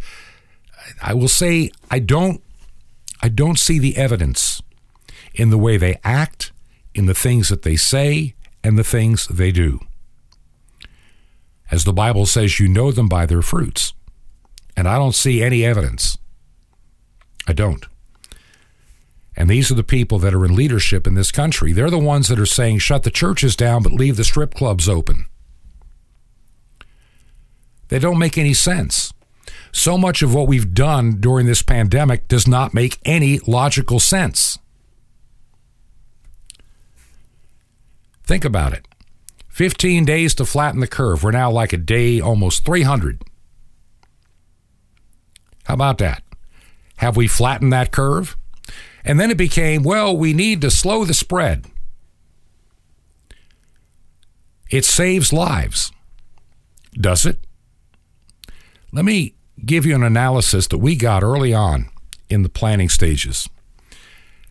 I 1.00 1.14
will 1.14 1.28
say 1.28 1.70
I 1.90 1.98
don't, 1.98 2.42
I 3.22 3.30
don't 3.30 3.58
see 3.58 3.78
the 3.78 3.96
evidence 3.96 4.60
in 5.32 5.48
the 5.48 5.56
way 5.56 5.78
they 5.78 5.98
act, 6.04 6.52
in 6.94 7.06
the 7.06 7.14
things 7.14 7.48
that 7.48 7.62
they 7.62 7.76
say, 7.76 8.34
and 8.62 8.78
the 8.78 8.84
things 8.84 9.26
they 9.28 9.50
do. 9.50 9.80
As 11.70 11.84
the 11.84 11.94
Bible 11.94 12.26
says, 12.26 12.60
you 12.60 12.68
know 12.68 12.92
them 12.92 13.08
by 13.08 13.24
their 13.24 13.40
fruits. 13.40 13.94
And 14.76 14.88
I 14.88 14.96
don't 14.96 15.14
see 15.14 15.42
any 15.42 15.64
evidence. 15.64 16.18
I 17.46 17.52
don't. 17.52 17.86
And 19.36 19.50
these 19.50 19.70
are 19.70 19.74
the 19.74 19.82
people 19.82 20.18
that 20.20 20.34
are 20.34 20.44
in 20.44 20.54
leadership 20.54 21.06
in 21.06 21.14
this 21.14 21.32
country. 21.32 21.72
They're 21.72 21.90
the 21.90 21.98
ones 21.98 22.28
that 22.28 22.38
are 22.38 22.46
saying, 22.46 22.78
shut 22.78 23.02
the 23.02 23.10
churches 23.10 23.56
down, 23.56 23.82
but 23.82 23.92
leave 23.92 24.16
the 24.16 24.24
strip 24.24 24.54
clubs 24.54 24.88
open. 24.88 25.26
They 27.88 27.98
don't 27.98 28.18
make 28.18 28.38
any 28.38 28.54
sense. 28.54 29.12
So 29.72 29.98
much 29.98 30.22
of 30.22 30.32
what 30.32 30.46
we've 30.46 30.72
done 30.72 31.20
during 31.20 31.46
this 31.46 31.62
pandemic 31.62 32.28
does 32.28 32.46
not 32.46 32.74
make 32.74 32.98
any 33.04 33.40
logical 33.40 33.98
sense. 33.98 34.58
Think 38.24 38.44
about 38.44 38.72
it 38.72 38.86
15 39.48 40.04
days 40.04 40.34
to 40.36 40.44
flatten 40.44 40.80
the 40.80 40.86
curve. 40.86 41.22
We're 41.22 41.32
now 41.32 41.50
like 41.50 41.72
a 41.72 41.76
day, 41.76 42.20
almost 42.20 42.64
300. 42.64 43.22
How 45.64 45.74
about 45.74 45.98
that? 45.98 46.22
Have 46.96 47.16
we 47.16 47.26
flattened 47.26 47.72
that 47.72 47.90
curve? 47.90 48.36
And 49.04 49.20
then 49.20 49.30
it 49.30 49.36
became, 49.36 49.82
well, 49.82 50.16
we 50.16 50.32
need 50.32 50.60
to 50.62 50.70
slow 50.70 51.04
the 51.04 51.14
spread. 51.14 51.66
It 54.70 54.84
saves 54.84 55.32
lives. 55.32 55.92
Does 56.94 57.26
it? 57.26 57.38
Let 58.92 59.04
me 59.04 59.34
give 59.64 59.84
you 59.84 59.94
an 59.94 60.02
analysis 60.02 60.66
that 60.68 60.78
we 60.78 60.96
got 60.96 61.22
early 61.22 61.52
on 61.52 61.90
in 62.28 62.42
the 62.42 62.48
planning 62.48 62.88
stages 62.88 63.48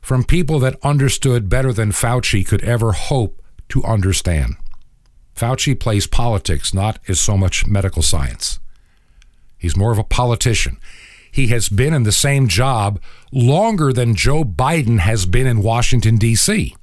from 0.01 0.24
people 0.26 0.59
that 0.59 0.78
understood 0.84 1.47
better 1.47 1.72
than 1.72 1.91
Fauci 1.91 2.45
could 2.45 2.61
ever 2.61 2.91
hope 2.91 3.41
to 3.70 3.84
understand. 3.86 4.57
Fauci 5.34 5.80
plays 5.80 6.05
politics, 6.05 6.74
not 6.74 6.99
as 7.07 7.20
so 7.20 7.38
much 7.38 7.66
medical 7.66 8.01
science. 8.01 8.59
He's 9.57 9.78
more 9.78 9.93
of 9.93 9.97
a 9.97 10.03
politician. 10.03 10.78
He 11.34 11.47
has 11.47 11.67
been 11.67 11.95
in 11.95 12.03
the 12.03 12.11
same 12.11 12.47
job 12.47 13.01
longer 13.31 13.91
than 13.91 14.13
Joe 14.13 14.43
Biden 14.43 14.99
has 14.99 15.25
been 15.25 15.47
in 15.47 15.63
Washington, 15.63 16.17
D.C. 16.17 16.75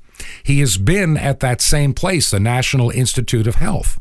He 0.43 0.59
has 0.59 0.77
been 0.77 1.17
at 1.17 1.39
that 1.39 1.61
same 1.61 1.95
place, 1.95 2.33
the 2.33 2.41
National 2.41 2.91
Institute 2.91 3.47
of 3.47 3.55
Health. 3.55 4.01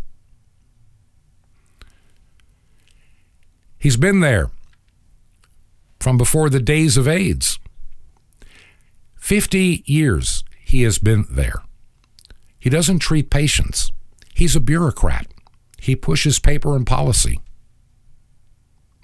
He's 3.77 3.95
been 3.95 4.21
there 4.21 4.49
from 5.99 6.17
before 6.17 6.49
the 6.49 6.59
days 6.59 6.97
of 6.97 7.07
AIDS. 7.07 7.59
50 9.17 9.83
years 9.85 10.43
he 10.65 10.81
has 10.81 10.97
been 10.97 11.27
there. 11.29 11.61
He 12.57 12.71
doesn't 12.71 12.99
treat 12.99 13.29
patients. 13.29 13.91
He's 14.33 14.55
a 14.55 14.59
bureaucrat. 14.59 15.27
He 15.79 15.95
pushes 15.95 16.39
paper 16.39 16.75
and 16.75 16.87
policy 16.87 17.39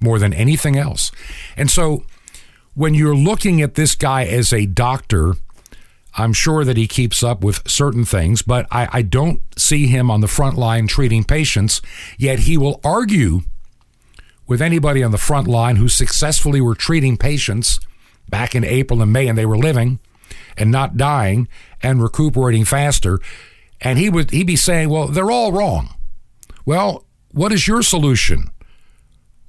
more 0.06 0.20
than 0.20 0.34
anything 0.34 0.78
else. 0.78 1.12
And 1.58 1.70
so 1.70 2.04
when 2.76 2.94
you're 2.94 3.16
looking 3.16 3.62
at 3.62 3.76
this 3.76 3.96
guy 3.96 4.24
as 4.24 4.54
a 4.54 4.66
doctor, 4.66 5.34
I'm 6.18 6.32
sure 6.32 6.64
that 6.64 6.78
he 6.78 6.88
keeps 6.88 7.24
up 7.24 7.44
with 7.44 7.68
certain 7.70 8.06
things, 8.06 8.42
but 8.42 8.68
I, 8.72 8.88
I, 8.92 9.02
don't 9.02 9.42
see 9.60 9.88
him 9.88 10.10
on 10.10 10.22
the 10.22 10.30
front 10.30 10.58
line 10.58 10.88
treating 10.88 11.26
patients. 11.26 11.82
Yet 12.18 12.40
he 12.40 12.58
will 12.58 12.80
argue 12.86 13.42
with 14.48 14.62
anybody 14.62 15.04
on 15.04 15.12
the 15.12 15.18
front 15.18 15.48
line 15.48 15.76
who 15.76 15.90
successfully 15.90 16.62
were 16.62 16.76
treating 16.76 17.18
patients 17.18 17.80
back 18.30 18.56
in 18.56 18.64
April 18.64 19.02
and 19.02 19.12
May 19.12 19.28
and 19.28 19.38
they 19.38 19.46
were 19.46 19.58
living 19.58 20.00
and 20.58 20.72
not 20.72 20.96
dying 20.96 21.48
and 21.82 22.02
recuperating 22.02 22.64
faster. 22.64 23.20
And 23.82 24.00
he 24.00 24.10
would 24.10 24.32
he'd 24.32 24.48
be 24.48 24.56
saying, 24.56 24.90
Well, 24.90 25.08
they're 25.08 25.32
all 25.32 25.52
wrong. 25.52 25.96
Well, 26.66 27.06
what 27.32 27.52
is 27.52 27.68
your 27.68 27.82
solution? 27.82 28.52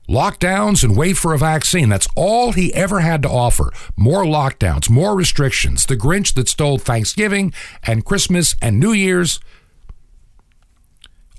Lockdowns 0.09 0.84
and 0.84 0.96
wait 0.96 1.16
for 1.16 1.34
a 1.34 1.38
vaccine. 1.38 1.88
That's 1.88 2.07
all 2.14 2.52
he 2.52 2.72
ever 2.74 3.00
had 3.00 3.22
to 3.22 3.28
offer. 3.28 3.72
More 3.96 4.24
lockdowns, 4.24 4.88
more 4.88 5.16
restrictions. 5.16 5.84
The 5.84 5.96
Grinch 5.96 6.34
that 6.34 6.48
stole 6.48 6.78
Thanksgiving 6.78 7.52
and 7.82 8.04
Christmas 8.04 8.54
and 8.62 8.78
New 8.78 8.92
Year's. 8.92 9.40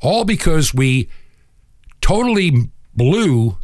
All 0.01 0.25
because 0.25 0.73
we 0.73 1.09
totally 2.01 2.69
blew 2.93 3.57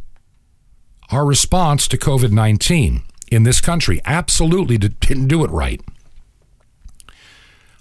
our 1.10 1.26
response 1.26 1.86
to 1.88 1.98
COVID 1.98 2.32
19 2.32 3.02
in 3.30 3.42
this 3.42 3.60
country. 3.60 4.00
Absolutely 4.04 4.78
didn't 4.78 5.28
do 5.28 5.44
it 5.44 5.50
right. 5.50 5.80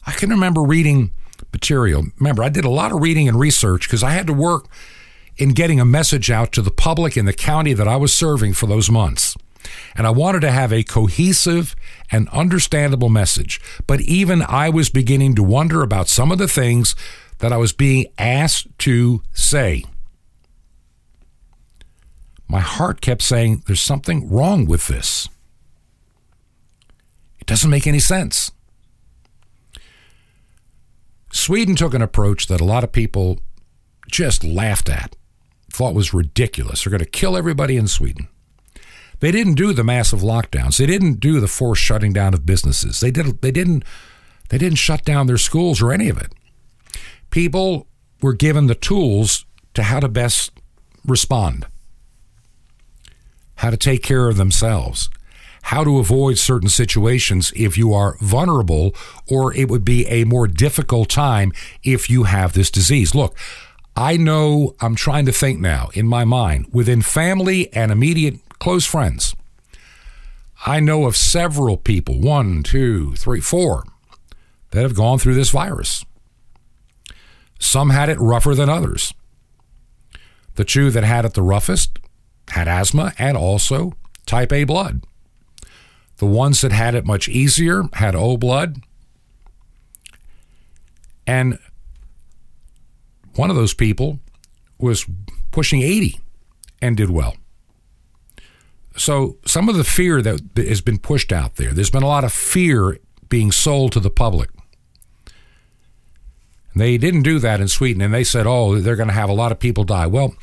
I 0.06 0.12
can 0.12 0.30
remember 0.30 0.62
reading 0.62 1.12
material. 1.54 2.06
Remember, 2.20 2.44
I 2.44 2.50
did 2.50 2.66
a 2.66 2.70
lot 2.70 2.92
of 2.92 3.02
reading 3.02 3.28
and 3.30 3.40
research 3.40 3.88
because 3.88 4.04
I 4.04 4.12
had 4.12 4.28
to 4.28 4.34
work 4.34 4.68
in 5.38 5.50
getting 5.50 5.80
a 5.80 5.86
message 5.86 6.30
out 6.30 6.52
to 6.54 6.62
the 6.62 6.72
public 6.72 7.18
in 7.18 7.26
the 7.26 7.34
county 7.34 7.74
that 7.74 7.88
I 7.88 7.96
was 7.96 8.14
serving 8.14 8.54
for 8.54 8.68
those 8.68 8.90
months. 8.90 9.36
And 9.96 10.06
I 10.06 10.12
wanted 10.12 10.42
to 10.42 10.52
have 10.52 10.74
a 10.74 10.84
cohesive 10.84 11.76
and 12.12 12.30
understandable 12.30 13.10
message. 13.10 13.62
But 13.88 14.02
even 14.02 14.42
I 14.42 14.70
was 14.70 14.90
beginning 14.90 15.36
to 15.36 15.44
wonder 15.44 15.82
about 15.82 16.08
some 16.08 16.32
of 16.32 16.38
the 16.38 16.48
things 16.48 16.96
that 17.40 17.54
I 17.54 17.58
was 17.58 17.74
being 17.74 18.06
asked 18.18 18.68
to 18.80 19.22
say. 19.34 19.86
My 22.48 22.60
heart 22.60 23.02
kept 23.02 23.22
saying, 23.22 23.64
There's 23.66 23.82
something 23.82 24.30
wrong 24.30 24.66
with 24.66 24.88
this. 24.88 25.28
It 27.40 27.48
doesn't 27.48 27.70
make 27.70 27.88
any 27.88 28.00
sense. 28.00 28.52
Sweden 31.32 31.76
took 31.76 31.94
an 31.94 32.02
approach 32.02 32.48
that 32.48 32.62
a 32.62 32.66
lot 32.66 32.84
of 32.84 32.92
people 32.92 33.40
just 34.10 34.44
laughed 34.44 34.88
at, 34.88 35.16
thought 35.74 35.96
was 35.96 36.14
ridiculous. 36.14 36.84
They're 36.84 36.92
going 36.92 37.00
to 37.00 37.06
kill 37.06 37.36
everybody 37.36 37.78
in 37.78 37.88
Sweden. 37.88 38.28
They 39.20 39.32
didn't 39.32 39.56
do 39.56 39.74
the 39.74 39.84
massive 39.84 40.20
lockdowns. 40.20 40.78
They 40.78 40.86
didn't 40.86 41.20
do 41.20 41.40
the 41.40 41.48
forced 41.48 41.82
shutting 41.82 42.14
down 42.14 42.34
of 42.34 42.46
businesses. 42.46 43.00
They 43.00 43.12
did 43.12 43.42
they 43.42 43.52
didn't 43.52 43.84
they 44.50 44.58
didn't 44.58 44.78
shut 44.78 45.04
down 45.04 45.28
their 45.28 45.38
schools 45.38 45.82
or 45.82 45.92
any 45.92 46.10
of 46.10 46.18
it. 46.18 46.34
People 47.30 47.88
were 48.22 48.34
given 48.34 48.68
the 48.68 48.76
tools 48.76 49.46
to 49.74 49.84
how 49.84 50.00
to 50.00 50.10
best 50.10 50.52
respond. 51.06 51.66
How 53.56 53.70
to 53.70 53.78
take 53.78 54.04
care 54.04 54.28
of 54.28 54.38
themselves 54.38 55.10
how 55.68 55.84
to 55.84 55.98
avoid 55.98 56.38
certain 56.38 56.68
situations 56.68 57.54
if 57.56 57.78
you 57.78 57.94
are 57.94 58.18
vulnerable, 58.20 58.94
or 59.30 59.54
it 59.56 59.70
would 59.70 59.86
be 59.86 60.06
a 60.08 60.26
more 60.26 60.46
difficult 60.46 61.08
time 61.10 61.54
if 61.84 62.10
you 62.10 62.24
have 62.24 62.52
this 62.52 62.70
disease. 62.70 63.16
Look, 63.16 63.38
I 63.96 64.18
know 64.18 64.76
I'm 64.82 64.96
trying 64.96 65.26
to 65.28 65.32
think 65.32 65.60
now 65.60 65.90
in 65.94 66.08
my 66.08 66.26
mind 66.26 66.68
within 66.72 67.02
family 67.02 67.72
and 67.74 67.92
immediate 67.92 68.40
close 68.60 68.86
friends. 68.86 69.36
I 70.66 70.80
know 70.80 71.06
of 71.06 71.16
several 71.16 71.78
people, 71.78 72.20
one, 72.20 72.64
two, 72.64 73.16
three, 73.16 73.42
four, 73.42 73.84
that 74.72 74.82
have 74.82 74.96
gone 74.96 75.20
through 75.20 75.36
this 75.36 75.52
virus. 75.52 76.04
Some 77.60 77.92
had 77.92 78.10
it 78.10 78.20
rougher 78.20 78.56
than 78.56 78.70
others. 78.70 79.14
The 80.56 80.66
two 80.66 80.90
that 80.92 81.04
had 81.04 81.26
it 81.26 81.34
the 81.34 81.42
roughest 81.42 82.00
had 82.50 82.68
asthma 82.68 83.14
and 83.18 83.38
also 83.38 83.94
type 84.26 84.52
A 84.52 84.64
blood. 84.64 85.04
The 86.18 86.26
ones 86.26 86.62
that 86.62 86.72
had 86.72 86.96
it 86.96 87.06
much 87.06 87.28
easier 87.28 87.84
had 87.94 88.16
O 88.16 88.38
blood. 88.38 88.82
And 91.28 91.58
one 93.36 93.50
of 93.50 93.56
those 93.56 93.74
people 93.74 94.20
was 94.78 95.06
pushing 95.52 95.82
80 95.82 96.20
and 96.82 96.98
did 96.98 97.10
well. 97.10 97.36
So, 98.96 99.38
some 99.46 99.70
of 99.70 99.76
the 99.76 99.84
fear 99.84 100.22
that 100.22 100.42
has 100.56 100.82
been 100.82 101.00
pushed 101.00 101.32
out 101.32 101.56
there, 101.56 101.72
there's 101.72 101.90
been 101.90 102.04
a 102.04 102.08
lot 102.08 102.24
of 102.24 102.32
fear 102.32 103.00
being 103.28 103.52
sold 103.52 103.92
to 103.94 104.00
the 104.00 104.12
public. 104.12 104.50
They 106.76 106.98
didn't 106.98 107.24
do 107.24 107.40
that 107.40 107.60
in 107.60 107.68
Sweden, 107.68 108.02
and 108.02 108.14
they 108.14 108.24
said, 108.24 108.46
oh, 108.46 108.80
they're 108.80 108.96
going 108.96 109.10
to 109.10 109.14
have 109.14 109.30
a 109.30 109.34
lot 109.34 109.52
of 109.52 109.60
people 109.60 109.84
die. 109.84 110.08
Well, 110.08 110.36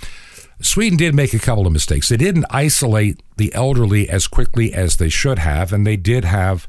Sweden 0.60 0.98
did 0.98 1.14
make 1.14 1.32
a 1.32 1.38
couple 1.38 1.66
of 1.66 1.72
mistakes. 1.72 2.08
They 2.08 2.16
didn't 2.16 2.46
isolate 2.50 3.22
the 3.36 3.54
elderly 3.54 4.08
as 4.08 4.26
quickly 4.26 4.72
as 4.74 4.96
they 4.96 5.08
should 5.08 5.38
have, 5.38 5.72
and 5.72 5.86
they 5.86 5.96
did 5.96 6.24
have, 6.24 6.68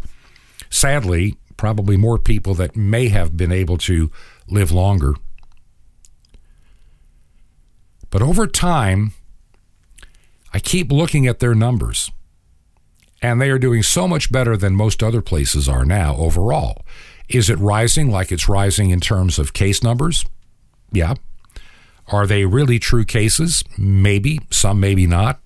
sadly, 0.69 1.35
probably 1.57 1.97
more 1.97 2.17
people 2.17 2.53
that 2.55 2.75
may 2.75 3.09
have 3.09 3.35
been 3.35 3.51
able 3.51 3.77
to 3.79 4.11
live 4.47 4.71
longer. 4.71 5.15
But 8.11 8.21
over 8.21 8.45
time, 8.45 9.13
I 10.53 10.59
keep 10.59 10.91
looking 10.91 11.25
at 11.25 11.39
their 11.39 11.55
numbers, 11.55 12.11
and 13.21 13.41
they 13.41 13.49
are 13.49 13.57
doing 13.57 13.81
so 13.81 14.07
much 14.07 14.31
better 14.31 14.55
than 14.55 14.75
most 14.75 15.01
other 15.01 15.21
places 15.21 15.67
are 15.67 15.85
now 15.85 16.15
overall. 16.17 16.85
Is 17.29 17.49
it 17.49 17.57
rising 17.57 18.11
like 18.11 18.31
it's 18.31 18.49
rising 18.49 18.89
in 18.89 18.99
terms 18.99 19.39
of 19.39 19.53
case 19.53 19.81
numbers? 19.81 20.25
Yeah, 20.91 21.15
are 22.09 22.27
they 22.27 22.45
really 22.45 22.77
true 22.77 23.05
cases? 23.05 23.63
Maybe, 23.77 24.39
some 24.49 24.79
maybe 24.81 25.07
not. 25.07 25.39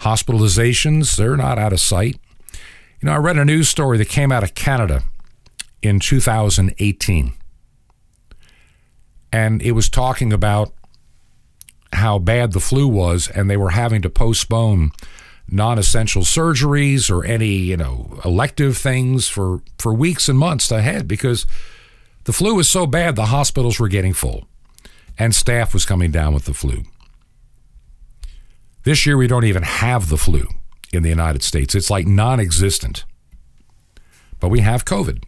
Hospitalizations, 0.00 1.16
they're 1.16 1.36
not 1.36 1.58
out 1.58 1.72
of 1.72 1.80
sight. 1.80 2.18
You 3.00 3.06
know, 3.06 3.12
I 3.12 3.18
read 3.18 3.38
a 3.38 3.44
news 3.44 3.68
story 3.68 3.96
that 3.98 4.08
came 4.08 4.32
out 4.32 4.42
of 4.42 4.54
Canada 4.54 5.04
in 5.80 6.00
2018. 6.00 7.34
And 9.34 9.60
it 9.62 9.72
was 9.72 9.88
talking 9.88 10.32
about 10.32 10.72
how 11.92 12.20
bad 12.20 12.52
the 12.52 12.60
flu 12.60 12.86
was, 12.86 13.26
and 13.26 13.50
they 13.50 13.56
were 13.56 13.70
having 13.70 14.00
to 14.02 14.08
postpone 14.08 14.92
non 15.48 15.76
essential 15.76 16.22
surgeries 16.22 17.10
or 17.10 17.24
any, 17.24 17.56
you 17.56 17.76
know, 17.76 18.20
elective 18.24 18.78
things 18.78 19.26
for, 19.26 19.60
for 19.76 19.92
weeks 19.92 20.28
and 20.28 20.38
months 20.38 20.70
ahead 20.70 21.08
because 21.08 21.46
the 22.26 22.32
flu 22.32 22.54
was 22.54 22.68
so 22.68 22.86
bad, 22.86 23.16
the 23.16 23.26
hospitals 23.26 23.80
were 23.80 23.88
getting 23.88 24.12
full, 24.12 24.46
and 25.18 25.34
staff 25.34 25.74
was 25.74 25.84
coming 25.84 26.12
down 26.12 26.32
with 26.32 26.44
the 26.44 26.54
flu. 26.54 26.84
This 28.84 29.04
year, 29.04 29.16
we 29.16 29.26
don't 29.26 29.44
even 29.44 29.64
have 29.64 30.10
the 30.10 30.16
flu 30.16 30.46
in 30.92 31.02
the 31.02 31.08
United 31.08 31.42
States. 31.42 31.74
It's 31.74 31.90
like 31.90 32.06
non 32.06 32.38
existent. 32.38 33.04
But 34.38 34.50
we 34.50 34.60
have 34.60 34.84
COVID. 34.84 35.24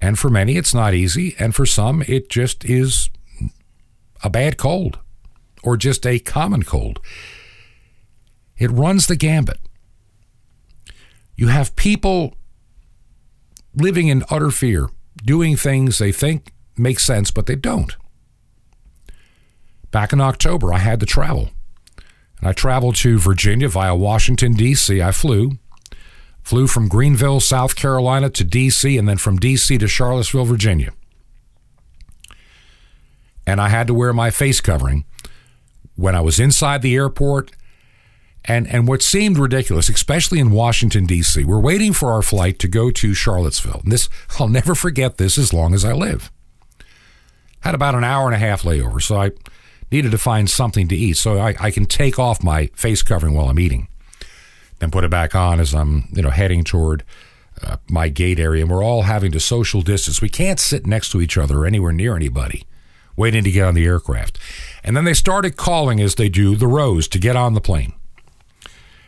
And 0.00 0.18
for 0.18 0.30
many, 0.30 0.56
it's 0.56 0.74
not 0.74 0.94
easy. 0.94 1.36
And 1.38 1.54
for 1.54 1.66
some, 1.66 2.02
it 2.06 2.30
just 2.30 2.64
is 2.64 3.10
a 4.22 4.30
bad 4.30 4.56
cold 4.56 4.98
or 5.62 5.76
just 5.76 6.06
a 6.06 6.18
common 6.18 6.62
cold. 6.62 7.00
It 8.56 8.70
runs 8.70 9.06
the 9.06 9.16
gambit. 9.16 9.58
You 11.36 11.48
have 11.48 11.76
people 11.76 12.34
living 13.74 14.08
in 14.08 14.24
utter 14.30 14.50
fear, 14.50 14.88
doing 15.24 15.56
things 15.56 15.98
they 15.98 16.12
think 16.12 16.52
make 16.76 16.98
sense, 16.98 17.30
but 17.30 17.46
they 17.46 17.56
don't. 17.56 17.96
Back 19.90 20.12
in 20.12 20.20
October, 20.20 20.72
I 20.72 20.78
had 20.78 21.00
to 21.00 21.06
travel. 21.06 21.50
And 22.38 22.48
I 22.48 22.52
traveled 22.52 22.96
to 22.96 23.18
Virginia 23.18 23.68
via 23.68 23.94
Washington, 23.94 24.54
D.C. 24.54 25.02
I 25.02 25.12
flew. 25.12 25.58
Flew 26.50 26.66
from 26.66 26.88
Greenville, 26.88 27.38
South 27.38 27.76
Carolina 27.76 28.28
to 28.28 28.42
D.C., 28.42 28.98
and 28.98 29.08
then 29.08 29.18
from 29.18 29.38
D.C. 29.38 29.78
to 29.78 29.86
Charlottesville, 29.86 30.44
Virginia. 30.44 30.92
And 33.46 33.60
I 33.60 33.68
had 33.68 33.86
to 33.86 33.94
wear 33.94 34.12
my 34.12 34.32
face 34.32 34.60
covering 34.60 35.04
when 35.94 36.16
I 36.16 36.20
was 36.20 36.40
inside 36.40 36.82
the 36.82 36.96
airport 36.96 37.52
and 38.44 38.66
and 38.66 38.88
what 38.88 39.00
seemed 39.00 39.38
ridiculous, 39.38 39.88
especially 39.88 40.40
in 40.40 40.50
Washington 40.50 41.06
D.C. 41.06 41.44
We're 41.44 41.60
waiting 41.60 41.92
for 41.92 42.10
our 42.10 42.20
flight 42.20 42.58
to 42.58 42.66
go 42.66 42.90
to 42.90 43.14
Charlottesville. 43.14 43.82
And 43.84 43.92
this 43.92 44.08
I'll 44.40 44.48
never 44.48 44.74
forget 44.74 45.18
this 45.18 45.38
as 45.38 45.52
long 45.52 45.72
as 45.72 45.84
I 45.84 45.92
live. 45.92 46.32
Had 47.60 47.76
about 47.76 47.94
an 47.94 48.02
hour 48.02 48.26
and 48.26 48.34
a 48.34 48.44
half 48.44 48.62
layover, 48.62 49.00
so 49.00 49.20
I 49.20 49.30
needed 49.92 50.10
to 50.10 50.18
find 50.18 50.50
something 50.50 50.88
to 50.88 50.96
eat 50.96 51.16
so 51.16 51.38
I, 51.38 51.54
I 51.60 51.70
can 51.70 51.86
take 51.86 52.18
off 52.18 52.42
my 52.42 52.70
face 52.74 53.02
covering 53.04 53.34
while 53.34 53.48
I'm 53.48 53.60
eating, 53.60 53.86
then 54.80 54.90
put 54.90 55.04
it 55.04 55.10
back 55.10 55.34
on 55.34 55.60
as 55.60 55.74
I'm 55.74 56.08
you 56.12 56.22
know 56.22 56.30
heading 56.30 56.64
toward 56.64 57.04
uh, 57.62 57.76
my 57.88 58.08
gate 58.08 58.40
area. 58.40 58.62
And 58.62 58.70
we're 58.70 58.84
all 58.84 59.02
having 59.02 59.32
to 59.32 59.40
social 59.40 59.82
distance. 59.82 60.20
We 60.20 60.28
can't 60.28 60.58
sit 60.58 60.86
next 60.86 61.10
to 61.10 61.20
each 61.20 61.38
other 61.38 61.58
or 61.58 61.66
anywhere 61.66 61.92
near 61.92 62.16
anybody, 62.16 62.64
waiting 63.16 63.44
to 63.44 63.50
get 63.50 63.66
on 63.66 63.74
the 63.74 63.84
aircraft. 63.84 64.38
And 64.82 64.96
then 64.96 65.04
they 65.04 65.14
started 65.14 65.56
calling 65.56 66.00
as 66.00 66.16
they 66.16 66.28
do 66.28 66.56
the 66.56 66.66
rows 66.66 67.06
to 67.08 67.18
get 67.18 67.36
on 67.36 67.54
the 67.54 67.60
plane. 67.60 67.92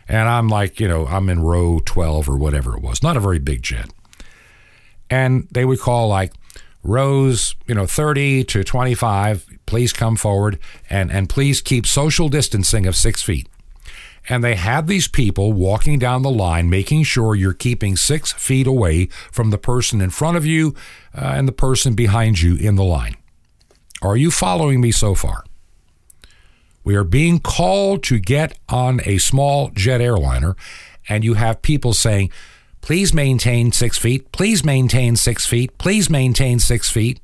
And 0.07 0.27
I'm 0.29 0.47
like, 0.47 0.79
you 0.79 0.87
know, 0.87 1.07
I'm 1.07 1.29
in 1.29 1.41
row 1.41 1.79
12 1.83 2.29
or 2.29 2.37
whatever 2.37 2.75
it 2.75 2.81
was, 2.81 3.01
not 3.01 3.17
a 3.17 3.21
very 3.21 3.39
big 3.39 3.63
jet. 3.63 3.89
And 5.09 5.47
they 5.51 5.65
would 5.65 5.79
call 5.79 6.07
like 6.07 6.33
rows, 6.83 7.55
you 7.67 7.73
know, 7.73 7.85
30 7.85 8.43
to 8.43 8.63
25, 8.63 9.47
please 9.65 9.93
come 9.93 10.15
forward 10.15 10.59
and, 10.89 11.11
and 11.11 11.29
please 11.29 11.61
keep 11.61 11.87
social 11.87 12.29
distancing 12.29 12.85
of 12.85 12.95
six 12.95 13.21
feet. 13.21 13.47
And 14.29 14.43
they 14.43 14.55
had 14.55 14.87
these 14.87 15.07
people 15.07 15.51
walking 15.51 15.99
down 15.99 16.21
the 16.21 16.31
line, 16.31 16.69
making 16.69 17.03
sure 17.03 17.35
you're 17.35 17.53
keeping 17.53 17.97
six 17.97 18.31
feet 18.31 18.67
away 18.67 19.07
from 19.31 19.49
the 19.49 19.57
person 19.57 19.99
in 19.99 20.11
front 20.11 20.37
of 20.37 20.45
you 20.45 20.73
uh, 21.13 21.33
and 21.35 21.47
the 21.47 21.53
person 21.53 21.93
behind 21.93 22.41
you 22.41 22.55
in 22.55 22.75
the 22.75 22.83
line. 22.83 23.15
Are 24.01 24.17
you 24.17 24.31
following 24.31 24.81
me 24.81 24.91
so 24.91 25.13
far? 25.13 25.43
We 26.83 26.95
are 26.95 27.05
being 27.05 27.39
called 27.39 28.03
to 28.03 28.19
get 28.19 28.57
on 28.67 29.01
a 29.05 29.17
small 29.17 29.69
jet 29.69 30.01
airliner, 30.01 30.55
and 31.07 31.23
you 31.23 31.35
have 31.35 31.61
people 31.61 31.93
saying, 31.93 32.31
please 32.81 33.13
maintain 33.13 33.71
six 33.71 33.97
feet, 33.97 34.31
please 34.33 34.65
maintain 34.65 35.15
six 35.15 35.45
feet, 35.45 35.77
please 35.77 36.09
maintain 36.09 36.59
six 36.59 36.89
feet. 36.89 37.21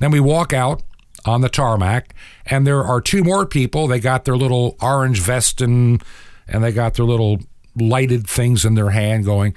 Then 0.00 0.10
we 0.10 0.20
walk 0.20 0.52
out 0.52 0.82
on 1.28 1.42
the 1.42 1.48
tarmac, 1.48 2.14
and 2.46 2.66
there 2.66 2.82
are 2.82 3.00
two 3.00 3.22
more 3.22 3.46
people. 3.46 3.86
They 3.86 4.00
got 4.00 4.24
their 4.24 4.36
little 4.36 4.76
orange 4.80 5.20
vest 5.20 5.60
and, 5.60 6.02
and 6.48 6.64
they 6.64 6.72
got 6.72 6.94
their 6.94 7.04
little 7.04 7.40
lighted 7.76 8.26
things 8.26 8.64
in 8.64 8.74
their 8.74 8.90
hand 8.90 9.24
going, 9.24 9.54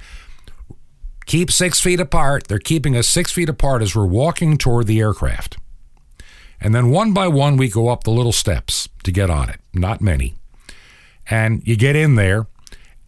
keep 1.26 1.50
six 1.50 1.80
feet 1.80 1.98
apart. 1.98 2.46
They're 2.48 2.58
keeping 2.58 2.96
us 2.96 3.08
six 3.08 3.32
feet 3.32 3.48
apart 3.48 3.82
as 3.82 3.96
we're 3.96 4.06
walking 4.06 4.58
toward 4.58 4.86
the 4.86 5.00
aircraft. 5.00 5.56
And 6.60 6.74
then 6.74 6.90
one 6.90 7.12
by 7.12 7.26
one, 7.26 7.56
we 7.56 7.68
go 7.68 7.88
up 7.88 8.04
the 8.04 8.10
little 8.10 8.32
steps 8.32 8.88
to 9.02 9.10
get 9.10 9.30
on 9.30 9.48
it. 9.48 9.58
Not 9.72 10.00
many. 10.00 10.34
And 11.28 11.66
you 11.66 11.76
get 11.76 11.96
in 11.96 12.14
there, 12.14 12.46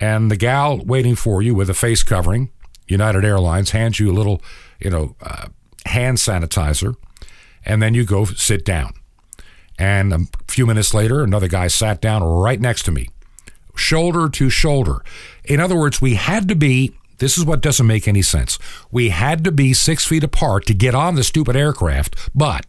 and 0.00 0.30
the 0.30 0.36
gal 0.36 0.78
waiting 0.78 1.14
for 1.14 1.42
you 1.42 1.54
with 1.54 1.70
a 1.70 1.74
face 1.74 2.02
covering, 2.02 2.50
United 2.88 3.24
Airlines, 3.24 3.70
hands 3.70 4.00
you 4.00 4.10
a 4.10 4.14
little, 4.14 4.42
you 4.80 4.90
know, 4.90 5.14
uh, 5.20 5.48
hand 5.86 6.18
sanitizer, 6.18 6.96
and 7.64 7.82
then 7.82 7.94
you 7.94 8.04
go 8.04 8.24
sit 8.24 8.64
down. 8.64 8.92
And 9.78 10.12
a 10.12 10.18
few 10.46 10.66
minutes 10.66 10.94
later, 10.94 11.22
another 11.22 11.48
guy 11.48 11.66
sat 11.66 12.00
down 12.00 12.22
right 12.22 12.60
next 12.60 12.84
to 12.84 12.92
me, 12.92 13.08
shoulder 13.74 14.28
to 14.28 14.50
shoulder. 14.50 15.04
In 15.44 15.60
other 15.60 15.76
words, 15.76 16.00
we 16.00 16.14
had 16.14 16.48
to 16.48 16.54
be. 16.54 16.94
This 17.18 17.38
is 17.38 17.44
what 17.44 17.60
doesn't 17.60 17.86
make 17.86 18.08
any 18.08 18.22
sense. 18.22 18.58
We 18.90 19.10
had 19.10 19.44
to 19.44 19.52
be 19.52 19.72
six 19.72 20.06
feet 20.06 20.24
apart 20.24 20.66
to 20.66 20.74
get 20.74 20.94
on 20.94 21.14
the 21.14 21.24
stupid 21.24 21.56
aircraft, 21.56 22.30
but 22.34 22.66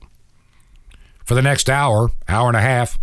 for 1.25 1.33
the 1.33 1.41
next 1.41 1.69
hour, 1.69 2.11
hour 2.27 2.47
and 2.47 2.57
a 2.57 2.61
half, 2.61 2.99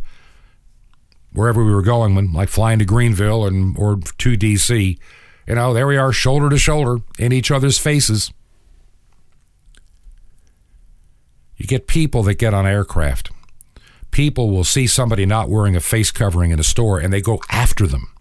wherever 1.32 1.64
we 1.64 1.74
were 1.74 1.82
going, 1.82 2.14
when 2.14 2.32
like 2.32 2.48
flying 2.48 2.78
to 2.78 2.84
Greenville 2.84 3.44
and 3.44 3.76
or 3.76 3.96
to 3.96 4.36
DC, 4.36 4.98
you 5.46 5.54
know, 5.54 5.74
there 5.74 5.86
we 5.86 5.96
are, 5.96 6.12
shoulder 6.12 6.48
to 6.48 6.58
shoulder 6.58 7.02
in 7.18 7.32
each 7.32 7.50
other's 7.50 7.78
faces. 7.78 8.32
You 11.56 11.66
get 11.66 11.86
people 11.86 12.22
that 12.24 12.34
get 12.34 12.54
on 12.54 12.66
aircraft. 12.66 13.30
People 14.10 14.50
will 14.50 14.64
see 14.64 14.86
somebody 14.86 15.24
not 15.24 15.48
wearing 15.48 15.74
a 15.76 15.80
face 15.80 16.10
covering 16.10 16.50
in 16.50 16.60
a 16.60 16.64
store 16.64 16.98
and 16.98 17.12
they 17.12 17.20
go 17.20 17.40
after 17.50 17.86
them. 17.86 18.12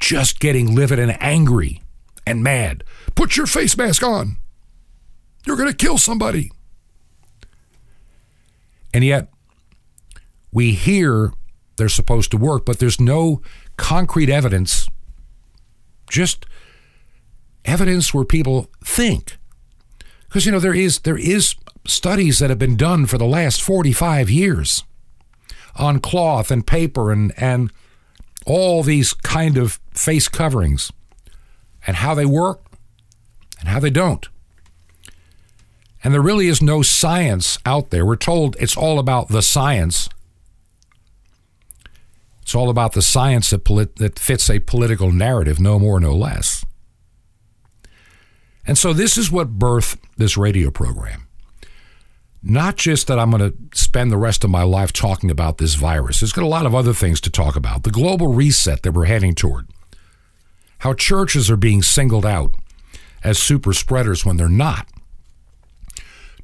Just 0.00 0.40
getting 0.40 0.74
livid 0.74 0.98
and 0.98 1.20
angry 1.22 1.82
and 2.26 2.42
mad. 2.42 2.84
Put 3.14 3.36
your 3.36 3.46
face 3.46 3.76
mask 3.76 4.02
on. 4.02 4.36
You're 5.46 5.56
going 5.56 5.70
to 5.70 5.76
kill 5.76 5.98
somebody. 5.98 6.50
And 8.92 9.04
yet, 9.04 9.28
we 10.52 10.72
hear 10.72 11.32
they're 11.76 11.88
supposed 11.88 12.30
to 12.30 12.36
work, 12.36 12.64
but 12.64 12.78
there's 12.78 13.00
no 13.00 13.42
concrete 13.76 14.30
evidence, 14.30 14.88
just 16.10 16.46
evidence 17.64 18.14
where 18.14 18.24
people 18.24 18.70
think. 18.84 19.36
Because 20.24 20.46
you 20.46 20.52
know 20.52 20.58
there 20.58 20.74
is 20.74 21.00
there 21.00 21.18
is 21.18 21.54
studies 21.86 22.38
that 22.38 22.50
have 22.50 22.58
been 22.58 22.76
done 22.76 23.06
for 23.06 23.18
the 23.18 23.26
last 23.26 23.62
45 23.62 24.30
years 24.30 24.84
on 25.76 26.00
cloth 26.00 26.50
and 26.50 26.66
paper 26.66 27.12
and 27.12 27.32
and 27.36 27.70
all 28.46 28.82
these 28.82 29.12
kind 29.12 29.56
of 29.58 29.80
face 29.92 30.28
coverings 30.28 30.92
and 31.86 31.96
how 31.96 32.14
they 32.14 32.24
work 32.24 32.60
and 33.58 33.68
how 33.68 33.80
they 33.80 33.90
don't. 33.90 34.28
And 36.04 36.14
there 36.14 36.22
really 36.22 36.46
is 36.46 36.62
no 36.62 36.82
science 36.82 37.58
out 37.66 37.90
there. 37.90 38.06
We're 38.06 38.16
told 38.16 38.56
it's 38.60 38.76
all 38.76 39.00
about 39.00 39.28
the 39.28 39.42
science. 39.42 40.08
It's 42.42 42.54
all 42.54 42.70
about 42.70 42.92
the 42.92 43.02
science 43.02 43.50
that, 43.50 43.64
polit- 43.64 43.96
that 43.96 44.18
fits 44.18 44.48
a 44.48 44.60
political 44.60 45.10
narrative, 45.10 45.58
no 45.58 45.80
more, 45.80 45.98
no 45.98 46.14
less. 46.14 46.64
And 48.64 48.78
so 48.78 48.92
this 48.92 49.16
is 49.16 49.32
what 49.32 49.58
birthed 49.58 49.98
this 50.16 50.36
radio 50.36 50.70
program. 50.70 51.25
Not 52.42 52.76
just 52.76 53.06
that 53.08 53.18
I'm 53.18 53.30
going 53.30 53.50
to 53.50 53.78
spend 53.78 54.12
the 54.12 54.16
rest 54.16 54.44
of 54.44 54.50
my 54.50 54.62
life 54.62 54.92
talking 54.92 55.30
about 55.30 55.58
this 55.58 55.74
virus. 55.74 56.20
There's 56.20 56.32
got 56.32 56.44
a 56.44 56.48
lot 56.48 56.66
of 56.66 56.74
other 56.74 56.92
things 56.92 57.20
to 57.22 57.30
talk 57.30 57.56
about. 57.56 57.82
The 57.82 57.90
global 57.90 58.32
reset 58.32 58.82
that 58.82 58.92
we're 58.92 59.06
heading 59.06 59.34
toward. 59.34 59.68
How 60.78 60.92
churches 60.92 61.50
are 61.50 61.56
being 61.56 61.82
singled 61.82 62.26
out 62.26 62.54
as 63.24 63.38
super 63.38 63.72
spreaders 63.72 64.24
when 64.24 64.36
they're 64.36 64.48
not. 64.48 64.88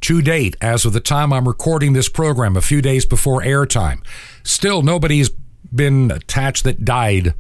To 0.03 0.21
date, 0.21 0.57
as 0.61 0.85
of 0.85 0.93
the 0.93 1.01
time 1.01 1.33
I'm 1.33 1.47
recording 1.47 1.93
this 1.93 2.09
program, 2.09 2.57
a 2.57 2.61
few 2.61 2.83
days 2.83 3.07
before 3.07 3.41
airtime, 3.43 4.05
still 4.43 4.83
nobody's 4.83 5.31
been 5.73 6.11
attached 6.11 6.65
that 6.65 6.85
died 6.85 7.35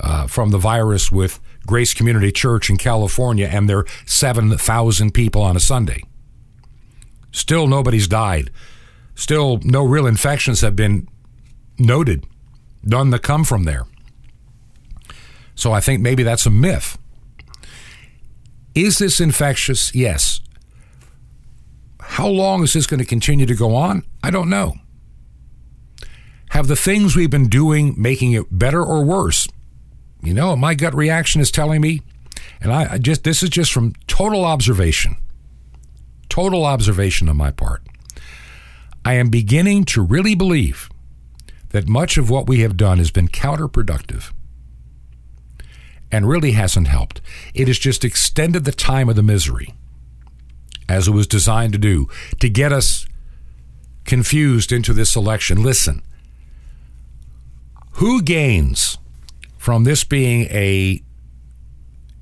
uh, 0.00 0.26
from 0.26 0.50
the 0.50 0.58
virus 0.58 1.12
with 1.12 1.40
Grace 1.66 1.92
Community 1.92 2.32
Church 2.32 2.70
in 2.70 2.78
California 2.78 3.46
and 3.46 3.68
their 3.68 3.84
7,000 4.06 5.12
people 5.12 5.42
on 5.42 5.56
a 5.56 5.60
Sunday. 5.60 6.02
Still 7.36 7.66
nobody's 7.66 8.08
died. 8.08 8.50
Still 9.14 9.60
no 9.62 9.84
real 9.84 10.06
infections 10.06 10.62
have 10.62 10.74
been 10.74 11.06
noted, 11.78 12.24
none 12.82 13.10
that 13.10 13.22
come 13.22 13.44
from 13.44 13.64
there. 13.64 13.84
So 15.54 15.70
I 15.70 15.80
think 15.80 16.00
maybe 16.00 16.22
that's 16.22 16.46
a 16.46 16.50
myth. 16.50 16.96
Is 18.74 18.96
this 18.96 19.20
infectious? 19.20 19.94
Yes. 19.94 20.40
How 22.00 22.26
long 22.26 22.62
is 22.62 22.72
this 22.72 22.86
going 22.86 23.00
to 23.00 23.06
continue 23.06 23.44
to 23.44 23.54
go 23.54 23.74
on? 23.74 24.02
I 24.24 24.30
don't 24.30 24.48
know. 24.48 24.76
Have 26.50 26.68
the 26.68 26.76
things 26.76 27.14
we've 27.14 27.30
been 27.30 27.50
doing 27.50 27.94
making 27.98 28.32
it 28.32 28.46
better 28.50 28.82
or 28.82 29.04
worse? 29.04 29.46
You 30.22 30.32
know, 30.32 30.56
my 30.56 30.74
gut 30.74 30.94
reaction 30.94 31.42
is 31.42 31.50
telling 31.50 31.82
me, 31.82 32.00
and 32.62 32.72
I, 32.72 32.94
I 32.94 32.98
just 32.98 33.24
this 33.24 33.42
is 33.42 33.50
just 33.50 33.72
from 33.74 33.92
total 34.06 34.46
observation, 34.46 35.18
total 36.36 36.66
observation 36.66 37.30
on 37.30 37.36
my 37.38 37.50
part. 37.50 37.80
I 39.06 39.14
am 39.14 39.30
beginning 39.30 39.86
to 39.86 40.02
really 40.02 40.34
believe 40.34 40.90
that 41.70 41.88
much 41.88 42.18
of 42.18 42.28
what 42.28 42.46
we 42.46 42.60
have 42.60 42.76
done 42.76 42.98
has 42.98 43.10
been 43.10 43.28
counterproductive 43.28 44.34
and 46.12 46.28
really 46.28 46.50
hasn't 46.50 46.88
helped. 46.88 47.22
It 47.54 47.68
has 47.68 47.78
just 47.78 48.04
extended 48.04 48.66
the 48.66 48.72
time 48.72 49.08
of 49.08 49.16
the 49.16 49.22
misery 49.22 49.72
as 50.90 51.08
it 51.08 51.12
was 51.12 51.26
designed 51.26 51.72
to 51.72 51.78
do 51.78 52.06
to 52.40 52.50
get 52.50 52.70
us 52.70 53.06
confused 54.04 54.72
into 54.72 54.92
this 54.92 55.16
election. 55.16 55.62
Listen, 55.62 56.02
who 57.92 58.20
gains 58.20 58.98
from 59.56 59.84
this 59.84 60.04
being 60.04 60.42
a 60.50 61.02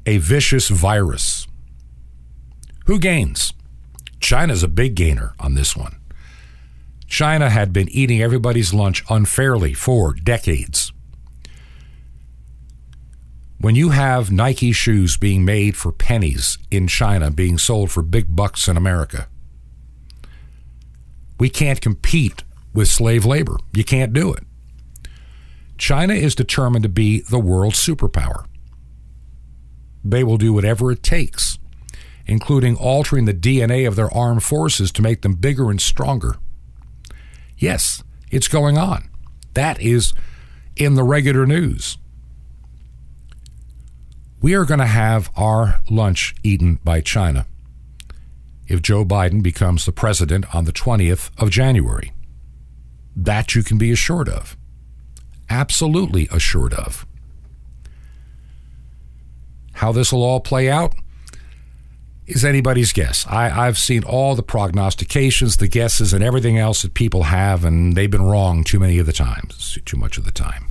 a 0.07 0.19
vicious 0.19 0.69
virus? 0.69 1.49
Who 2.87 3.01
gains? 3.01 3.53
China's 4.25 4.63
a 4.63 4.69
big 4.69 4.95
gainer 4.95 5.35
on 5.39 5.53
this 5.53 5.77
one. 5.77 5.97
China 7.07 7.51
had 7.51 7.75
been 7.75 7.91
eating 7.91 8.23
everybody's 8.23 8.73
lunch 8.73 9.05
unfairly 9.11 9.75
for 9.75 10.15
decades. 10.15 10.95
When 13.61 13.75
you 13.75 13.91
have 13.91 14.33
Nike 14.33 14.73
shoes 14.73 15.19
being 15.19 15.45
made 15.45 15.77
for 15.77 15.93
pennies 15.93 16.57
in 16.71 16.89
China 16.89 17.31
being 17.31 17.59
sold 17.59 17.91
for 17.91 18.01
big 18.01 18.35
bucks 18.35 18.67
in 18.67 18.79
America, 18.79 19.29
we 21.39 21.51
can't 21.51 21.83
compete 21.83 22.45
with 22.73 22.89
slave 22.89 23.27
labor. 23.27 23.59
You 23.75 23.85
can't 23.85 24.15
do 24.15 24.33
it. 24.33 24.45
China 25.77 26.15
is 26.15 26.35
determined 26.35 26.85
to 26.85 26.89
be 26.89 27.21
the 27.21 27.39
world 27.39 27.75
superpower. 27.75 28.47
They 30.03 30.25
will 30.25 30.39
do 30.39 30.55
whatever 30.55 30.91
it 30.91 31.03
takes, 31.03 31.59
including 32.27 32.77
altering 32.77 33.25
the 33.25 33.35
DNA 33.35 33.87
of 33.87 33.97
their 33.97 34.13
armed 34.13 34.43
forces 34.43 34.91
to 34.93 35.03
make 35.03 35.23
them 35.23 35.35
bigger 35.35 35.71
and 35.71 35.81
stronger. 35.81 36.37
Yes, 37.57 38.03
It's 38.31 38.49
going 38.49 38.77
on. 38.77 39.11
That 39.55 39.81
is 39.81 40.13
in 40.75 40.95
the 40.95 41.05
regular 41.05 41.47
news. 41.47 41.99
We 44.43 44.55
are 44.55 44.65
going 44.65 44.81
to 44.81 44.87
have 44.87 45.31
our 45.37 45.81
lunch 45.89 46.35
eaten 46.43 46.81
by 46.83 47.01
China 47.01 47.47
if 48.67 48.83
Joe 48.83 49.05
Biden 49.05 49.43
becomes 49.43 49.85
the 49.87 49.93
president 49.93 50.53
on 50.55 50.65
the 50.65 50.73
20th 50.73 51.31
of 51.39 51.51
January. 51.51 52.13
That 53.15 53.55
you 53.55 53.63
can 53.63 53.79
be 53.79 53.93
assured 53.93 54.29
of. 54.29 54.57
Absolutely 55.49 56.29
assured 56.33 56.75
of. 56.75 57.07
How 59.75 59.93
this 59.93 60.13
will 60.13 60.25
all 60.25 60.41
play 60.41 60.69
out 60.69 60.95
is 62.27 62.45
anybody's 62.45 62.93
guess. 62.93 63.27
I, 63.29 63.67
I've 63.67 63.79
seen 63.79 64.03
all 64.03 64.35
the 64.35 64.43
prognostications, 64.43 65.59
the 65.59 65.69
guesses, 65.69 66.13
and 66.13 66.25
everything 66.25 66.59
else 66.59 66.83
that 66.83 66.95
people 66.95 67.25
have, 67.25 67.65
and 67.65 67.95
they've 67.95 68.11
been 68.11 68.23
wrong 68.23 68.65
too 68.65 68.79
many 68.79 68.99
of 68.99 69.07
the 69.07 69.13
times, 69.13 69.79
too 69.85 69.97
much 69.97 70.17
of 70.17 70.25
the 70.25 70.33
time. 70.33 70.67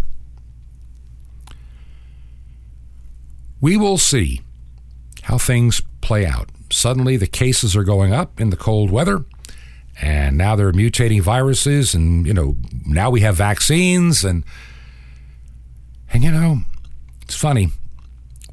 We 3.62 3.78
will 3.78 3.98
see 3.98 4.42
how 5.24 5.38
things 5.38 5.82
play 6.02 6.26
out. 6.26 6.50
Suddenly, 6.72 7.18
the 7.18 7.28
cases 7.28 7.76
are 7.76 7.84
going 7.84 8.14
up 8.14 8.42
in 8.42 8.50
the 8.50 8.58
cold 8.58 8.90
weather, 8.90 9.24
and 10.02 10.38
now 10.38 10.56
they're 10.56 10.74
mutating 10.74 11.22
viruses, 11.22 11.94
and 11.94 12.26
you 12.26 12.34
know 12.34 12.58
now 12.86 13.12
we 13.12 13.22
have 13.22 13.36
vaccines, 13.36 14.24
and 14.24 14.44
and 16.12 16.24
you 16.24 16.32
know 16.32 16.62
it's 17.22 17.36
funny 17.36 17.70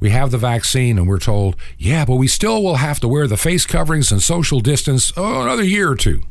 we 0.00 0.10
have 0.10 0.30
the 0.30 0.38
vaccine 0.38 0.98
and 0.98 1.06
we're 1.06 1.18
told, 1.18 1.56
yeah, 1.78 2.06
but 2.06 2.16
we 2.16 2.26
still 2.26 2.62
will 2.62 2.76
have 2.76 2.98
to 3.00 3.08
wear 3.08 3.26
the 3.26 3.36
face 3.36 3.66
coverings 3.66 4.10
and 4.10 4.22
social 4.22 4.60
distance 4.60 5.12
oh, 5.16 5.42
another 5.42 5.62
year 5.62 5.90
or 5.90 5.96
two. 5.96 6.22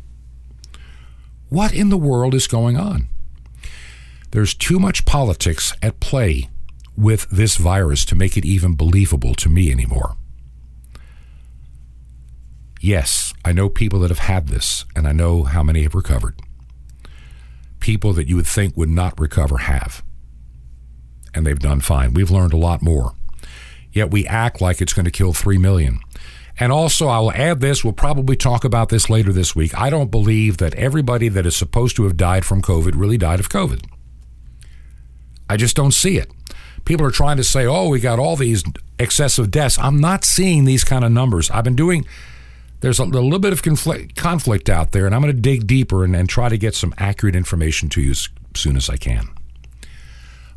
What 1.49 1.74
in 1.74 1.89
the 1.89 1.97
world 1.97 2.34
is 2.34 2.47
going 2.47 2.78
on? 2.78 3.07
There's 4.32 4.53
too 4.53 4.80
much 4.80 5.05
politics 5.05 5.74
at 5.82 5.99
play 5.99 6.49
with 6.97 7.30
this 7.30 7.57
virus 7.57 8.05
to 8.05 8.15
make 8.15 8.36
it 8.36 8.45
even 8.45 8.76
believable 8.76 9.36
to 9.36 9.49
me 9.49 9.72
anymore. 9.72 10.15
Yes, 12.82 13.34
I 13.45 13.51
know 13.51 13.70
people 13.70 13.99
that 13.99 14.09
have 14.09 14.20
had 14.20 14.47
this, 14.47 14.86
and 14.95 15.07
I 15.07 15.11
know 15.11 15.43
how 15.43 15.63
many 15.63 15.84
have 15.84 15.95
recovered. 15.95 16.39
People 17.80 18.13
that 18.13 18.28
you 18.28 18.36
would 18.36 18.47
think 18.47 18.76
would 18.78 18.89
not 18.89 19.20
recover 19.20 19.59
have. 19.59 20.03
And 21.34 21.45
they've 21.45 21.59
done 21.59 21.82
fine. 21.82 22.13
We've 22.13 22.32
learned 22.32 22.53
a 22.53 22.57
lot 22.57 22.82
more 22.82 23.13
yet 23.92 24.12
we 24.12 24.28
act 24.28 24.62
like 24.62 24.82
it's 24.82 24.94
going 24.94 25.06
to 25.06 25.12
kill 25.12 25.34
3 25.34 25.58
million. 25.58 26.00
And 26.60 26.74
also, 26.74 27.08
I 27.08 27.20
will 27.20 27.32
add 27.32 27.62
this, 27.62 27.84
we'll 27.84 27.94
probably 27.94 28.36
talk 28.36 28.66
about 28.66 28.90
this 28.90 29.10
later 29.10 29.32
this 29.32 29.56
week. 29.56 29.78
I 29.80 29.90
don't 29.90 30.12
believe 30.12 30.58
that 30.58 30.76
everybody 30.76 31.30
that 31.30 31.46
is 31.46 31.56
supposed 31.56 31.96
to 31.96 32.04
have 32.04 32.18
died 32.18 32.46
from 32.46 32.62
COVID 32.62 32.94
really 32.96 33.18
died 33.18 33.40
of 33.40 33.50
COVID. 33.50 33.86
I 35.50 35.56
just 35.56 35.76
don't 35.76 35.94
see 35.94 36.18
it. 36.18 36.30
People 36.84 37.06
are 37.06 37.12
trying 37.12 37.38
to 37.38 37.44
say, 37.44 37.66
oh, 37.66 37.88
we 37.88 38.00
got 38.00 38.20
all 38.20 38.36
these 38.36 38.64
excessive 39.00 39.52
deaths. 39.52 39.78
I'm 39.80 40.00
not 40.00 40.26
seeing 40.26 40.66
these 40.66 40.84
kind 40.84 41.06
of 41.06 41.12
numbers. 41.12 41.50
I've 41.50 41.64
been 41.64 41.76
doing, 41.76 42.06
there's 42.82 43.00
a, 43.00 43.04
a 43.04 43.06
little 43.06 43.40
bit 43.40 43.54
of 43.54 43.64
conflict, 43.64 44.16
conflict 44.16 44.70
out 44.70 44.92
there, 44.92 45.06
and 45.06 45.16
I'm 45.16 45.22
going 45.22 45.34
to 45.34 45.42
dig 45.42 45.66
deeper 45.66 46.04
and, 46.04 46.16
and 46.16 46.28
try 46.28 46.50
to 46.50 46.58
get 46.58 46.76
some 46.76 46.94
accurate 46.98 47.36
information 47.36 47.88
to 47.90 48.02
you 48.02 48.12
as 48.12 48.28
soon 48.54 48.76
as 48.76 48.90
I 48.90 48.98
can. 48.98 49.30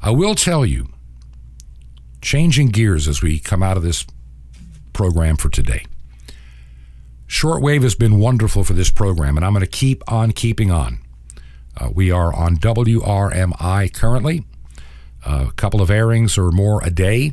I 0.03 0.11
will 0.11 0.35
tell 0.35 0.67
you 0.67 0.89
changing 2.23 2.69
gears 2.69 3.09
as 3.09 3.21
we 3.21 3.39
come 3.39 3.63
out 3.63 3.77
of 3.77 3.83
this 3.83 4.07
program 4.93 5.37
for 5.37 5.51
today. 5.51 5.85
Shortwave 7.27 7.83
has 7.83 7.95
been 7.95 8.19
wonderful 8.19 8.63
for 8.63 8.73
this 8.73 8.91
program, 8.91 9.37
and 9.37 9.45
I'm 9.45 9.53
going 9.53 9.65
to 9.65 9.71
keep 9.71 10.03
on 10.11 10.33
keeping 10.33 10.71
on. 10.71 10.99
Uh, 11.77 11.91
we 11.93 12.11
are 12.11 12.33
on 12.35 12.57
WRMI 12.57 13.93
currently, 13.93 14.45
a 15.27 15.51
couple 15.57 15.81
of 15.81 15.91
airings 15.91 16.37
or 16.37 16.51
more 16.51 16.83
a 16.85 16.91
day, 16.91 17.33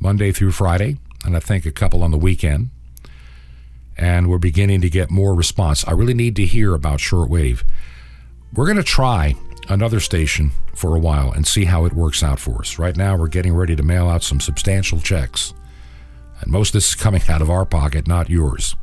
Monday 0.00 0.32
through 0.32 0.52
Friday, 0.52 0.96
and 1.24 1.36
I 1.36 1.40
think 1.40 1.66
a 1.66 1.70
couple 1.70 2.02
on 2.02 2.10
the 2.10 2.18
weekend. 2.18 2.70
And 3.96 4.30
we're 4.30 4.38
beginning 4.38 4.80
to 4.80 4.88
get 4.88 5.10
more 5.10 5.34
response. 5.34 5.86
I 5.86 5.92
really 5.92 6.14
need 6.14 6.34
to 6.36 6.46
hear 6.46 6.74
about 6.74 7.00
shortwave. 7.00 7.62
We're 8.54 8.64
going 8.64 8.78
to 8.78 8.82
try 8.82 9.34
another 9.70 10.00
station 10.00 10.50
for 10.74 10.94
a 10.94 10.98
while 10.98 11.32
and 11.32 11.46
see 11.46 11.64
how 11.64 11.84
it 11.84 11.92
works 11.94 12.22
out 12.22 12.38
for 12.38 12.60
us. 12.60 12.78
Right 12.78 12.96
now, 12.96 13.16
we're 13.16 13.28
getting 13.28 13.54
ready 13.54 13.76
to 13.76 13.82
mail 13.82 14.08
out 14.08 14.22
some 14.22 14.40
substantial 14.40 15.00
checks. 15.00 15.54
And 16.40 16.50
most 16.50 16.70
of 16.70 16.72
this 16.74 16.88
is 16.90 16.94
coming 16.94 17.22
out 17.28 17.40
of 17.40 17.48
our 17.48 17.64
pocket, 17.64 18.08
not 18.08 18.28
yours. 18.28 18.74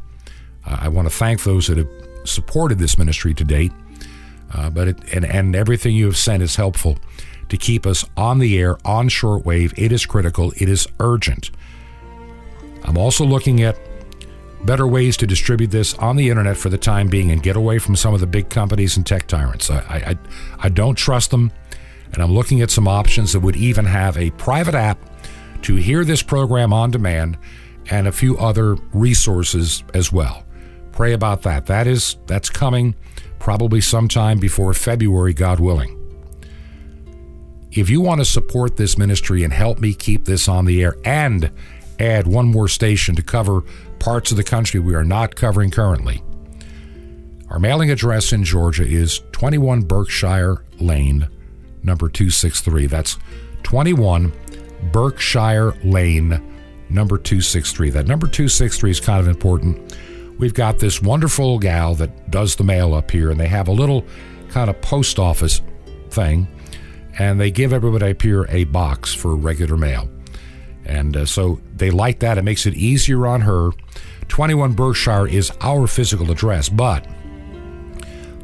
Uh, 0.65 0.77
I 0.81 0.87
want 0.87 1.07
to 1.07 1.13
thank 1.13 1.43
those 1.43 1.67
that 1.67 1.77
have 1.77 1.89
supported 2.23 2.79
this 2.79 2.97
ministry 2.97 3.33
to 3.33 3.43
date. 3.43 3.73
Uh, 4.53 4.69
but 4.69 4.87
it, 4.87 5.13
and, 5.13 5.25
and 5.25 5.55
everything 5.55 5.93
you 5.93 6.05
have 6.05 6.17
sent 6.17 6.41
is 6.41 6.55
helpful 6.55 6.97
to 7.49 7.57
keep 7.57 7.85
us 7.85 8.05
on 8.15 8.39
the 8.39 8.57
air, 8.57 8.77
on 8.85 9.09
shortwave. 9.09 9.73
It 9.77 9.91
is 9.91 10.05
critical, 10.05 10.53
it 10.57 10.69
is 10.69 10.87
urgent. 10.99 11.51
I'm 12.83 12.97
also 12.97 13.25
looking 13.25 13.61
at 13.61 13.77
better 14.63 14.87
ways 14.87 15.17
to 15.17 15.27
distribute 15.27 15.71
this 15.71 15.93
on 15.95 16.15
the 16.15 16.29
internet 16.29 16.57
for 16.57 16.69
the 16.69 16.77
time 16.77 17.07
being 17.07 17.31
and 17.31 17.43
get 17.43 17.55
away 17.55 17.79
from 17.79 17.95
some 17.95 18.13
of 18.13 18.19
the 18.19 18.27
big 18.27 18.49
companies 18.49 18.97
and 18.97 19.05
tech 19.05 19.27
tyrants. 19.27 19.69
I, 19.69 19.77
I, 19.79 20.17
I 20.59 20.69
don't 20.69 20.95
trust 20.95 21.31
them, 21.31 21.51
and 22.13 22.21
I'm 22.21 22.33
looking 22.33 22.61
at 22.61 22.71
some 22.71 22.87
options 22.87 23.33
that 23.33 23.39
would 23.41 23.55
even 23.55 23.85
have 23.85 24.17
a 24.17 24.31
private 24.31 24.75
app 24.75 24.99
to 25.63 25.75
hear 25.75 26.03
this 26.03 26.21
program 26.21 26.73
on 26.73 26.91
demand 26.91 27.37
and 27.89 28.07
a 28.07 28.11
few 28.11 28.37
other 28.37 28.75
resources 28.93 29.83
as 29.93 30.11
well. 30.11 30.43
Pray 30.91 31.13
about 31.13 31.43
that. 31.43 31.67
That 31.67 31.87
is 31.87 32.17
that's 32.25 32.49
coming 32.49 32.95
probably 33.39 33.81
sometime 33.81 34.39
before 34.39 34.73
February, 34.73 35.33
God 35.33 35.59
willing. 35.59 35.93
If 37.71 37.89
you 37.89 38.01
want 38.01 38.19
to 38.21 38.25
support 38.25 38.77
this 38.77 38.97
ministry 38.97 39.43
and 39.43 39.53
help 39.53 39.79
me 39.79 39.93
keep 39.93 40.25
this 40.25 40.47
on 40.47 40.65
the 40.65 40.81
air 40.83 40.95
and 41.05 41.51
add 41.99 42.25
one 42.25 42.47
more 42.47 42.67
station 42.67 43.15
to 43.15 43.21
cover 43.21 43.63
parts 44.07 44.31
of 44.31 44.37
the 44.37 44.43
country 44.43 44.79
we 44.79 44.95
are 44.95 45.03
not 45.03 45.35
covering 45.35 45.69
currently. 45.69 46.23
Our 47.49 47.59
mailing 47.59 47.91
address 47.91 48.31
in 48.31 48.45
Georgia 48.45 48.87
is 48.87 49.21
21 49.33 49.81
Berkshire 49.81 50.63
Lane, 50.79 51.27
number 51.83 52.07
263. 52.07 52.87
That's 52.87 53.17
21 53.63 54.31
Berkshire 54.93 55.73
Lane, 55.83 56.29
number 56.89 57.17
263. 57.17 57.89
That 57.89 58.07
number 58.07 58.27
263 58.27 58.91
is 58.91 59.01
kind 59.01 59.19
of 59.19 59.27
important. 59.27 59.97
We've 60.39 60.53
got 60.53 60.79
this 60.79 61.01
wonderful 61.01 61.59
gal 61.59 61.93
that 61.95 62.31
does 62.31 62.55
the 62.55 62.63
mail 62.63 62.93
up 62.93 63.11
here, 63.11 63.29
and 63.29 63.37
they 63.37 63.49
have 63.49 63.67
a 63.67 63.73
little 63.73 64.05
kind 64.51 64.69
of 64.69 64.81
post 64.81 65.19
office 65.19 65.61
thing, 66.11 66.47
and 67.19 67.41
they 67.41 67.51
give 67.51 67.73
everybody 67.73 68.11
up 68.11 68.21
here 68.21 68.45
a 68.47 68.63
box 68.63 69.13
for 69.13 69.35
regular 69.35 69.75
mail. 69.75 70.07
And 70.87 71.15
uh, 71.15 71.25
so 71.25 71.61
they 71.75 71.91
like 71.91 72.19
that. 72.19 72.37
It 72.37 72.43
makes 72.43 72.65
it 72.65 72.73
easier 72.73 73.27
on 73.27 73.41
her. 73.41 73.71
21 74.29 74.73
Berkshire 74.73 75.27
is 75.27 75.51
our 75.61 75.87
physical 75.87 76.31
address, 76.31 76.69
but 76.69 77.05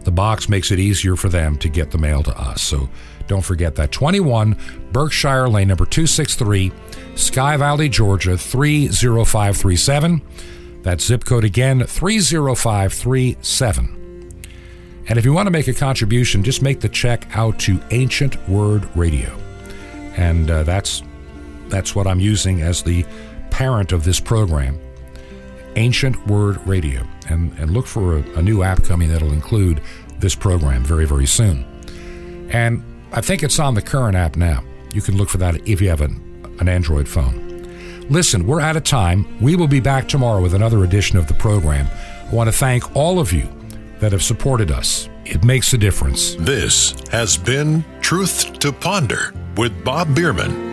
the 0.04 0.12
box 0.12 0.50
makes 0.50 0.72
it 0.72 0.80
easier 0.80 1.16
for 1.16 1.30
them 1.30 1.58
to 1.58 1.70
get 1.70 1.91
the 1.91 1.98
mail 1.98 2.22
to 2.24 2.38
us. 2.39 2.62
So 2.62 2.89
don't 3.28 3.41
forget 3.41 3.76
that. 3.76 3.91
21 3.91 4.58
Berkshire 4.91 5.50
Lane, 5.50 5.70
number 5.70 5.86
263, 5.86 6.72
Sky 7.16 7.58
Valley, 7.58 7.89
Georgia, 7.89 8.38
30537. 8.38 10.22
That 10.84 11.00
zip 11.00 11.24
code 11.24 11.46
again, 11.46 11.86
30537. 11.86 14.00
And 15.08 15.18
if 15.18 15.26
you 15.26 15.34
want 15.34 15.48
to 15.48 15.52
make 15.52 15.68
a 15.68 15.74
contribution, 15.74 16.44
just 16.44 16.62
make 16.62 16.80
the 16.82 16.89
check 16.89 17.26
out 17.36 17.58
to 17.60 17.82
Ancient 17.91 18.38
Word 18.50 18.89
Radio. 18.96 19.38
And 20.16 20.52
uh, 20.52 20.64
that's 20.64 21.04
that's 21.70 21.95
what 21.95 22.07
I'm 22.07 22.20
using 22.20 22.61
as 22.61 22.84
the 22.84 23.05
parent 23.49 23.91
of 23.91 24.03
this 24.03 24.20
program, 24.20 24.80
Ancient 25.76 26.28
Word 26.28 26.66
Radio. 26.68 27.05
And, 27.30 27.57
and 27.59 27.72
look 27.72 27.88
for 27.88 28.18
a, 28.18 28.22
a 28.38 28.41
new 28.41 28.64
app 28.64 28.84
coming 28.84 29.09
that'll 29.09 29.32
include 29.32 29.82
this 30.20 30.36
program 30.36 30.84
very, 30.84 31.05
very 31.05 31.26
soon. 31.26 31.66
And 32.51 32.84
I 33.11 33.22
think 33.22 33.43
it's 33.43 33.59
on 33.59 33.74
the 33.74 33.82
current 33.82 34.16
app 34.16 34.36
now. 34.36 34.64
You 34.91 35.01
can 35.01 35.18
look 35.18 35.30
for 35.30 35.38
that 35.38 35.68
if 35.68 35.82
you 35.82 35.89
have 35.89 36.01
an, 36.01 36.57
an 36.59 36.68
Android 36.68 37.07
phone. 37.07 37.43
Listen, 38.09 38.45
we're 38.45 38.59
out 38.59 38.76
of 38.76 38.84
time. 38.84 39.39
We 39.41 39.55
will 39.55 39.68
be 39.68 39.80
back 39.80 40.07
tomorrow 40.07 40.41
with 40.41 40.53
another 40.53 40.84
edition 40.84 41.18
of 41.18 41.28
the 41.28 41.34
program. 41.34 41.88
I 42.30 42.36
want 42.36 42.47
to 42.47 42.51
thank 42.51 42.95
all 42.95 43.20
of 43.20 43.32
you 43.32 43.47
that 43.99 44.11
have 44.11 44.24
supported 44.24 44.72
us. 44.72 45.09
It 45.26 45.43
makes 45.43 45.74
a 45.74 45.78
difference. 45.78 46.36
This 46.36 46.95
has 47.11 47.38
been 47.38 47.86
Truth 48.01 48.59
to 48.59 48.74
Ponder 48.74 49.34
with 49.55 49.84
Bob 49.86 50.14
Bierman. 50.14 50.72